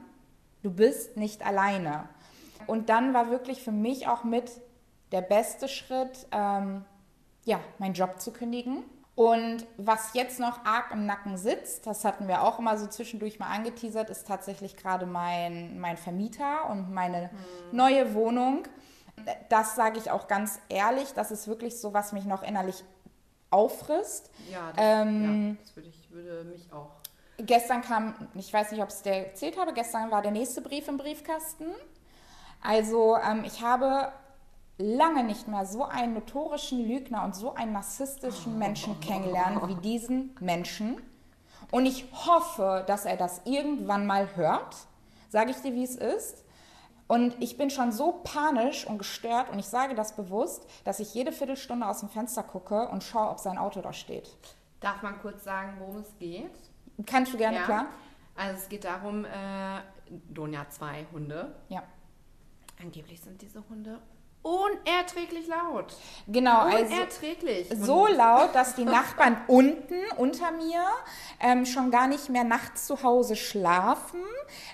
du 0.62 0.70
bist 0.70 1.16
nicht 1.16 1.44
alleine. 1.46 2.09
Und 2.66 2.88
dann 2.88 3.14
war 3.14 3.31
wirklich 3.31 3.62
für 3.62 3.72
mich 3.72 4.09
auch 4.09 4.25
mit 4.25 4.51
der 5.12 5.22
beste 5.22 5.68
Schritt, 5.68 6.27
ähm, 6.33 6.85
ja, 7.44 7.61
meinen 7.79 7.94
Job 7.94 8.20
zu 8.20 8.33
kündigen. 8.33 8.85
Und 9.14 9.66
was 9.79 10.12
jetzt 10.12 10.40
noch 10.40 10.64
arg 10.66 10.90
im 10.92 11.07
Nacken 11.07 11.38
sitzt, 11.38 11.87
das 11.87 12.05
hatten 12.05 12.29
wir 12.29 12.42
auch 12.42 12.59
immer 12.59 12.77
so 12.77 12.87
zwischendurch 12.87 13.38
mal 13.38 13.49
angeteasert, 13.49 14.11
ist 14.11 14.27
tatsächlich 14.27 14.77
gerade 14.77 15.07
mein, 15.07 15.79
mein 15.79 15.96
Vermieter 15.96 16.68
und 16.68 16.92
meine 16.92 17.31
neue 17.72 18.12
Wohnung. 18.12 18.64
Das 19.49 19.75
sage 19.75 19.99
ich 19.99 20.11
auch 20.11 20.29
ganz 20.29 20.61
ehrlich, 20.68 21.14
das 21.14 21.31
ist 21.31 21.49
wirklich 21.49 21.81
so, 21.81 21.94
was 21.94 22.12
mich 22.12 22.27
noch 22.27 22.42
innerlich 22.42 22.85
auffrisst. 23.50 24.30
Ja, 24.50 24.72
das, 24.72 24.85
Ähm, 24.85 25.48
ja, 25.48 25.56
das 25.62 25.76
würde, 25.76 25.88
ich, 25.88 26.11
würde 26.11 26.44
mich 26.44 26.72
auch. 26.72 26.90
Gestern 27.38 27.82
kam, 27.82 28.14
ich 28.35 28.52
weiß 28.52 28.72
nicht, 28.72 28.82
ob 28.82 28.88
es 28.88 29.02
dir 29.02 29.12
erzählt 29.12 29.59
habe, 29.59 29.72
gestern 29.72 30.11
war 30.11 30.22
der 30.22 30.30
nächste 30.30 30.62
Brief 30.62 30.88
im 30.88 30.96
Briefkasten. 30.96 31.66
Also 32.62 33.16
ähm, 33.16 33.44
ich 33.44 33.62
habe 33.62 34.11
lange 34.78 35.24
nicht 35.24 35.48
mehr 35.48 35.64
so 35.66 35.85
einen 35.85 36.14
notorischen 36.14 36.87
Lügner 36.87 37.24
und 37.24 37.35
so 37.35 37.54
einen 37.54 37.72
narzisstischen 37.72 38.59
Menschen 38.59 39.00
kennengelernt 39.00 39.66
wie 39.68 39.74
diesen 39.76 40.35
Menschen. 40.40 41.00
Und 41.70 41.87
ich 41.87 42.06
hoffe, 42.12 42.85
dass 42.87 43.04
er 43.04 43.16
das 43.16 43.42
irgendwann 43.44 44.06
mal 44.06 44.37
hört. 44.37 44.76
Sage 45.28 45.50
ich 45.50 45.56
dir, 45.59 45.74
wie 45.74 45.85
es 45.85 45.96
ist. 45.96 46.44
Und 47.09 47.40
ich 47.40 47.57
bin 47.57 47.71
schon 47.71 47.92
so 47.92 48.21
panisch 48.25 48.87
und 48.87 48.99
gestört 48.99 49.51
und 49.51 49.59
ich 49.59 49.66
sage 49.66 49.95
das 49.95 50.16
bewusst, 50.16 50.66
dass 50.85 50.99
ich 50.99 51.14
jede 51.14 51.31
Viertelstunde 51.33 51.87
aus 51.87 52.01
dem 52.01 52.09
Fenster 52.09 52.42
gucke 52.42 52.88
und 52.88 53.05
schaue, 53.05 53.31
ob 53.31 53.38
sein 53.38 53.59
Auto 53.59 53.81
da 53.81 53.92
steht. 53.92 54.37
Darf 54.81 55.03
man 55.03 55.21
kurz 55.21 55.45
sagen, 55.45 55.77
worum 55.79 55.99
es 55.99 56.19
geht? 56.19 56.51
Kannst 57.07 57.33
du 57.33 57.37
gerne, 57.37 57.59
ja. 57.59 57.64
klar? 57.64 57.87
Also 58.35 58.57
es 58.57 58.69
geht 58.69 58.85
darum, 58.85 59.25
äh, 59.25 59.81
Donja 60.29 60.69
zwei 60.69 61.07
Hunde. 61.12 61.55
Ja. 61.69 61.83
Angeblich 62.81 63.21
sind 63.21 63.40
diese 63.40 63.62
Hunde 63.69 64.01
unerträglich 64.46 65.48
laut. 65.48 65.94
Genau, 66.28 66.61
also 66.61 66.94
Unerträglich. 66.94 67.68
so 67.80 68.04
Und 68.04 68.16
laut, 68.16 68.54
dass 68.54 68.74
die 68.76 68.85
Nachbarn 68.85 69.37
unten 69.48 69.96
unter 70.16 70.52
mir 70.52 70.85
ähm, 71.40 71.66
schon 71.66 71.90
gar 71.90 72.06
nicht 72.06 72.28
mehr 72.28 72.44
nachts 72.44 72.87
zu 72.87 73.02
Hause 73.02 73.35
schlafen, 73.35 74.20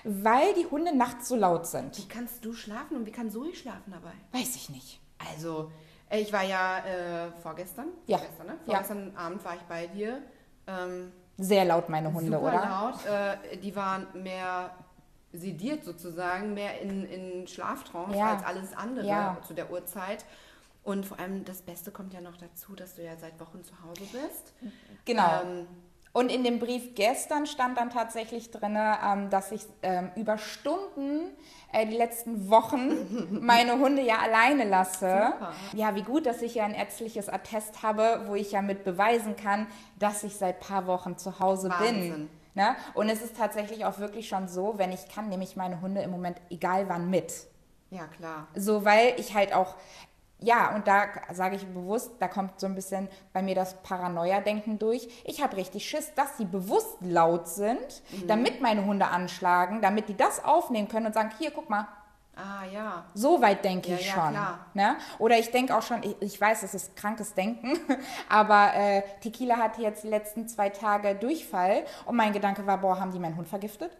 weil 0.03 0.53
die 0.53 0.67
Hunde 0.67 0.95
nachts 0.95 1.27
so 1.27 1.35
laut 1.35 1.65
sind. 1.65 1.97
wie 1.97 2.07
kannst 2.07 2.45
du 2.45 2.53
schlafen 2.53 2.97
und 2.97 3.05
wie 3.05 3.11
kann 3.11 3.31
Zoe 3.31 3.55
schlafen 3.55 3.91
dabei? 3.91 4.13
Weiß 4.31 4.55
ich 4.55 4.69
nicht. 4.69 4.99
Also, 5.31 5.71
äh, 6.09 6.19
ich 6.21 6.31
war 6.31 6.43
ja 6.43 6.77
äh, 6.79 7.31
vorgestern. 7.41 7.87
Ja. 8.05 8.17
Vorgestern, 8.19 8.47
ne? 8.47 8.53
Ja. 8.65 8.71
Vorgestern 8.73 9.15
Abend 9.17 9.43
war 9.43 9.55
ich 9.55 9.61
bei 9.63 9.87
dir. 9.87 10.21
Ähm, 10.67 11.11
Sehr 11.37 11.65
laut, 11.65 11.89
meine 11.89 12.13
Hunde, 12.13 12.37
super 12.37 12.41
oder? 12.43 12.69
laut. 12.69 13.05
Äh, 13.51 13.57
die 13.57 13.75
waren 13.75 14.07
mehr 14.13 14.71
sediert 15.33 15.83
sozusagen, 15.83 16.53
mehr 16.53 16.79
in, 16.81 17.05
in 17.05 17.47
Schlaftrance 17.47 18.17
Ja. 18.17 18.33
als 18.35 18.43
alles 18.45 18.75
andere 18.77 19.05
Ja. 19.07 19.37
zu 19.47 19.53
der 19.53 19.71
Uhrzeit. 19.71 20.25
Und 20.83 21.05
vor 21.05 21.17
allem 21.19 21.45
das 21.45 21.61
Beste 21.61 21.91
kommt 21.91 22.13
ja 22.13 22.21
noch 22.21 22.37
dazu, 22.37 22.75
dass 22.75 22.95
du 22.95 23.03
ja 23.03 23.15
seit 23.17 23.39
Wochen 23.39 23.63
zu 23.63 23.73
Hause 23.83 24.01
bist. 24.11 24.53
Genau. 25.05 25.41
Ähm, 25.43 25.67
Und 26.11 26.29
in 26.31 26.43
dem 26.43 26.59
Brief 26.59 26.93
gestern 26.93 27.47
stand 27.47 27.77
dann 27.79 27.89
tatsächlich 27.89 28.51
drin, 28.51 28.77
ähm, 28.77 29.29
dass 29.31 29.51
ich 29.51 29.63
ähm, 29.81 30.11
über 30.15 30.37
Stunden 30.37 31.31
äh, 31.71 31.87
die 31.87 31.95
letzten 31.95 32.49
Wochen 32.51 33.39
meine 33.43 33.79
Hunde 33.79 34.03
ja 34.03 34.17
alleine 34.19 34.65
lasse. 34.65 35.31
Super. 35.33 35.53
Ja, 35.73 35.95
wie 35.95 36.03
gut, 36.03 36.25
dass 36.27 36.41
ich 36.43 36.53
ja 36.55 36.65
ein 36.65 36.75
ärztliches 36.75 37.29
Attest 37.29 37.81
habe, 37.81 38.25
wo 38.27 38.35
ich 38.35 38.51
ja 38.51 38.61
mit 38.61 38.83
beweisen 38.83 39.35
kann, 39.37 39.65
dass 39.97 40.23
ich 40.23 40.35
seit 40.35 40.59
paar 40.59 40.85
Wochen 40.85 41.17
zu 41.17 41.39
Hause 41.39 41.71
bin. 41.81 42.29
Ne? 42.55 42.75
Und 42.93 43.09
es 43.09 43.21
ist 43.21 43.35
tatsächlich 43.37 43.85
auch 43.85 43.97
wirklich 43.99 44.27
schon 44.27 44.47
so, 44.47 44.77
wenn 44.77 44.91
ich 44.91 45.07
kann, 45.09 45.29
nehme 45.29 45.43
ich 45.43 45.55
meine 45.55 45.81
Hunde 45.81 46.01
im 46.01 46.11
Moment 46.11 46.39
egal 46.49 46.87
wann 46.89 47.09
mit. 47.09 47.33
ja, 47.89 48.05
klar. 48.07 48.47
So, 48.55 48.85
weil 48.85 49.13
ich 49.17 49.33
halt 49.33 49.53
auch, 49.53 49.75
ja, 50.39 50.75
und 50.75 50.87
da 50.87 51.05
sage 51.31 51.55
ich 51.55 51.65
bewusst, 51.65 52.11
da 52.19 52.27
kommt 52.27 52.59
so 52.59 52.67
ein 52.67 52.75
bisschen 52.75 53.07
bei 53.31 53.41
mir 53.41 53.55
das 53.55 53.75
Paranoia-Denken 53.81 54.77
durch. 54.77 55.07
Ich 55.23 55.41
habe 55.41 55.55
richtig 55.57 55.87
Schiss, 55.89 56.13
dass 56.15 56.37
sie 56.37 56.45
bewusst 56.45 56.97
laut 57.01 57.47
sind, 57.47 58.03
Mhm. 58.11 58.27
damit 58.27 58.61
meine 58.61 58.85
Hunde 58.85 59.07
anschlagen, 59.07 59.81
damit 59.81 60.09
die 60.09 60.17
das 60.17 60.43
aufnehmen 60.43 60.87
können 60.89 61.05
und 61.07 61.13
sagen, 61.13 61.31
hier, 61.39 61.49
guck 61.51 61.69
mal, 61.69 61.87
Ah, 62.35 62.65
ja. 62.65 63.03
so 63.13 63.41
weit 63.41 63.63
denke 63.63 63.89
Ja, 63.91 63.95
ich 63.97 64.07
ja, 64.07 64.13
schon. 64.13 64.29
klar. 64.31 64.65
Ne? 64.73 64.95
Oder 65.19 65.37
ich 65.37 65.51
denke 65.51 65.75
auch 65.77 65.83
schon, 65.83 66.01
ich, 66.01 66.15
ich 66.19 66.41
weiß, 66.41 66.63
es 66.63 66.73
ist 66.73 66.95
krankes 66.95 67.33
Denken, 67.35 67.77
aber 68.29 68.73
äh, 68.73 69.03
Tequila 69.21 69.57
hatte 69.57 69.81
jetzt 69.83 70.03
die 70.03 70.07
letzten 70.09 70.47
zwei 70.47 70.69
Tage 70.69 71.13
Durchfall 71.15 71.83
und 72.05 72.15
mein 72.15 72.33
Gedanke 72.33 72.65
war, 72.65 72.79
boah, 72.79 72.99
haben 72.99 73.11
die 73.11 73.19
meinen 73.19 73.35
Hund 73.37 73.47
vergiftet? 73.47 73.95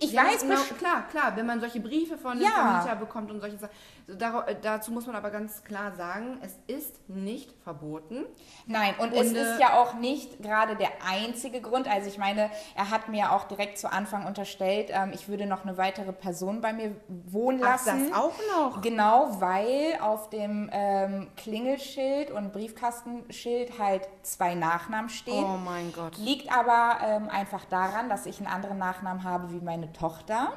Ich 0.00 0.12
ja, 0.12 0.22
weiß 0.24 0.42
genau, 0.42 0.60
klar, 0.78 1.02
klar, 1.10 1.32
wenn 1.36 1.46
man 1.46 1.58
solche 1.58 1.80
Briefe 1.80 2.16
von 2.16 2.40
Ja. 2.40 2.48
Vermieter 2.50 2.96
bekommt 2.96 3.30
und 3.32 3.40
solche 3.40 3.58
Sachen. 3.58 3.72
So, 4.06 4.14
dar- 4.14 4.48
äh, 4.48 4.56
dazu 4.60 4.92
muss 4.92 5.06
man 5.06 5.16
aber 5.16 5.30
ganz 5.30 5.64
klar 5.64 5.92
sagen, 5.96 6.38
es 6.42 6.56
ist 6.68 7.08
nicht 7.08 7.52
verboten. 7.64 8.24
Nein, 8.66 8.94
und, 8.98 9.12
es 9.12 9.30
Und, 9.30 9.36
ist 9.36 9.58
äh, 9.58 9.60
ja 9.60 9.74
auch 9.80 9.94
nicht 9.94 10.40
gerade 10.42 10.76
der 10.76 10.90
einzige 11.08 11.60
Grund. 11.60 11.88
Also 11.88 12.08
ich 12.08 12.18
meine, 12.18 12.50
er 12.76 12.90
hat 12.90 13.08
mir 13.08 13.32
auch 13.32 13.44
direkt 13.44 13.78
zu 13.78 13.90
Anfang 13.92 14.26
unterstellt, 14.26 14.90
ähm, 14.92 15.10
ich 15.12 15.28
würde 15.28 15.46
noch 15.46 15.64
eine 15.64 15.76
weitere 15.76 16.12
Person 16.12 16.60
bei 16.60 16.72
mir 16.72 16.94
wohnen 17.08 17.60
Ach, 17.64 17.72
lassen. 17.84 18.10
das 18.10 18.18
auch 18.18 18.34
noch? 18.56 18.80
Genau, 18.80 19.40
weil 19.40 19.98
auf 20.00 20.30
dem 20.30 20.70
ähm, 20.72 21.28
Klingelschild 21.36 22.30
und 22.30 22.52
Briefkastenschild 22.52 23.78
halt 23.78 24.08
zwei 24.22 24.54
Nachnamen 24.54 25.10
stehen. 25.10 25.44
Oh 25.44 25.58
mein 25.58 25.92
Gott. 25.92 26.16
Liegt 26.18 26.52
aber 26.56 26.98
ähm, 27.04 27.28
einfach 27.28 27.64
daran, 27.64 28.08
dass 28.08 28.26
ich 28.26 28.38
einen 28.38 28.46
anderen 28.48 28.78
Nachnamen 28.78 29.24
habe 29.24 29.31
wie 29.50 29.60
meine 29.60 29.92
Tochter. 29.92 30.52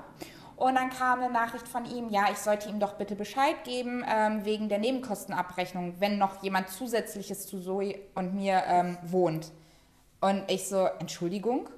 Und 0.57 0.75
dann 0.75 0.89
kam 0.89 1.21
eine 1.21 1.31
Nachricht 1.33 1.67
von 1.67 1.85
ihm, 1.85 2.09
ja, 2.09 2.27
ich 2.31 2.37
sollte 2.37 2.69
ihm 2.69 2.79
doch 2.79 2.93
bitte 2.93 3.15
Bescheid 3.15 3.63
geben 3.65 4.05
ähm, 4.07 4.45
wegen 4.45 4.69
der 4.69 4.79
Nebenkostenabrechnung, 4.79 5.95
wenn 5.99 6.17
noch 6.17 6.41
jemand 6.43 6.69
Zusätzliches 6.69 7.47
zu 7.47 7.59
Zoe 7.59 7.95
und 8.15 8.33
mir 8.33 8.63
ähm, 8.67 8.97
wohnt. 9.03 9.51
Und 10.21 10.49
ich 10.49 10.67
so, 10.67 10.87
Entschuldigung? 10.99 11.69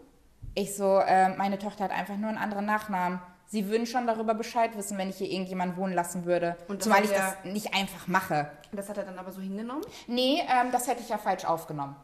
Ich 0.53 0.75
so, 0.75 0.99
äh, 0.99 1.35
meine 1.35 1.57
Tochter 1.57 1.85
hat 1.85 1.91
einfach 1.91 2.17
nur 2.17 2.29
einen 2.29 2.37
anderen 2.37 2.65
Nachnamen. 2.65 3.19
Sie 3.47 3.67
würden 3.69 3.87
schon 3.87 4.05
darüber 4.05 4.33
Bescheid 4.33 4.77
wissen, 4.77 4.97
wenn 4.97 5.09
ich 5.09 5.17
hier 5.17 5.29
irgendjemanden 5.29 5.77
wohnen 5.77 5.93
lassen 5.93 6.25
würde. 6.25 6.57
Und 6.67 6.83
Zumal 6.83 7.03
ich 7.03 7.11
das 7.11 7.35
nicht 7.45 7.73
einfach 7.73 8.07
mache. 8.07 8.51
Das 8.73 8.89
hat 8.89 8.97
er 8.97 9.05
dann 9.05 9.17
aber 9.17 9.31
so 9.31 9.41
hingenommen? 9.41 9.83
Nee, 10.07 10.41
ähm, 10.41 10.71
das 10.71 10.87
hätte 10.87 11.01
ich 11.01 11.09
ja 11.09 11.17
falsch 11.17 11.45
aufgenommen. 11.45 11.95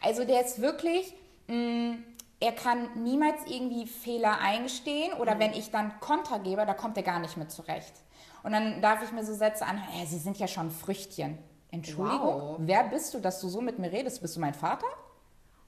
Also 0.00 0.24
der 0.24 0.44
ist 0.44 0.60
wirklich, 0.60 1.14
mh, 1.48 1.96
er 2.42 2.52
kann 2.52 2.88
niemals 3.02 3.40
irgendwie 3.46 3.86
Fehler 3.86 4.38
eingestehen 4.40 5.12
oder 5.14 5.38
wenn 5.38 5.52
ich 5.52 5.70
dann 5.70 5.98
Konter 6.00 6.38
gebe, 6.40 6.66
da 6.66 6.74
kommt 6.74 6.96
er 6.96 7.02
gar 7.04 7.20
nicht 7.20 7.36
mit 7.36 7.50
zurecht. 7.50 7.92
Und 8.42 8.52
dann 8.52 8.82
darf 8.82 9.02
ich 9.02 9.12
mir 9.12 9.24
so 9.24 9.32
Sätze 9.32 9.64
anhören, 9.64 10.02
äh, 10.02 10.06
Sie 10.06 10.18
sind 10.18 10.38
ja 10.38 10.48
schon 10.48 10.70
Früchtchen. 10.70 11.38
Entschuldigung, 11.70 12.40
Wow. 12.42 12.56
wer 12.58 12.84
bist 12.84 13.14
du, 13.14 13.20
dass 13.20 13.40
du 13.40 13.48
so 13.48 13.60
mit 13.60 13.78
mir 13.78 13.90
redest? 13.92 14.20
Bist 14.20 14.36
du 14.36 14.40
mein 14.40 14.54
Vater? 14.54 14.86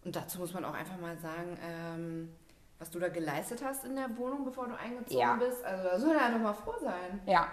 Und 0.05 0.14
dazu 0.16 0.38
muss 0.40 0.53
man 0.53 0.64
auch 0.64 0.74
einfach 0.74 0.99
mal 1.01 1.16
sagen, 1.16 1.57
ähm, 1.66 2.34
was 2.78 2.90
du 2.90 2.99
da 2.99 3.09
geleistet 3.09 3.62
hast 3.64 3.84
in 3.84 3.94
der 3.96 4.14
Wohnung, 4.18 4.44
bevor 4.44 4.66
du 4.66 4.74
eingezogen 4.76 5.18
Ja. 5.18 5.34
bist. 5.36 5.64
Also 5.64 5.84
da 5.88 5.99
soll 5.99 6.14
er 6.16 6.30
doch 6.32 6.40
mal 6.40 6.53
froh 6.53 6.74
sein. 6.82 7.20
Ja. 7.24 7.46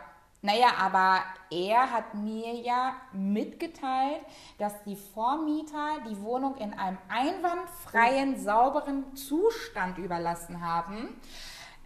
Naja, 0.44 0.70
aber 0.80 1.20
er 1.52 1.92
hat 1.92 2.16
mir 2.16 2.56
ja 2.56 2.96
mitgeteilt, 3.14 4.22
dass 4.58 4.74
die 4.84 4.96
Vormieter 4.96 6.00
die 6.10 6.20
Wohnung 6.22 6.58
in 6.58 6.74
einem 6.74 6.98
einwandfreien, 7.10 8.40
sauberen 8.40 9.16
Zustand 9.16 10.00
überlassen 10.00 10.66
haben. 10.66 11.22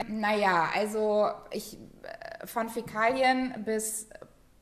Naja, 0.08 0.70
also 0.74 1.30
ich 1.52 1.78
äh, 2.04 2.48
von 2.48 2.70
Fäkalien 2.70 3.64
bis 3.66 4.10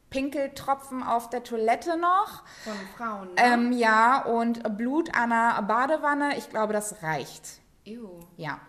Pinkeltropfen 0.10 1.04
auf 1.04 1.30
der 1.30 1.44
Toilette 1.44 1.98
noch. 1.98 2.44
Von 2.64 2.74
Frauen. 2.98 3.28
Ne? 3.30 3.34
Ähm, 3.38 3.72
ja, 3.74 4.24
und 4.24 4.78
Blut 4.78 5.16
an 5.16 5.32
der 5.32 5.62
Badewanne, 5.64 6.38
ich 6.38 6.50
glaube, 6.50 6.74
das 6.74 7.02
reicht. 7.04 7.62
Ew. 7.86 8.20
Ja. 8.38 8.60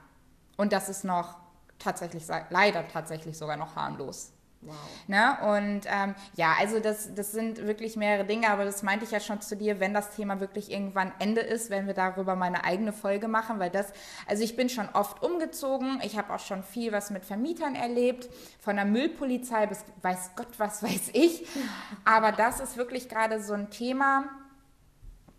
Und 0.56 0.72
das 0.72 0.88
ist 0.88 1.04
noch 1.04 1.36
tatsächlich, 1.78 2.26
leider 2.50 2.86
tatsächlich 2.88 3.36
sogar 3.36 3.56
noch 3.56 3.76
harmlos. 3.76 4.33
Wow. 4.64 4.74
Ne? 5.06 5.36
Und 5.42 5.82
ähm, 5.86 6.14
ja, 6.34 6.54
also 6.58 6.80
das, 6.80 7.14
das 7.14 7.32
sind 7.32 7.66
wirklich 7.66 7.96
mehrere 7.96 8.24
Dinge, 8.24 8.48
aber 8.48 8.64
das 8.64 8.82
meinte 8.82 9.04
ich 9.04 9.10
ja 9.10 9.20
schon 9.20 9.40
zu 9.40 9.56
dir, 9.56 9.80
wenn 9.80 9.92
das 9.92 10.10
Thema 10.10 10.40
wirklich 10.40 10.70
irgendwann 10.70 11.12
Ende 11.18 11.40
ist, 11.40 11.70
werden 11.70 11.86
wir 11.86 11.94
darüber 11.94 12.34
mal 12.34 12.46
eine 12.46 12.64
eigene 12.64 12.92
Folge 12.92 13.28
machen, 13.28 13.58
weil 13.58 13.70
das, 13.70 13.92
also 14.26 14.42
ich 14.42 14.56
bin 14.56 14.68
schon 14.68 14.88
oft 14.90 15.22
umgezogen, 15.22 16.00
ich 16.02 16.16
habe 16.16 16.32
auch 16.32 16.40
schon 16.40 16.62
viel 16.62 16.92
was 16.92 17.10
mit 17.10 17.24
Vermietern 17.24 17.74
erlebt, 17.74 18.28
von 18.60 18.76
der 18.76 18.84
Müllpolizei 18.84 19.66
bis 19.66 19.84
weiß 20.02 20.30
Gott, 20.36 20.58
was 20.58 20.82
weiß 20.82 21.10
ich, 21.12 21.46
aber 22.04 22.32
das 22.32 22.60
ist 22.60 22.76
wirklich 22.76 23.08
gerade 23.08 23.42
so 23.42 23.52
ein 23.54 23.70
Thema, 23.70 24.24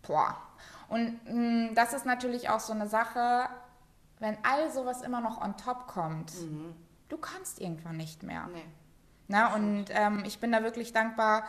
boah. 0.07 0.37
Und 0.87 1.19
mh, 1.25 1.31
hm, 1.31 1.75
das 1.75 1.93
ist 1.93 2.05
natürlich 2.05 2.49
auch 2.49 2.59
so 2.59 2.73
eine 2.73 2.87
Sache, 2.87 3.49
wenn 4.19 4.37
all 4.43 4.71
sowas 4.71 5.01
immer 5.01 5.21
noch 5.21 5.41
on 5.41 5.57
top 5.57 5.87
kommt, 5.87 6.33
mhm. 6.41 6.73
du 7.09 7.17
kannst 7.17 7.59
irgendwann 7.59 7.97
nicht 7.97 8.23
mehr. 8.23 8.47
Nee. 8.53 8.63
Na, 9.27 9.55
und 9.55 9.85
ähm, 9.89 10.23
ich 10.25 10.39
bin 10.39 10.51
da 10.51 10.63
wirklich 10.63 10.93
dankbar, 10.93 11.47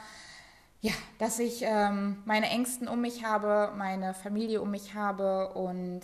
ja, 0.81 0.93
dass 1.18 1.39
ich 1.39 1.62
ähm, 1.62 2.22
meine 2.24 2.49
Ängsten 2.49 2.89
um 2.89 3.01
mich 3.01 3.24
habe, 3.24 3.72
meine 3.77 4.14
Familie 4.14 4.62
um 4.62 4.70
mich 4.70 4.95
habe 4.95 5.53
und 5.55 6.03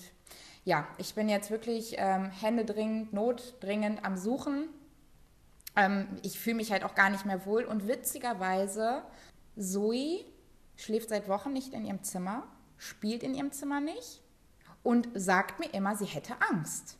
ja, 0.64 0.86
ich 0.98 1.14
bin 1.14 1.28
jetzt 1.28 1.50
wirklich 1.50 1.96
ähm, 1.98 2.30
händedringend, 2.30 3.12
notdringend 3.12 4.04
am 4.04 4.16
Suchen. 4.16 4.68
Ähm, 5.76 6.08
ich 6.22 6.38
fühle 6.38 6.56
mich 6.56 6.70
halt 6.70 6.84
auch 6.84 6.94
gar 6.94 7.10
nicht 7.10 7.24
mehr 7.26 7.46
wohl 7.46 7.64
und 7.64 7.88
witzigerweise, 7.88 9.02
Zoe 9.58 10.24
schläft 10.76 11.08
seit 11.08 11.28
Wochen 11.28 11.52
nicht 11.52 11.74
in 11.74 11.84
ihrem 11.84 12.02
Zimmer, 12.02 12.44
spielt 12.76 13.22
in 13.22 13.34
ihrem 13.34 13.52
Zimmer 13.52 13.80
nicht 13.80 14.22
und 14.82 15.08
sagt 15.14 15.60
mir 15.60 15.72
immer, 15.72 15.96
sie 15.96 16.06
hätte 16.06 16.34
Angst. 16.50 16.98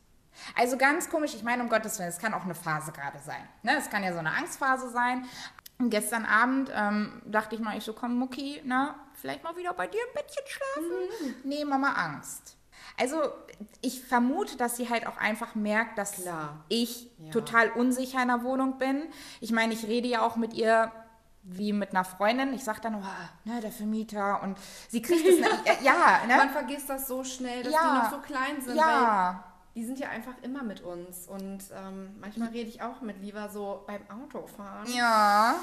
Also 0.57 0.77
ganz 0.77 1.09
komisch, 1.09 1.35
ich 1.35 1.43
meine, 1.43 1.63
um 1.63 1.69
Gottes 1.69 1.99
Willen, 1.99 2.09
es 2.09 2.19
kann 2.19 2.35
auch 2.35 2.45
eine 2.45 2.55
Phase 2.55 2.93
gerade 2.93 3.19
sein. 3.19 3.49
Ne? 3.63 3.77
Es 3.79 3.91
kann 3.91 4.03
ja 4.03 4.13
so 4.13 4.19
eine 4.19 4.33
Angstphase 4.33 4.91
sein. 4.91 5.25
Und 5.79 5.91
gestern 5.91 6.25
Abend 6.25 6.71
ähm, 6.75 7.23
dachte 7.25 7.57
ich 7.57 7.61
mal, 7.61 7.77
ich 7.77 7.85
so, 7.85 7.93
komm, 7.93 8.17
Mucki, 8.17 8.61
na, 8.65 8.95
vielleicht 9.15 9.43
mal 9.43 9.57
wieder 9.57 9.75
bei 9.75 9.87
dir 9.87 10.01
im 10.09 10.15
Bettchen 10.15 10.45
schlafen? 10.47 11.27
Mhm. 11.27 11.35
Nee, 11.45 11.65
Mama, 11.65 11.93
Angst. 11.93 12.57
Also 12.99 13.17
ich 13.81 14.03
vermute, 14.03 14.57
dass 14.57 14.77
sie 14.77 14.91
halt 14.91 15.07
auch 15.07 15.17
einfach 15.17 15.55
merkt, 15.55 15.99
dass 15.99 16.13
Klar. 16.13 16.65
ich 16.69 17.11
ja. 17.19 17.31
total 17.33 17.71
unsicher 17.71 18.23
in 18.23 18.29
der 18.29 18.45
Wohnung 18.45 18.79
bin. 18.79 19.03
Ich 19.41 19.51
meine, 19.51 19.73
ich 19.73 19.85
rede 19.87 20.09
ja 20.09 20.23
auch 20.23 20.37
mit 20.37 20.55
ihr 20.55 20.93
wie 21.43 21.73
mit 21.73 21.91
einer 21.91 22.05
Freundin. 22.05 22.55
Ich 22.55 22.63
sage 22.63 22.81
dann, 22.81 22.97
oh, 22.97 23.49
ne, 23.49 23.61
der 23.61 23.73
Vermieter 23.73 24.43
und 24.43 24.59
sie 24.89 25.03
kriegt 25.03 25.27
es 25.27 25.41
nicht. 25.41 25.83
Ja, 25.83 26.21
ne? 26.29 26.37
Man 26.37 26.51
vergisst 26.51 26.89
das 26.89 27.09
so 27.09 27.25
schnell, 27.25 27.65
dass 27.65 27.73
ja. 27.73 27.81
die 27.81 28.05
noch 28.05 28.11
so 28.13 28.19
klein 28.19 28.61
sind. 28.61 28.77
Ja 28.77 29.52
die 29.75 29.85
sind 29.85 29.99
ja 29.99 30.09
einfach 30.09 30.35
immer 30.43 30.63
mit 30.63 30.83
uns. 30.83 31.27
Und 31.27 31.65
ähm, 31.75 32.17
manchmal 32.21 32.49
rede 32.49 32.69
ich 32.69 32.83
auch 32.83 33.01
mit 33.01 33.21
lieber 33.21 33.49
so 33.49 33.83
beim 33.87 34.03
Autofahren. 34.11 34.93
Ja. 34.93 35.57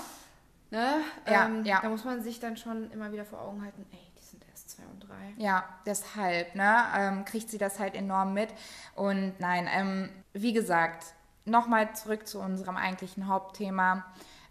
Ne? 0.72 1.02
Ja, 1.28 1.46
ähm, 1.46 1.64
ja. 1.66 1.80
Da 1.82 1.90
muss 1.90 2.04
man 2.06 2.22
sich 2.22 2.40
dann 2.40 2.58
schon 2.58 2.92
immer 2.92 3.12
wieder 3.12 3.26
vor 3.26 3.42
Augen 3.42 3.64
halten, 3.64 3.86
ey, 3.92 4.12
die 4.18 4.24
sind 4.24 4.46
erst 4.48 4.70
zwei 4.70 4.84
und 4.84 5.00
drei. 5.00 5.34
Ja, 5.38 5.68
deshalb, 5.86 6.54
ne, 6.56 6.86
ähm, 6.96 7.26
kriegt 7.26 7.50
sie 7.50 7.58
das 7.58 7.80
halt 7.80 7.96
enorm 7.96 8.34
mit. 8.34 8.50
Und 8.96 9.34
nein, 9.40 9.68
ähm, 9.72 10.10
wie 10.34 10.54
gesagt, 10.54 11.16
nochmal 11.46 11.96
zurück 11.96 12.28
zu 12.28 12.40
unserem 12.40 12.78
eigentlichen 12.78 13.28
Hauptthema. 13.28 14.06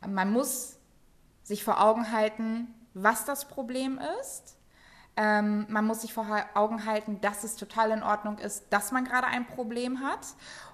Man 0.06 0.32
muss 0.32 0.76
sich 1.44 1.62
vor 1.64 1.80
Augen 1.80 2.12
halten, 2.12 2.74
was 2.94 3.24
das 3.24 3.46
Problem 3.46 4.00
ist 4.20 4.57
ähm, 5.18 5.66
man 5.68 5.84
muss 5.84 6.02
sich 6.02 6.14
vor 6.14 6.26
Augen 6.54 6.86
halten, 6.86 7.20
dass 7.20 7.42
es 7.42 7.56
total 7.56 7.90
in 7.90 8.04
Ordnung 8.04 8.38
ist, 8.38 8.66
dass 8.70 8.92
man 8.92 9.04
gerade 9.04 9.26
ein 9.26 9.48
Problem 9.48 10.00
hat 10.00 10.20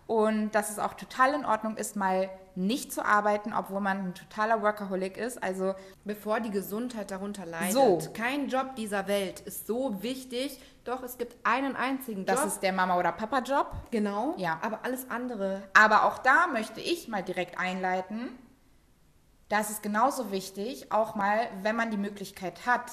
und 0.07 0.51
dass 0.51 0.68
es 0.68 0.78
auch 0.78 0.92
total 0.92 1.32
in 1.32 1.47
Ordnung 1.47 1.78
ist, 1.78 1.97
mal 1.97 2.28
nicht 2.55 2.92
zu 2.92 3.03
arbeiten, 3.03 3.55
obwohl 3.55 3.80
man 3.80 4.09
ein 4.09 4.14
totaler 4.14 4.61
Workaholic 4.61 5.16
ist. 5.16 5.42
Also 5.42 5.74
bevor 6.05 6.40
die 6.40 6.51
Gesundheit 6.51 7.11
darunter 7.11 7.47
leidet. 7.47 7.72
So. 7.72 7.99
Kein 8.12 8.49
Job 8.49 8.76
dieser 8.76 9.09
Welt 9.09 9.40
ist 9.40 9.66
so 9.66 10.03
wichtig. 10.03 10.61
Doch 10.84 11.03
es 11.03 11.16
gibt 11.16 11.36
einen 11.47 11.74
einzigen 11.74 12.26
Job. 12.26 12.36
Das 12.36 12.45
ist 12.45 12.62
der 12.62 12.74
Mama 12.74 12.99
oder 12.99 13.12
Papa 13.12 13.38
Job. 13.38 13.72
Genau. 13.90 14.34
Ja. 14.36 14.59
Aber 14.61 14.80
alles 14.84 15.11
andere. 15.11 15.62
Aber 15.72 16.05
auch 16.05 16.18
da 16.18 16.49
möchte 16.49 16.82
ich 16.82 17.09
mal 17.09 17.22
direkt 17.22 17.59
einleiten. 17.59 18.28
Da 19.49 19.61
ist 19.61 19.70
es 19.70 19.80
genauso 19.80 20.30
wichtig, 20.30 20.92
auch 20.92 21.14
mal, 21.14 21.49
wenn 21.62 21.76
man 21.76 21.90
die 21.90 21.97
Möglichkeit 21.97 22.66
hat, 22.66 22.90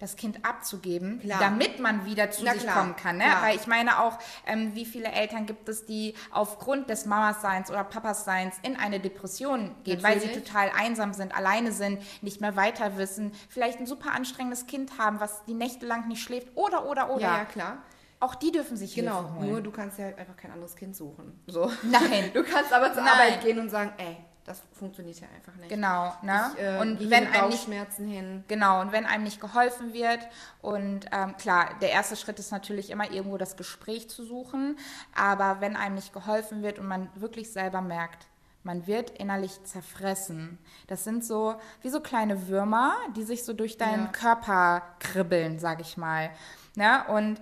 das 0.00 0.16
Kind 0.16 0.44
abzugeben, 0.44 1.20
klar. 1.20 1.38
damit 1.38 1.78
man 1.78 2.06
wieder 2.06 2.30
zu 2.30 2.42
Na 2.44 2.54
sich 2.54 2.62
klar. 2.62 2.74
kommen 2.74 2.96
kann. 2.96 3.18
Ne? 3.18 3.24
Weil 3.42 3.54
ich 3.54 3.66
meine 3.66 4.00
auch, 4.00 4.18
ähm, 4.46 4.74
wie 4.74 4.86
viele 4.86 5.12
Eltern 5.12 5.46
gibt 5.46 5.68
es, 5.68 5.84
die 5.84 6.14
aufgrund 6.32 6.88
des 6.88 7.04
Mamas-Seins 7.04 7.70
oder 7.70 7.84
Papas-Seins 7.84 8.56
in 8.62 8.76
eine 8.76 8.98
Depression 8.98 9.74
gehen, 9.84 10.00
Natürlich. 10.00 10.04
weil 10.04 10.20
sie 10.20 10.40
total 10.40 10.70
einsam 10.76 11.12
sind, 11.12 11.36
alleine 11.36 11.70
sind, 11.72 12.00
nicht 12.22 12.40
mehr 12.40 12.56
weiter 12.56 12.96
wissen, 12.96 13.32
vielleicht 13.48 13.78
ein 13.78 13.86
super 13.86 14.12
anstrengendes 14.12 14.66
Kind 14.66 14.98
haben, 14.98 15.20
was 15.20 15.44
die 15.44 15.54
Nächte 15.54 15.86
lang 15.86 16.08
nicht 16.08 16.22
schläft 16.22 16.48
oder, 16.54 16.86
oder, 16.86 17.10
oder. 17.10 17.20
Ja, 17.20 17.38
ja 17.38 17.44
klar. 17.44 17.78
Auch 18.20 18.34
die 18.34 18.52
dürfen 18.52 18.76
sich 18.76 18.94
genau, 18.94 19.20
Hilfe 19.20 19.34
holen. 19.34 19.50
Nur 19.50 19.60
du 19.62 19.70
kannst 19.70 19.98
ja 19.98 20.06
einfach 20.08 20.36
kein 20.36 20.50
anderes 20.50 20.76
Kind 20.76 20.96
suchen. 20.96 21.40
So. 21.46 21.70
Nein. 21.82 22.30
Du 22.34 22.42
kannst 22.42 22.72
aber 22.72 22.92
zur 22.92 23.02
Nein. 23.02 23.12
Arbeit 23.12 23.42
gehen 23.42 23.58
und 23.58 23.70
sagen, 23.70 23.92
ey, 23.98 24.16
das 24.50 24.62
funktioniert 24.72 25.20
ja 25.20 25.28
einfach 25.34 25.54
nicht. 25.54 25.68
Genau, 25.68 26.12
ne? 26.22 26.50
Ich, 26.56 26.62
äh, 26.62 26.78
und 26.80 27.08
wenn 27.08 27.28
einem 27.28 27.50
nicht 27.50 27.68
hin. 27.96 28.44
Genau, 28.48 28.80
und 28.80 28.90
wenn 28.90 29.06
einem 29.06 29.22
nicht 29.22 29.40
geholfen 29.40 29.92
wird 29.92 30.18
und 30.60 31.06
ähm, 31.12 31.36
klar, 31.36 31.70
der 31.80 31.90
erste 31.90 32.16
Schritt 32.16 32.40
ist 32.40 32.50
natürlich 32.50 32.90
immer 32.90 33.10
irgendwo 33.10 33.38
das 33.38 33.56
Gespräch 33.56 34.10
zu 34.10 34.24
suchen, 34.24 34.76
aber 35.14 35.60
wenn 35.60 35.76
einem 35.76 35.94
nicht 35.94 36.12
geholfen 36.12 36.62
wird 36.62 36.80
und 36.80 36.88
man 36.88 37.08
wirklich 37.14 37.52
selber 37.52 37.80
merkt, 37.80 38.26
man 38.64 38.86
wird 38.88 39.10
innerlich 39.10 39.62
zerfressen. 39.64 40.58
Das 40.88 41.04
sind 41.04 41.24
so 41.24 41.54
wie 41.80 41.88
so 41.88 42.00
kleine 42.00 42.48
Würmer, 42.48 42.94
die 43.16 43.22
sich 43.22 43.44
so 43.44 43.52
durch 43.52 43.78
deinen 43.78 44.06
ja. 44.06 44.12
Körper 44.12 44.82
kribbeln, 44.98 45.60
sag 45.60 45.80
ich 45.80 45.96
mal. 45.96 46.30
Ne? 46.74 47.04
Und 47.08 47.40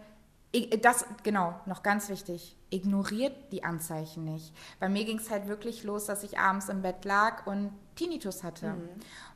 das, 0.83 1.07
genau, 1.23 1.59
noch 1.65 1.83
ganz 1.83 2.09
wichtig 2.11 2.58
ignoriert 2.71 3.53
die 3.53 3.65
Anzeichen 3.65 4.25
nicht. 4.25 4.55
Bei 4.81 4.89
mir 4.89 5.05
ging 5.05 5.19
es 5.19 5.31
halt 5.31 5.49
wirklich 5.49 5.85
los, 5.85 6.07
dass 6.07 6.23
ich 6.23 6.39
abends 6.39 6.69
im 6.69 6.83
Bett 6.83 7.05
lag 7.05 7.47
und 7.47 7.73
Tinnitus 7.95 8.43
hatte. 8.43 8.71
Mhm. 8.71 8.89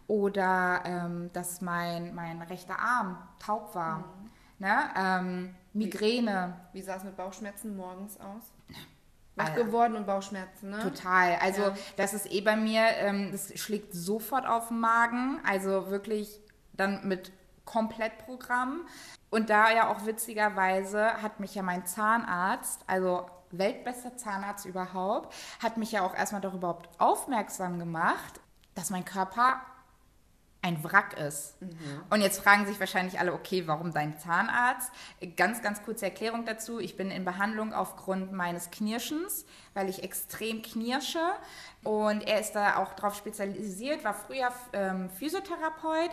Oder 0.06 0.82
ähm, 0.84 1.30
dass 1.32 1.60
mein, 1.60 2.14
mein 2.14 2.42
rechter 2.42 2.78
Arm 2.78 3.16
taub 3.38 3.74
war. 3.74 3.98
Mhm. 3.98 4.30
Ne? 4.58 4.78
Ähm, 4.96 5.54
Migräne. 5.72 6.56
Wie, 6.72 6.78
wie 6.78 6.82
sah 6.82 6.96
es 6.96 7.04
mit 7.04 7.16
Bauchschmerzen 7.16 7.76
morgens 7.76 8.18
aus? 8.20 8.52
Wach 9.34 9.54
geworden 9.54 9.96
und 9.96 10.06
Bauchschmerzen, 10.06 10.70
ne? 10.70 10.80
Total. 10.80 11.36
Also 11.36 11.62
ja. 11.62 11.74
das 11.96 12.12
ist 12.12 12.30
eh 12.30 12.42
bei 12.42 12.54
mir, 12.54 12.82
ähm, 12.98 13.30
das 13.32 13.58
schlägt 13.58 13.94
sofort 13.94 14.46
auf 14.46 14.68
den 14.68 14.80
Magen. 14.80 15.40
Also 15.48 15.90
wirklich 15.90 16.38
dann 16.74 17.08
mit 17.08 17.32
Komplettprogramm. 17.64 18.86
Und 19.30 19.50
da 19.50 19.70
ja 19.70 19.90
auch 19.90 20.04
witzigerweise 20.06 21.22
hat 21.22 21.40
mich 21.40 21.54
ja 21.54 21.62
mein 21.62 21.86
Zahnarzt, 21.86 22.82
also 22.86 23.26
weltbester 23.50 24.16
Zahnarzt 24.16 24.66
überhaupt, 24.66 25.34
hat 25.62 25.76
mich 25.76 25.92
ja 25.92 26.02
auch 26.02 26.14
erstmal 26.14 26.40
darüber 26.40 26.78
aufmerksam 26.98 27.78
gemacht, 27.78 28.40
dass 28.74 28.90
mein 28.90 29.04
Körper 29.04 29.60
ein 30.62 30.82
Wrack 30.84 31.18
ist. 31.18 31.60
Mhm. 31.60 32.04
Und 32.08 32.20
jetzt 32.20 32.40
fragen 32.40 32.66
sich 32.66 32.78
wahrscheinlich 32.78 33.18
alle, 33.18 33.32
okay, 33.32 33.66
warum 33.66 33.92
dein 33.92 34.16
Zahnarzt? 34.18 34.92
Ganz, 35.36 35.60
ganz 35.60 35.82
kurze 35.82 36.04
Erklärung 36.04 36.44
dazu. 36.44 36.78
Ich 36.78 36.96
bin 36.96 37.10
in 37.10 37.24
Behandlung 37.24 37.74
aufgrund 37.74 38.32
meines 38.32 38.70
Knirschens, 38.70 39.44
weil 39.74 39.88
ich 39.88 40.04
extrem 40.04 40.62
knirsche. 40.62 41.32
Und 41.82 42.22
er 42.28 42.38
ist 42.38 42.52
da 42.52 42.76
auch 42.76 42.94
drauf 42.94 43.16
spezialisiert, 43.16 44.04
war 44.04 44.14
früher 44.14 44.52
ähm, 44.72 45.10
Physiotherapeut 45.10 46.10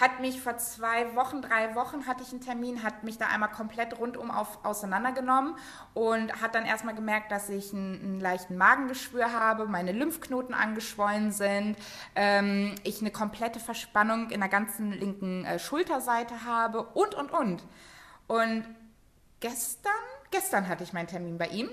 hat 0.00 0.20
mich 0.20 0.40
vor 0.40 0.56
zwei 0.58 1.14
Wochen, 1.16 1.42
drei 1.42 1.74
Wochen 1.74 2.06
hatte 2.06 2.22
ich 2.22 2.30
einen 2.30 2.40
Termin, 2.40 2.82
hat 2.82 3.02
mich 3.02 3.18
da 3.18 3.26
einmal 3.26 3.50
komplett 3.50 3.98
rundum 3.98 4.30
auf, 4.30 4.64
auseinandergenommen 4.64 5.56
und 5.94 6.40
hat 6.40 6.54
dann 6.54 6.64
erstmal 6.64 6.94
gemerkt, 6.94 7.32
dass 7.32 7.48
ich 7.48 7.72
einen, 7.72 8.00
einen 8.00 8.20
leichten 8.20 8.56
Magengeschwür 8.56 9.32
habe, 9.32 9.66
meine 9.66 9.92
Lymphknoten 9.92 10.54
angeschwollen 10.54 11.32
sind, 11.32 11.76
ähm, 12.14 12.76
ich 12.84 13.00
eine 13.00 13.10
komplette 13.10 13.58
Verspannung 13.58 14.30
in 14.30 14.40
der 14.40 14.48
ganzen 14.48 14.92
linken 14.92 15.44
äh, 15.44 15.58
Schulterseite 15.58 16.44
habe 16.44 16.82
und, 16.82 17.14
und, 17.14 17.32
und. 17.32 17.64
Und 18.28 18.64
gestern, 19.40 19.92
gestern 20.30 20.68
hatte 20.68 20.84
ich 20.84 20.92
meinen 20.92 21.08
Termin 21.08 21.38
bei 21.38 21.48
ihm 21.48 21.70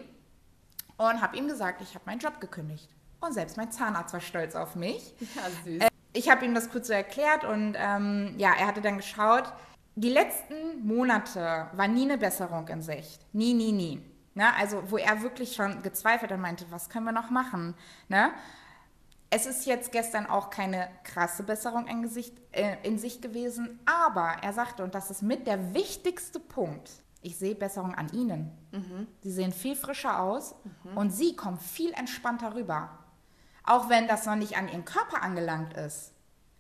und 0.98 1.22
habe 1.22 1.38
ihm 1.38 1.48
gesagt, 1.48 1.82
ich 1.82 1.94
habe 1.94 2.06
meinen 2.06 2.20
Job 2.20 2.40
gekündigt. 2.42 2.90
Und 3.20 3.34
selbst 3.34 3.58
mein 3.58 3.72
Zahnarzt 3.72 4.14
war 4.14 4.22
stolz 4.22 4.56
auf 4.56 4.76
mich. 4.76 5.14
Ja, 5.36 5.50
süß. 5.64 5.82
Äh, 5.82 5.95
ich 6.16 6.30
habe 6.30 6.46
ihm 6.46 6.56
das 6.56 6.70
kurz 6.70 6.88
so 6.88 6.94
erklärt 6.94 7.44
und 7.44 7.76
ähm, 7.78 8.34
ja, 8.38 8.54
er 8.58 8.68
hatte 8.68 8.82
dann 8.82 8.98
geschaut. 8.98 9.52
Die 9.96 10.10
letzten 10.10 10.86
Monate 10.86 11.68
war 11.74 11.88
nie 11.88 12.04
eine 12.04 12.18
Besserung 12.18 12.68
in 12.68 12.82
Sicht. 12.82 13.22
Nie, 13.34 13.54
nie, 13.54 13.72
nie. 13.72 14.02
Ne? 14.34 14.54
Also, 14.56 14.84
wo 14.92 14.98
er 14.98 15.22
wirklich 15.22 15.56
schon 15.56 15.82
gezweifelt 15.82 16.32
und 16.32 16.42
meinte, 16.42 16.66
was 16.70 16.90
können 16.90 17.06
wir 17.06 17.12
noch 17.12 17.30
machen? 17.30 17.76
Ne? 18.10 18.32
Es 19.30 19.46
ist 19.46 19.66
jetzt 19.66 19.92
gestern 19.92 20.26
auch 20.26 20.50
keine 20.50 20.90
krasse 21.04 21.44
Besserung 21.44 21.88
in, 21.88 22.02
Gesicht, 22.02 22.34
äh, 22.52 22.78
in 22.84 22.98
Sicht 22.98 23.22
gewesen, 23.22 23.80
aber 23.86 24.38
er 24.42 24.54
sagte, 24.54 24.84
und 24.84 24.96
das 24.96 25.12
ist 25.12 25.22
mit 25.22 25.48
der 25.48 25.74
wichtigste 25.74 26.40
Punkt, 26.40 26.90
ich 27.22 27.38
sehe 27.38 27.56
Besserung 27.56 27.96
an 27.96 28.10
ihnen. 28.14 28.52
Mhm. 28.72 29.08
Sie 29.22 29.32
sehen 29.32 29.52
viel 29.52 29.76
frischer 29.76 30.20
aus 30.22 30.56
und 30.94 31.12
sie 31.12 31.36
kommen 31.36 31.58
viel 31.58 31.92
entspannter 31.94 32.54
rüber. 32.54 32.90
Auch 33.66 33.90
wenn 33.90 34.08
das 34.08 34.26
noch 34.26 34.36
nicht 34.36 34.58
an 34.58 34.68
ihren 34.68 34.86
Körper 34.86 35.22
angelangt 35.24 35.74
ist. 35.74 36.12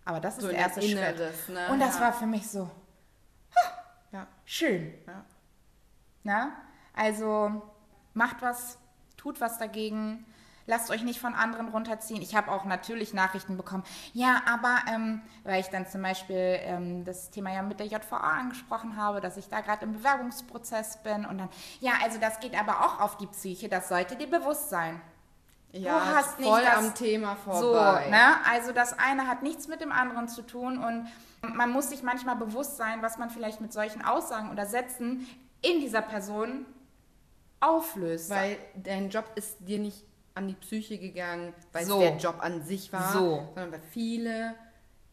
Aber 0.06 0.20
das 0.20 0.36
ist 0.38 0.43
So 0.43 0.49
der 0.49 0.58
erste 0.60 0.80
dein 0.82 0.89
Schritt. 0.89 0.99
Inneres, 0.99 1.47
ne? 1.49 1.68
Und 1.72 1.80
das 1.80 1.95
Ja. 1.95 2.01
war 2.01 2.14
für 2.14 2.26
mich 2.28 2.49
so 2.49 2.70
Ja. 4.12 4.28
schön. 4.45 4.93
ja. 5.08 5.26
Ne? 6.24 6.51
Also 6.93 7.62
macht 8.14 8.41
was, 8.41 8.78
tut 9.18 9.41
was 9.41 9.58
dagegen. 9.58 10.26
Lasst 10.68 10.89
euch 10.89 11.03
nicht 11.03 11.20
von 11.20 11.36
anderen 11.36 11.68
runterziehen. 11.68 12.24
Ich 12.24 12.36
habe 12.36 12.51
auch 12.51 12.66
natürlich 12.66 13.14
Nachrichten 13.14 13.56
bekommen. 13.56 13.84
Ja, 14.14 14.41
aber 14.47 14.80
ähm, 14.91 15.22
weil 15.43 15.60
ich 15.60 15.68
dann 15.68 15.86
zum 15.86 16.01
Beispiel 16.01 16.58
ähm, 16.62 17.06
das 17.06 17.30
Thema 17.30 17.53
ja 17.53 17.62
mit 17.62 17.80
der 17.80 17.86
JVA 17.86 18.18
angesprochen 18.18 18.97
habe, 18.97 19.22
dass 19.22 19.38
ich 19.38 19.47
da 19.47 19.62
gerade 19.62 19.86
im 19.86 19.93
Bewerbungsprozess 19.93 21.03
bin 21.03 21.24
und 21.26 21.38
dann, 21.38 21.49
ja, 21.82 21.93
also 22.03 22.20
das 22.20 22.39
geht 22.39 22.60
aber 22.60 22.84
auch 22.84 22.99
auf 22.99 23.18
die 23.18 23.28
Psyche. 23.28 23.70
Das 23.70 23.89
sollte 23.89 24.16
dir 24.16 24.28
bewusst 24.28 24.70
sein. 24.72 24.99
Ja, 25.78 25.99
Du 25.99 26.05
hast 26.15 26.39
nicht 26.39 26.47
voll 26.47 26.61
das- 26.63 26.78
am 26.78 26.95
Thema 26.95 27.36
So, 27.45 27.73
vorbei. 27.73 28.07
ne? 28.09 28.36
Also 28.49 28.71
das 28.71 28.97
eine 28.97 29.28
hat 29.28 29.43
nichts 29.43 29.67
mit 29.67 29.82
dem 29.82 29.91
anderen 29.91 30.28
zu 30.30 30.41
tun 30.41 30.78
und 30.84 31.07
man 31.53 31.71
muss 31.71 31.89
sich 31.89 32.01
manchmal 32.01 32.36
bewusst 32.38 32.78
sein, 32.78 33.01
was 33.01 33.17
man 33.17 33.30
vielleicht 33.30 33.59
mit 33.61 33.73
solchen 33.73 34.03
Aussagen 34.03 34.51
oder 34.51 34.65
Sätzen 34.65 35.28
in 35.61 35.80
dieser 35.82 36.01
Person 36.01 36.65
auflöst. 37.59 38.30
Weil 38.30 38.57
dein 38.76 39.09
Job 39.09 39.26
ist 39.36 39.57
dir 39.59 39.80
nicht 39.80 40.03
an 40.34 40.47
die 40.47 40.53
Psyche 40.53 40.97
gegangen, 40.97 41.53
weil 41.71 41.86
So. 41.86 41.95
es 42.01 42.09
der 42.09 42.17
Job 42.17 42.38
an 42.39 42.61
sich 42.63 42.91
war, 42.91 43.11
So. 43.11 43.43
sondern 43.55 43.71
weil 43.73 43.82
viele 43.91 44.55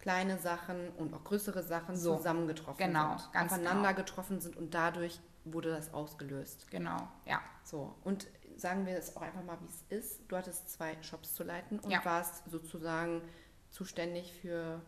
kleine 0.00 0.38
Sachen 0.38 0.90
und 0.98 1.14
auch 1.14 1.22
größere 1.22 1.62
Sachen 1.62 1.96
So. 1.96 2.16
zusammengetroffen 2.16 2.78
Genau, 2.86 3.16
sind, 3.18 3.32
ganz 3.32 3.52
aufeinander 3.52 3.90
genau. 3.90 4.00
getroffen 4.04 4.40
sind 4.40 4.56
und 4.56 4.74
dadurch 4.74 5.20
wurde 5.44 5.70
das 5.70 5.92
ausgelöst. 5.94 6.70
genau, 6.70 6.96
ja. 7.24 7.40
So, 7.64 7.94
und 8.04 8.26
sagen 8.62 8.86
wir 8.86 8.96
es 8.96 9.16
auch 9.16 9.22
einfach 9.22 9.42
mal, 9.44 9.58
wie 9.60 9.66
es 9.66 10.04
ist. 10.04 10.20
Du 10.28 10.36
hattest 10.36 10.70
zwei 10.70 10.96
Shops 11.02 11.34
zu 11.34 11.44
leiten 11.44 11.78
und 11.80 11.90
Ja. 11.90 12.04
warst 12.04 12.48
sozusagen 12.50 13.20
zuständig 13.70 14.32
für 14.40 14.80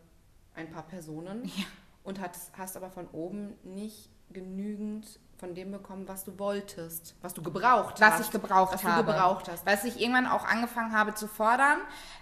ein 0.55 0.71
paar 0.71 0.83
Personen 0.83 1.45
Ja. 1.45 1.65
und 2.03 2.19
hast, 2.19 2.51
hast 2.57 2.75
aber 2.77 2.89
von 2.89 3.07
oben 3.09 3.55
nicht 3.63 4.09
genügend 4.31 5.19
von 5.37 5.53
dem 5.53 5.71
bekommen, 5.71 6.07
was 6.07 6.23
du 6.23 6.39
wolltest, 6.39 7.15
was 7.21 7.33
du 7.33 7.43
gebraucht 7.43 7.99
was 7.99 8.13
hast. 8.13 8.21
ich 8.21 8.31
gebraucht 8.31 8.73
was 8.73 8.83
habe. 8.85 9.03
du 9.03 9.11
gebraucht 9.11 9.49
hast. 9.51 9.65
Was 9.65 9.83
ich 9.83 9.99
irgendwann 9.99 10.27
auch 10.27 10.45
angefangen 10.45 10.93
habe 10.93 11.13
zu 11.13 11.27
fordern. 11.27 11.79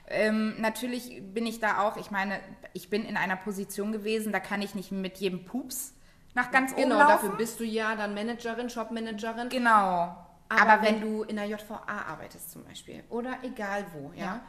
Ähm, 0.08 0.60
natürlich 0.60 1.22
bin 1.34 1.46
ich 1.46 1.60
da 1.60 1.80
auch, 1.84 1.96
ich 1.98 2.10
meine, 2.10 2.40
ich 2.74 2.90
bin 2.90 3.06
in 3.06 3.16
einer 3.16 3.36
Position 3.36 3.92
gewesen, 3.92 4.32
da 4.34 4.40
kann 4.40 4.62
ich 4.64 4.74
nicht 4.74 4.92
mit 4.92 5.18
jedem 5.18 5.46
Pups 5.46 5.94
nach 6.34 6.50
ganz 6.50 6.72
oben 6.74 6.82
Genau, 6.84 6.98
dafür 7.08 7.36
bist 7.36 7.60
du 7.60 7.64
ja 7.64 7.96
dann 7.96 8.16
Managerin, 8.16 8.70
Shopmanagerin. 8.72 9.50
Genau. 9.50 10.18
Aber, 10.62 10.82
wenn, 10.82 11.02
du 11.02 11.24
in 11.24 11.36
der 11.38 11.46
JVA 11.46 11.82
arbeitest 11.86 12.52
zum 12.52 12.64
Beispiel 12.64 13.04
oder 13.10 13.38
egal 13.44 13.86
wo, 13.94 14.12
ja, 14.14 14.26
Ja. 14.26 14.42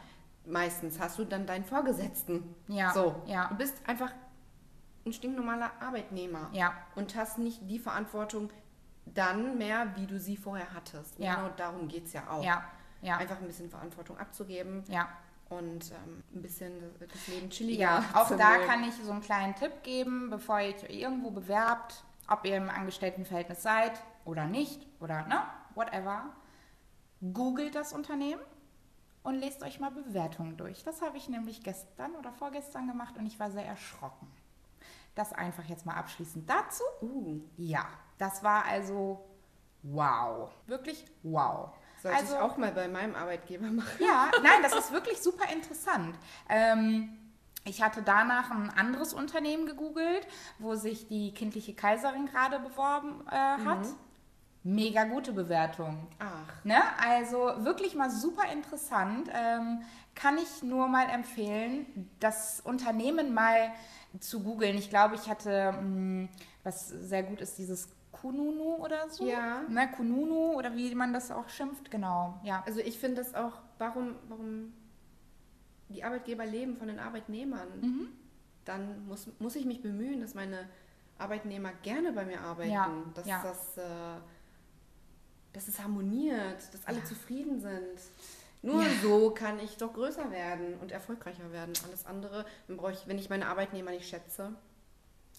meistens 0.45 0.99
hast 0.99 1.17
du 1.19 1.25
dann 1.25 1.45
deinen 1.45 1.63
Vorgesetzten. 1.65 2.55
Ja, 2.67 2.91
So, 2.91 3.21
ja. 3.25 3.47
du 3.47 3.55
bist 3.55 3.75
einfach 3.87 4.11
ein 5.05 5.13
stinknormaler 5.13 5.71
Arbeitnehmer. 5.79 6.49
Ja. 6.51 6.73
Und 6.95 7.15
hast 7.15 7.37
nicht 7.37 7.59
die 7.69 7.79
Verantwortung 7.79 8.49
dann 9.05 9.57
mehr, 9.57 9.95
wie 9.95 10.07
du 10.07 10.19
sie 10.19 10.35
vorher 10.35 10.73
hattest. 10.73 11.19
Ja. 11.19 11.35
Genau 11.35 11.49
darum 11.55 11.87
geht 11.87 12.05
es 12.07 12.13
ja 12.13 12.23
auch. 12.29 12.43
Ja, 12.43 12.63
ja, 13.01 13.17
Einfach 13.17 13.37
ein 13.39 13.45
bisschen 13.47 13.69
Verantwortung 13.69 14.17
abzugeben 14.17 14.83
ja. 14.87 15.07
und 15.49 15.91
ähm, 15.91 16.23
ein 16.33 16.41
bisschen 16.41 16.73
das, 16.99 17.27
Leben 17.27 17.49
chilliger 17.51 17.81
Ja, 17.81 18.03
auch 18.13 18.29
da 18.35 18.55
wollen. 18.55 18.67
kann 18.67 18.83
ich 18.83 18.95
so 18.95 19.11
einen 19.11 19.21
kleinen 19.21 19.53
Tipp 19.53 19.83
geben, 19.83 20.31
bevor 20.31 20.59
ihr 20.59 20.73
euch 20.73 20.89
irgendwo 20.89 21.29
bewerbt, 21.29 22.03
ob 22.27 22.43
ihr 22.45 22.57
im 22.57 22.69
Angestelltenverhältnis 22.71 23.61
seid 23.61 23.91
oder 24.25 24.45
nicht 24.45 24.85
oder 24.99 25.25
ne, 25.27 25.41
whatever. 25.75 26.35
Googelt 27.33 27.75
das 27.75 27.93
Unternehmen 27.93 28.41
und 29.23 29.35
lest 29.35 29.63
euch 29.63 29.79
mal 29.79 29.91
Bewertungen 29.91 30.57
durch. 30.57 30.83
Das 30.83 31.01
habe 31.01 31.17
ich 31.17 31.29
nämlich 31.29 31.63
gestern 31.63 32.15
oder 32.15 32.31
vorgestern 32.33 32.87
gemacht 32.87 33.17
und 33.17 33.25
ich 33.25 33.39
war 33.39 33.49
sehr 33.49 33.65
erschrocken. 33.65 34.27
Das 35.15 35.31
einfach 35.31 35.63
jetzt 35.63 35.85
mal 35.85 35.95
abschließend 35.95 36.49
dazu. 36.49 36.83
Uh, 37.01 37.39
Ja, 37.57 37.87
das 38.17 38.43
war 38.43 38.65
also 38.65 39.25
wow. 39.81 40.51
Wirklich 40.67 41.05
wow. 41.23 41.69
sollte 42.01 42.17
also, 42.17 42.35
ich 42.35 42.41
auch 42.41 42.57
mal 42.57 42.71
bei 42.71 42.87
meinem 42.87 43.15
Arbeitgeber 43.15 43.67
machen. 43.67 43.87
ja, 43.99 44.29
nein, 44.43 44.61
das 44.61 44.75
ist 44.75 44.91
wirklich 44.91 45.21
super 45.21 45.51
interessant. 45.51 46.17
Ähm, 46.49 47.17
ich 47.63 47.81
hatte 47.81 48.03
danach 48.03 48.51
ein 48.51 48.69
anderes 48.69 49.13
Unternehmen 49.13 49.65
gegoogelt, 49.65 50.27
wo 50.59 50.75
sich 50.75 51.07
die 51.07 51.33
kindliche 51.33 51.73
Kaiserin 51.73 52.27
gerade 52.27 52.59
beworben 52.59 53.25
äh, 53.27 53.31
hat. 53.33 53.87
Mega 54.67 55.03
gute 55.03 55.31
Bewertung. 55.31 56.07
Ach, 56.17 56.63
Ne? 56.63 56.77
Also 56.99 57.37
wirklich 57.63 57.93
mal 57.93 58.09
super 58.09 58.51
interessant. 58.51 59.29
Ähm, 59.31 59.81
kann 60.15 60.39
ich 60.39 60.63
nur 60.63 60.87
mal 60.87 61.07
empfehlen, 61.09 62.09
das 62.19 62.61
Unternehmen 62.61 63.33
mal 63.33 63.71
zu 64.19 64.41
googeln. 64.41 64.75
Ich 64.77 64.89
glaube, 64.89 65.13
ich 65.15 65.29
hatte, 65.29 65.71
mh, 65.71 66.29
was 66.63 66.87
sehr 66.87 67.21
gut 67.21 67.41
ist, 67.41 67.59
dieses 67.59 67.89
Kununu 68.11 68.77
oder 68.77 69.07
so. 69.09 69.27
Ja. 69.27 69.61
Ne? 69.69 69.87
Kununu 69.91 70.53
oder 70.57 70.75
wie 70.75 70.95
man 70.95 71.13
das 71.13 71.29
auch 71.31 71.47
schimpft, 71.49 71.91
genau. 71.91 72.39
Ja. 72.43 72.63
also 72.65 72.79
ich 72.79 72.97
finde 72.97 73.17
das 73.17 73.35
auch, 73.35 73.53
warum, 73.77 74.15
warum 74.29 74.73
die 75.89 76.03
Arbeitgeber 76.03 76.45
leben 76.45 76.75
von 76.75 76.87
den 76.87 76.97
Arbeitnehmern, 76.97 77.67
Mhm. 77.81 78.07
dann 78.63 79.05
muss, 79.07 79.27
muss 79.37 79.55
ich 79.55 79.65
mich 79.65 79.83
bemühen, 79.83 80.21
dass 80.21 80.33
meine 80.33 80.67
Arbeitnehmer 81.19 81.71
gerne 81.83 82.13
bei 82.13 82.25
mir 82.25 82.41
arbeiten, 82.41 82.71
Ja, 82.71 82.89
dass 83.13 83.27
ja. 83.27 83.43
das 83.43 83.77
äh, 83.77 83.83
dass 85.55 85.67
es 85.67 85.79
harmoniert, 85.81 86.73
dass 86.73 86.85
alle 86.85 86.99
Ja. 86.99 87.05
zufrieden 87.05 87.59
sind. 87.61 87.99
Nur 88.61 88.81
Ja. 88.83 88.89
so 89.01 89.31
kann 89.31 89.59
ich 89.59 89.77
doch 89.77 89.93
größer 89.93 90.31
werden 90.31 90.75
und 90.79 90.91
erfolgreicher 90.91 91.51
werden. 91.51 91.73
Alles 91.85 92.05
andere, 92.05 92.45
dann 92.67 92.77
brauche 92.77 92.91
ich, 92.91 93.07
wenn 93.07 93.17
ich 93.17 93.29
meine 93.29 93.47
Arbeitnehmer 93.47 93.91
nicht 93.91 94.07
schätze, 94.09 94.53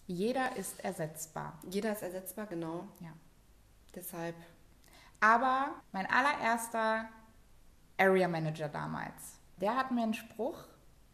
Jeder 0.07 0.55
ist 0.57 0.79
ersetzbar. 0.85 1.59
jeder 1.69 1.93
ist 1.93 2.03
ersetzbar, 2.03 2.47
genau. 2.47 2.87
Ja. 3.01 3.13
Deshalb, 3.95 4.37
Aber 5.21 5.71
mein 5.93 6.07
allererster 6.07 7.09
Area 7.99 8.29
Manager 8.29 8.69
damals, 8.69 9.39
der 9.57 9.75
hat 9.75 9.91
mir 9.91 10.03
einen 10.03 10.13
Spruch 10.15 10.59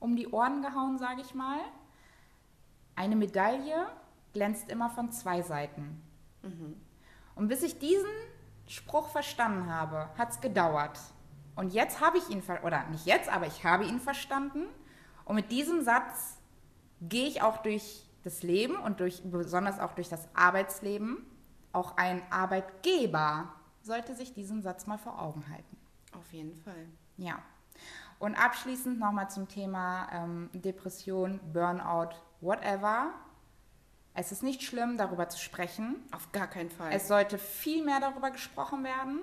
um 0.00 0.16
die 0.16 0.26
Ohren 0.28 0.61
gehauen, 0.61 0.98
sage 0.98 1.20
ich 1.22 1.32
mal. 1.34 1.61
Eine 2.96 3.14
Medaille 3.14 3.86
glänzt 4.32 4.68
immer 4.70 4.90
von 4.90 5.12
zwei 5.12 5.40
Seiten. 5.42 6.03
Und 7.36 7.46
bis 7.48 7.62
ich 7.62 7.78
diesen 7.78 8.11
Spruch 8.73 9.09
verstanden 9.09 9.70
habe, 9.70 10.09
hat 10.16 10.31
es 10.31 10.41
gedauert. 10.41 10.99
Und 11.55 11.75
jetzt 11.75 12.01
habe 12.01 12.16
ich 12.16 12.31
ihn, 12.31 12.43
ver 12.43 12.64
oder 12.64 12.85
nicht 12.89 13.05
jetzt, 13.05 13.29
aber 13.29 13.47
ich 13.47 13.64
habe 13.64 13.85
ihn 13.85 14.01
verstanden. 14.01 14.64
Und 15.25 15.35
mit 15.35 15.51
diesem 15.53 15.83
Satz 15.83 16.39
gehe 17.03 17.29
ich 17.29 17.43
auch 17.43 17.59
durch 17.59 18.09
das 18.25 18.43
Leben 18.43 18.77
und 18.77 19.01
durch, 19.01 19.23
besonders 19.25 19.79
auch 19.79 19.93
durch 19.93 20.09
das 20.09 20.27
Arbeitsleben. 20.35 21.18
Auch 21.73 21.97
ein 21.99 22.23
Arbeitgeber 22.31 23.53
sollte 23.83 24.14
sich 24.14 24.33
diesen 24.33 24.62
Satz 24.62 24.87
mal 24.87 24.99
vor 24.99 25.20
Augen 25.20 25.45
halten. 25.51 25.77
auf 26.16 26.33
jeden 26.33 26.55
Fall. 26.55 26.87
Ja. 27.18 27.39
Und 28.18 28.37
abschließend 28.37 28.99
nochmal 28.99 29.29
zum 29.29 29.49
Thema 29.49 30.09
ähm, 30.12 30.49
Depression, 30.55 31.41
Burnout, 31.53 32.14
whatever. 32.41 33.12
Es 34.15 34.33
ist 34.33 34.43
nicht 34.43 34.63
schlimm, 34.63 34.99
darüber 34.99 35.29
zu 35.29 35.39
sprechen. 35.39 35.97
Auf 36.13 36.31
gar 36.33 36.47
keinen 36.47 36.71
Fall. 36.71 36.93
Es 36.93 37.09
sollte 37.09 37.39
viel 37.39 37.85
mehr 37.85 38.01
darüber 38.01 38.31
gesprochen 38.31 38.85
werden. 38.85 39.21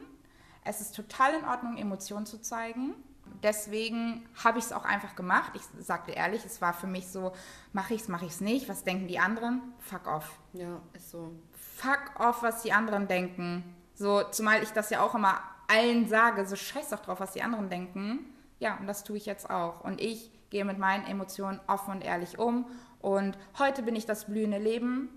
Es 0.63 0.81
ist 0.81 0.95
total 0.95 1.33
in 1.35 1.45
Ordnung, 1.45 1.77
Emotionen 1.77 2.25
zu 2.25 2.41
zeigen. 2.41 2.95
Deswegen 3.43 4.27
habe 4.43 4.59
ich 4.59 4.65
es 4.65 4.73
auch 4.73 4.85
einfach 4.85 5.15
gemacht. 5.15 5.51
Ich 5.55 5.61
sagte 5.83 6.11
ehrlich, 6.11 6.43
es 6.43 6.61
war 6.61 6.73
für 6.73 6.87
mich 6.87 7.07
so, 7.07 7.31
mache 7.71 7.93
ich 7.93 8.01
es, 8.01 8.07
mache 8.07 8.25
ich 8.25 8.31
es 8.31 8.41
nicht. 8.41 8.67
Was 8.67 8.83
denken 8.83 9.07
die 9.07 9.19
anderen? 9.19 9.61
Fuck 9.79 10.07
off. 10.07 10.39
ja, 10.53 10.81
ist 10.93 11.11
so. 11.11 11.31
Fuck 11.77 12.19
off, 12.19 12.43
was 12.43 12.63
die 12.63 12.73
anderen 12.73 13.07
denken. 13.07 13.75
So, 13.93 14.23
zumal 14.23 14.63
ich 14.63 14.71
das 14.71 14.89
ja 14.89 15.01
auch 15.01 15.15
immer 15.15 15.41
allen 15.67 16.07
sage, 16.07 16.45
so 16.45 16.55
scheiß 16.55 16.89
doch 16.89 16.99
drauf, 16.99 17.19
was 17.19 17.33
die 17.33 17.43
anderen 17.43 17.69
denken. 17.69 18.25
Ja, 18.59 18.75
und 18.77 18.87
das 18.87 19.03
tue 19.03 19.17
ich 19.17 19.25
jetzt 19.25 19.49
auch. 19.49 19.81
Und 19.81 20.01
ich 20.01 20.31
gehe 20.49 20.65
mit 20.65 20.77
meinen 20.77 21.05
Emotionen 21.05 21.59
offen 21.67 21.91
und 21.91 22.01
ehrlich 22.01 22.39
um. 22.39 22.65
Und 22.99 23.37
heute 23.57 23.83
bin 23.83 23.95
ich 23.95 24.05
das 24.05 24.25
blühende 24.25 24.57
Leben. 24.57 25.09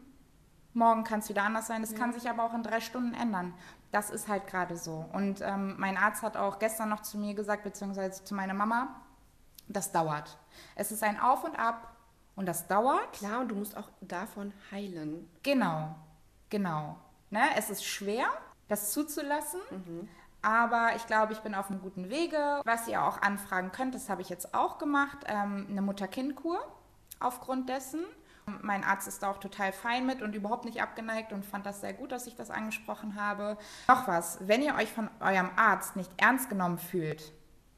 Morgen 0.75 1.05
kann 1.05 1.19
es 1.21 1.29
wieder 1.29 1.43
anders 1.43 1.67
sein. 1.67 1.83
Es 1.83 1.95
kann 1.95 2.13
sich 2.13 2.31
aber 2.31 2.45
auch 2.45 2.55
in 2.55 2.63
drei 2.63 2.81
Stunden 2.81 3.15
ändern. 3.15 3.53
Das 3.91 4.09
ist 4.09 4.29
halt 4.29 4.47
gerade 4.47 4.77
so. 4.77 5.05
Und 5.13 5.41
ähm, 5.43 5.75
mein 5.79 5.99
Arzt 5.99 6.23
hat 6.23 6.37
auch 6.37 6.59
gestern 6.59 6.89
noch 6.89 7.01
zu 7.01 7.19
mir 7.19 7.35
gesagt, 7.35 7.65
beziehungsweise 7.65 8.25
zu 8.25 8.35
meiner 8.35 8.55
Mama, 8.55 9.01
das 9.69 9.93
dauert. 9.93 10.39
Es 10.75 10.93
ist 10.93 11.03
ein 11.03 11.21
Auf 11.21 11.45
und 11.45 11.59
Ab 11.59 11.95
und 12.37 12.47
das 12.47 12.69
dauert. 12.69 13.13
Klar, 13.13 13.41
und 13.41 13.49
du 13.49 13.55
musst 13.55 13.77
auch 13.77 13.91
davon 14.01 14.53
heilen. 14.71 15.29
Genau, 15.43 15.95
genau. 16.49 16.97
Ne? 17.31 17.43
Es 17.57 17.69
ist 17.69 17.85
schwer, 17.85 18.27
das 18.69 18.93
zuzulassen, 18.93 19.61
aber 20.41 20.93
ich 20.97 21.07
glaube, 21.07 21.35
ich 21.35 21.41
bin 21.41 21.55
auf 21.55 21.71
einem 21.71 21.83
guten 21.83 22.09
Wege. 22.09 22.63
Was 22.65 22.89
ihr 22.89 23.03
auch 23.05 23.21
anfragen 23.21 23.73
könnt, 23.73 23.95
das 23.95 24.09
habe 24.09 24.23
ich 24.23 24.29
jetzt 24.29 24.55
auch 24.55 24.79
gemacht, 24.79 25.19
ähm, 25.27 25.67
eine 25.69 25.83
Mutter-Kind-Kur 25.83 26.59
aufgrund 27.25 27.69
dessen. 27.69 28.05
Mein 28.61 28.83
Arzt 28.83 29.07
ist 29.07 29.23
da 29.23 29.31
auch 29.31 29.39
total 29.39 29.73
fein 29.73 30.05
mit 30.05 30.21
und 30.21 30.35
überhaupt 30.35 30.65
nicht 30.65 30.83
abgeneigt 30.83 31.33
und 31.33 31.45
fand 31.45 31.65
das 31.65 31.81
sehr 31.81 31.93
gut, 31.93 32.11
dass 32.11 32.27
ich 32.27 32.35
das 32.35 32.51
angesprochen 32.51 33.15
habe. 33.15 33.57
Noch 33.87 34.09
was, 34.09 34.39
wenn 34.49 34.63
ihr 34.63 34.75
euch 34.75 34.91
von 34.93 35.09
eurem 35.21 35.51
Arzt 35.57 35.95
nicht 35.95 36.11
ernst 36.17 36.49
genommen 36.49 36.79
fühlt, 36.79 37.33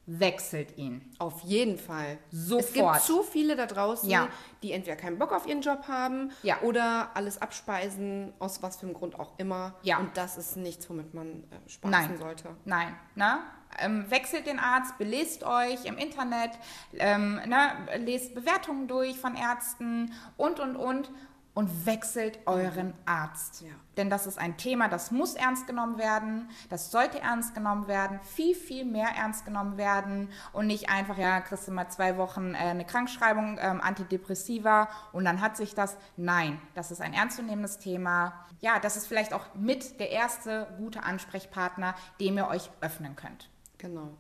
wechselt 0.06 0.76
ihn. 0.76 1.14
Auf 1.18 1.40
jeden 1.42 1.78
Fall. 1.78 2.18
Sofort. 2.30 2.66
Es 2.66 2.72
gibt 2.72 3.00
zu 3.00 3.22
viele 3.22 3.56
da 3.56 3.66
draußen, 3.66 4.08
Ja. 4.08 4.28
die 4.62 4.72
entweder 4.72 4.96
keinen 4.96 5.18
Bock 5.18 5.32
auf 5.32 5.46
ihren 5.46 5.62
Job 5.62 5.86
haben 5.88 6.30
Ja. 6.42 6.60
oder 6.62 7.10
alles 7.14 7.40
abspeisen, 7.40 8.32
aus 8.38 8.62
was 8.62 8.76
für 8.76 8.86
einem 8.86 8.94
Grund 8.94 9.18
auch 9.18 9.38
immer. 9.38 9.74
Ja. 9.82 9.98
Und 9.98 10.16
das 10.16 10.36
ist 10.36 10.56
nichts, 10.56 10.88
womit 10.90 11.14
man 11.14 11.44
äh, 11.44 11.68
spaßen 11.68 11.90
Nein. 11.90 12.18
sollte. 12.18 12.54
Nein, 12.64 12.94
ne? 13.14 13.38
Ähm, 13.78 14.10
wechselt 14.10 14.46
den 14.46 14.58
Arzt, 14.58 14.98
belest 14.98 15.44
euch 15.44 15.84
im 15.84 15.98
Internet, 15.98 16.50
ähm, 16.94 17.40
ne? 17.46 17.72
lest 17.98 18.34
Bewertungen 18.34 18.88
durch 18.88 19.18
von 19.18 19.34
Ärzten 19.36 20.12
und, 20.36 20.60
und, 20.60 20.76
und 20.76 21.10
und 21.54 21.86
wechselt 21.86 22.40
euren 22.46 22.94
Arzt. 23.06 23.62
Ja. 23.62 23.68
Denn 23.96 24.10
das 24.10 24.26
ist 24.26 24.38
ein 24.38 24.56
Thema, 24.56 24.88
das 24.88 25.12
muss 25.12 25.34
ernst 25.34 25.68
genommen 25.68 25.98
werden, 25.98 26.50
das 26.68 26.90
sollte 26.90 27.20
ernst 27.20 27.54
genommen 27.54 27.86
werden, 27.86 28.18
viel, 28.22 28.56
viel 28.56 28.84
mehr 28.84 29.08
ernst 29.16 29.44
genommen 29.44 29.76
werden 29.76 30.28
und 30.52 30.66
nicht 30.66 30.90
einfach, 30.90 31.16
ja, 31.16 31.40
kriegst 31.40 31.68
du 31.68 31.72
mal 31.72 31.88
zwei 31.88 32.18
Wochen 32.18 32.54
äh, 32.54 32.58
eine 32.58 32.84
Krankschreibung, 32.84 33.58
ähm, 33.60 33.80
Antidepressiva 33.80 34.88
und 35.12 35.24
dann 35.24 35.40
hat 35.40 35.56
sich 35.56 35.74
das. 35.74 35.96
Nein, 36.16 36.60
das 36.74 36.90
ist 36.90 37.00
ein 37.00 37.14
ernstzunehmendes 37.14 37.78
Thema. 37.78 38.46
Ja, 38.60 38.80
das 38.80 38.96
ist 38.96 39.06
vielleicht 39.06 39.32
auch 39.32 39.54
mit 39.54 40.00
der 40.00 40.10
erste 40.10 40.66
gute 40.78 41.04
Ansprechpartner, 41.04 41.94
dem 42.20 42.36
ihr 42.36 42.48
euch 42.48 42.70
öffnen 42.80 43.14
könnt. 43.14 43.48
Genau. 43.84 44.10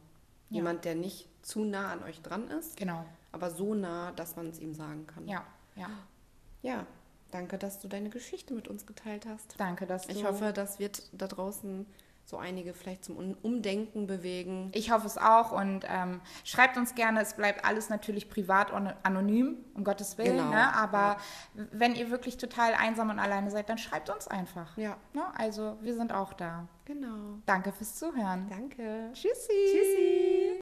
Ja. 0.50 0.56
Jemand, 0.56 0.84
der 0.84 0.94
nicht 0.94 1.28
zu 1.42 1.64
nah 1.64 1.90
an 1.92 2.02
euch 2.04 2.20
dran 2.22 2.48
ist, 2.48 2.76
Genau. 2.76 3.04
aber 3.32 3.50
so 3.50 3.74
nah, 3.74 4.12
dass 4.12 4.36
man 4.36 4.48
es 4.48 4.58
ihm 4.60 4.74
sagen 4.74 5.06
kann. 5.06 5.26
Ja, 5.26 5.44
ja. 5.76 5.88
Ja, 6.62 6.86
danke, 7.30 7.58
dass 7.58 7.78
du 7.80 7.88
deine 7.88 8.08
Geschichte 8.10 8.54
mit 8.54 8.68
uns 8.68 8.86
geteilt 8.86 9.26
hast. 9.26 9.54
Danke, 9.58 9.86
dass 9.86 10.06
du. 10.06 10.12
Ich 10.12 10.24
hoffe, 10.24 10.52
das 10.52 10.78
wird 10.78 11.02
da 11.12 11.26
draußen 11.26 11.86
so 12.26 12.38
einige 12.38 12.72
vielleicht 12.72 13.04
zum 13.04 13.18
Umdenken 13.42 14.06
bewegen. 14.06 14.70
Ich 14.72 14.90
hoffe 14.90 15.06
es 15.06 15.18
auch 15.18 15.52
und 15.52 15.84
ähm, 15.86 16.22
schreibt 16.44 16.78
uns 16.78 16.94
gerne. 16.94 17.20
Es 17.20 17.34
bleibt 17.34 17.66
alles 17.66 17.90
natürlich 17.90 18.30
privat 18.30 18.70
und 18.70 18.94
anonym, 19.02 19.58
um 19.74 19.84
Gottes 19.84 20.16
Willen. 20.16 20.38
Genau, 20.38 20.48
Ne? 20.50 20.74
Aber 20.74 21.18
wenn 21.54 21.94
ihr 21.94 22.10
wirklich 22.10 22.38
total 22.38 22.72
einsam 22.74 23.10
und 23.10 23.18
alleine 23.18 23.50
seid, 23.50 23.68
dann 23.68 23.76
schreibt 23.76 24.08
uns 24.08 24.26
einfach. 24.26 24.74
Ja, 24.78 24.96
Ne? 25.12 25.22
Also 25.36 25.76
wir 25.82 25.94
sind 25.94 26.12
auch 26.14 26.32
da. 26.32 26.66
Genau. 26.84 27.38
Danke 27.46 27.72
fürs 27.72 27.94
Zuhören. 27.96 28.46
Danke. 28.48 29.10
Tschüssi. 29.12 29.52
Tschüssi. 29.72 30.44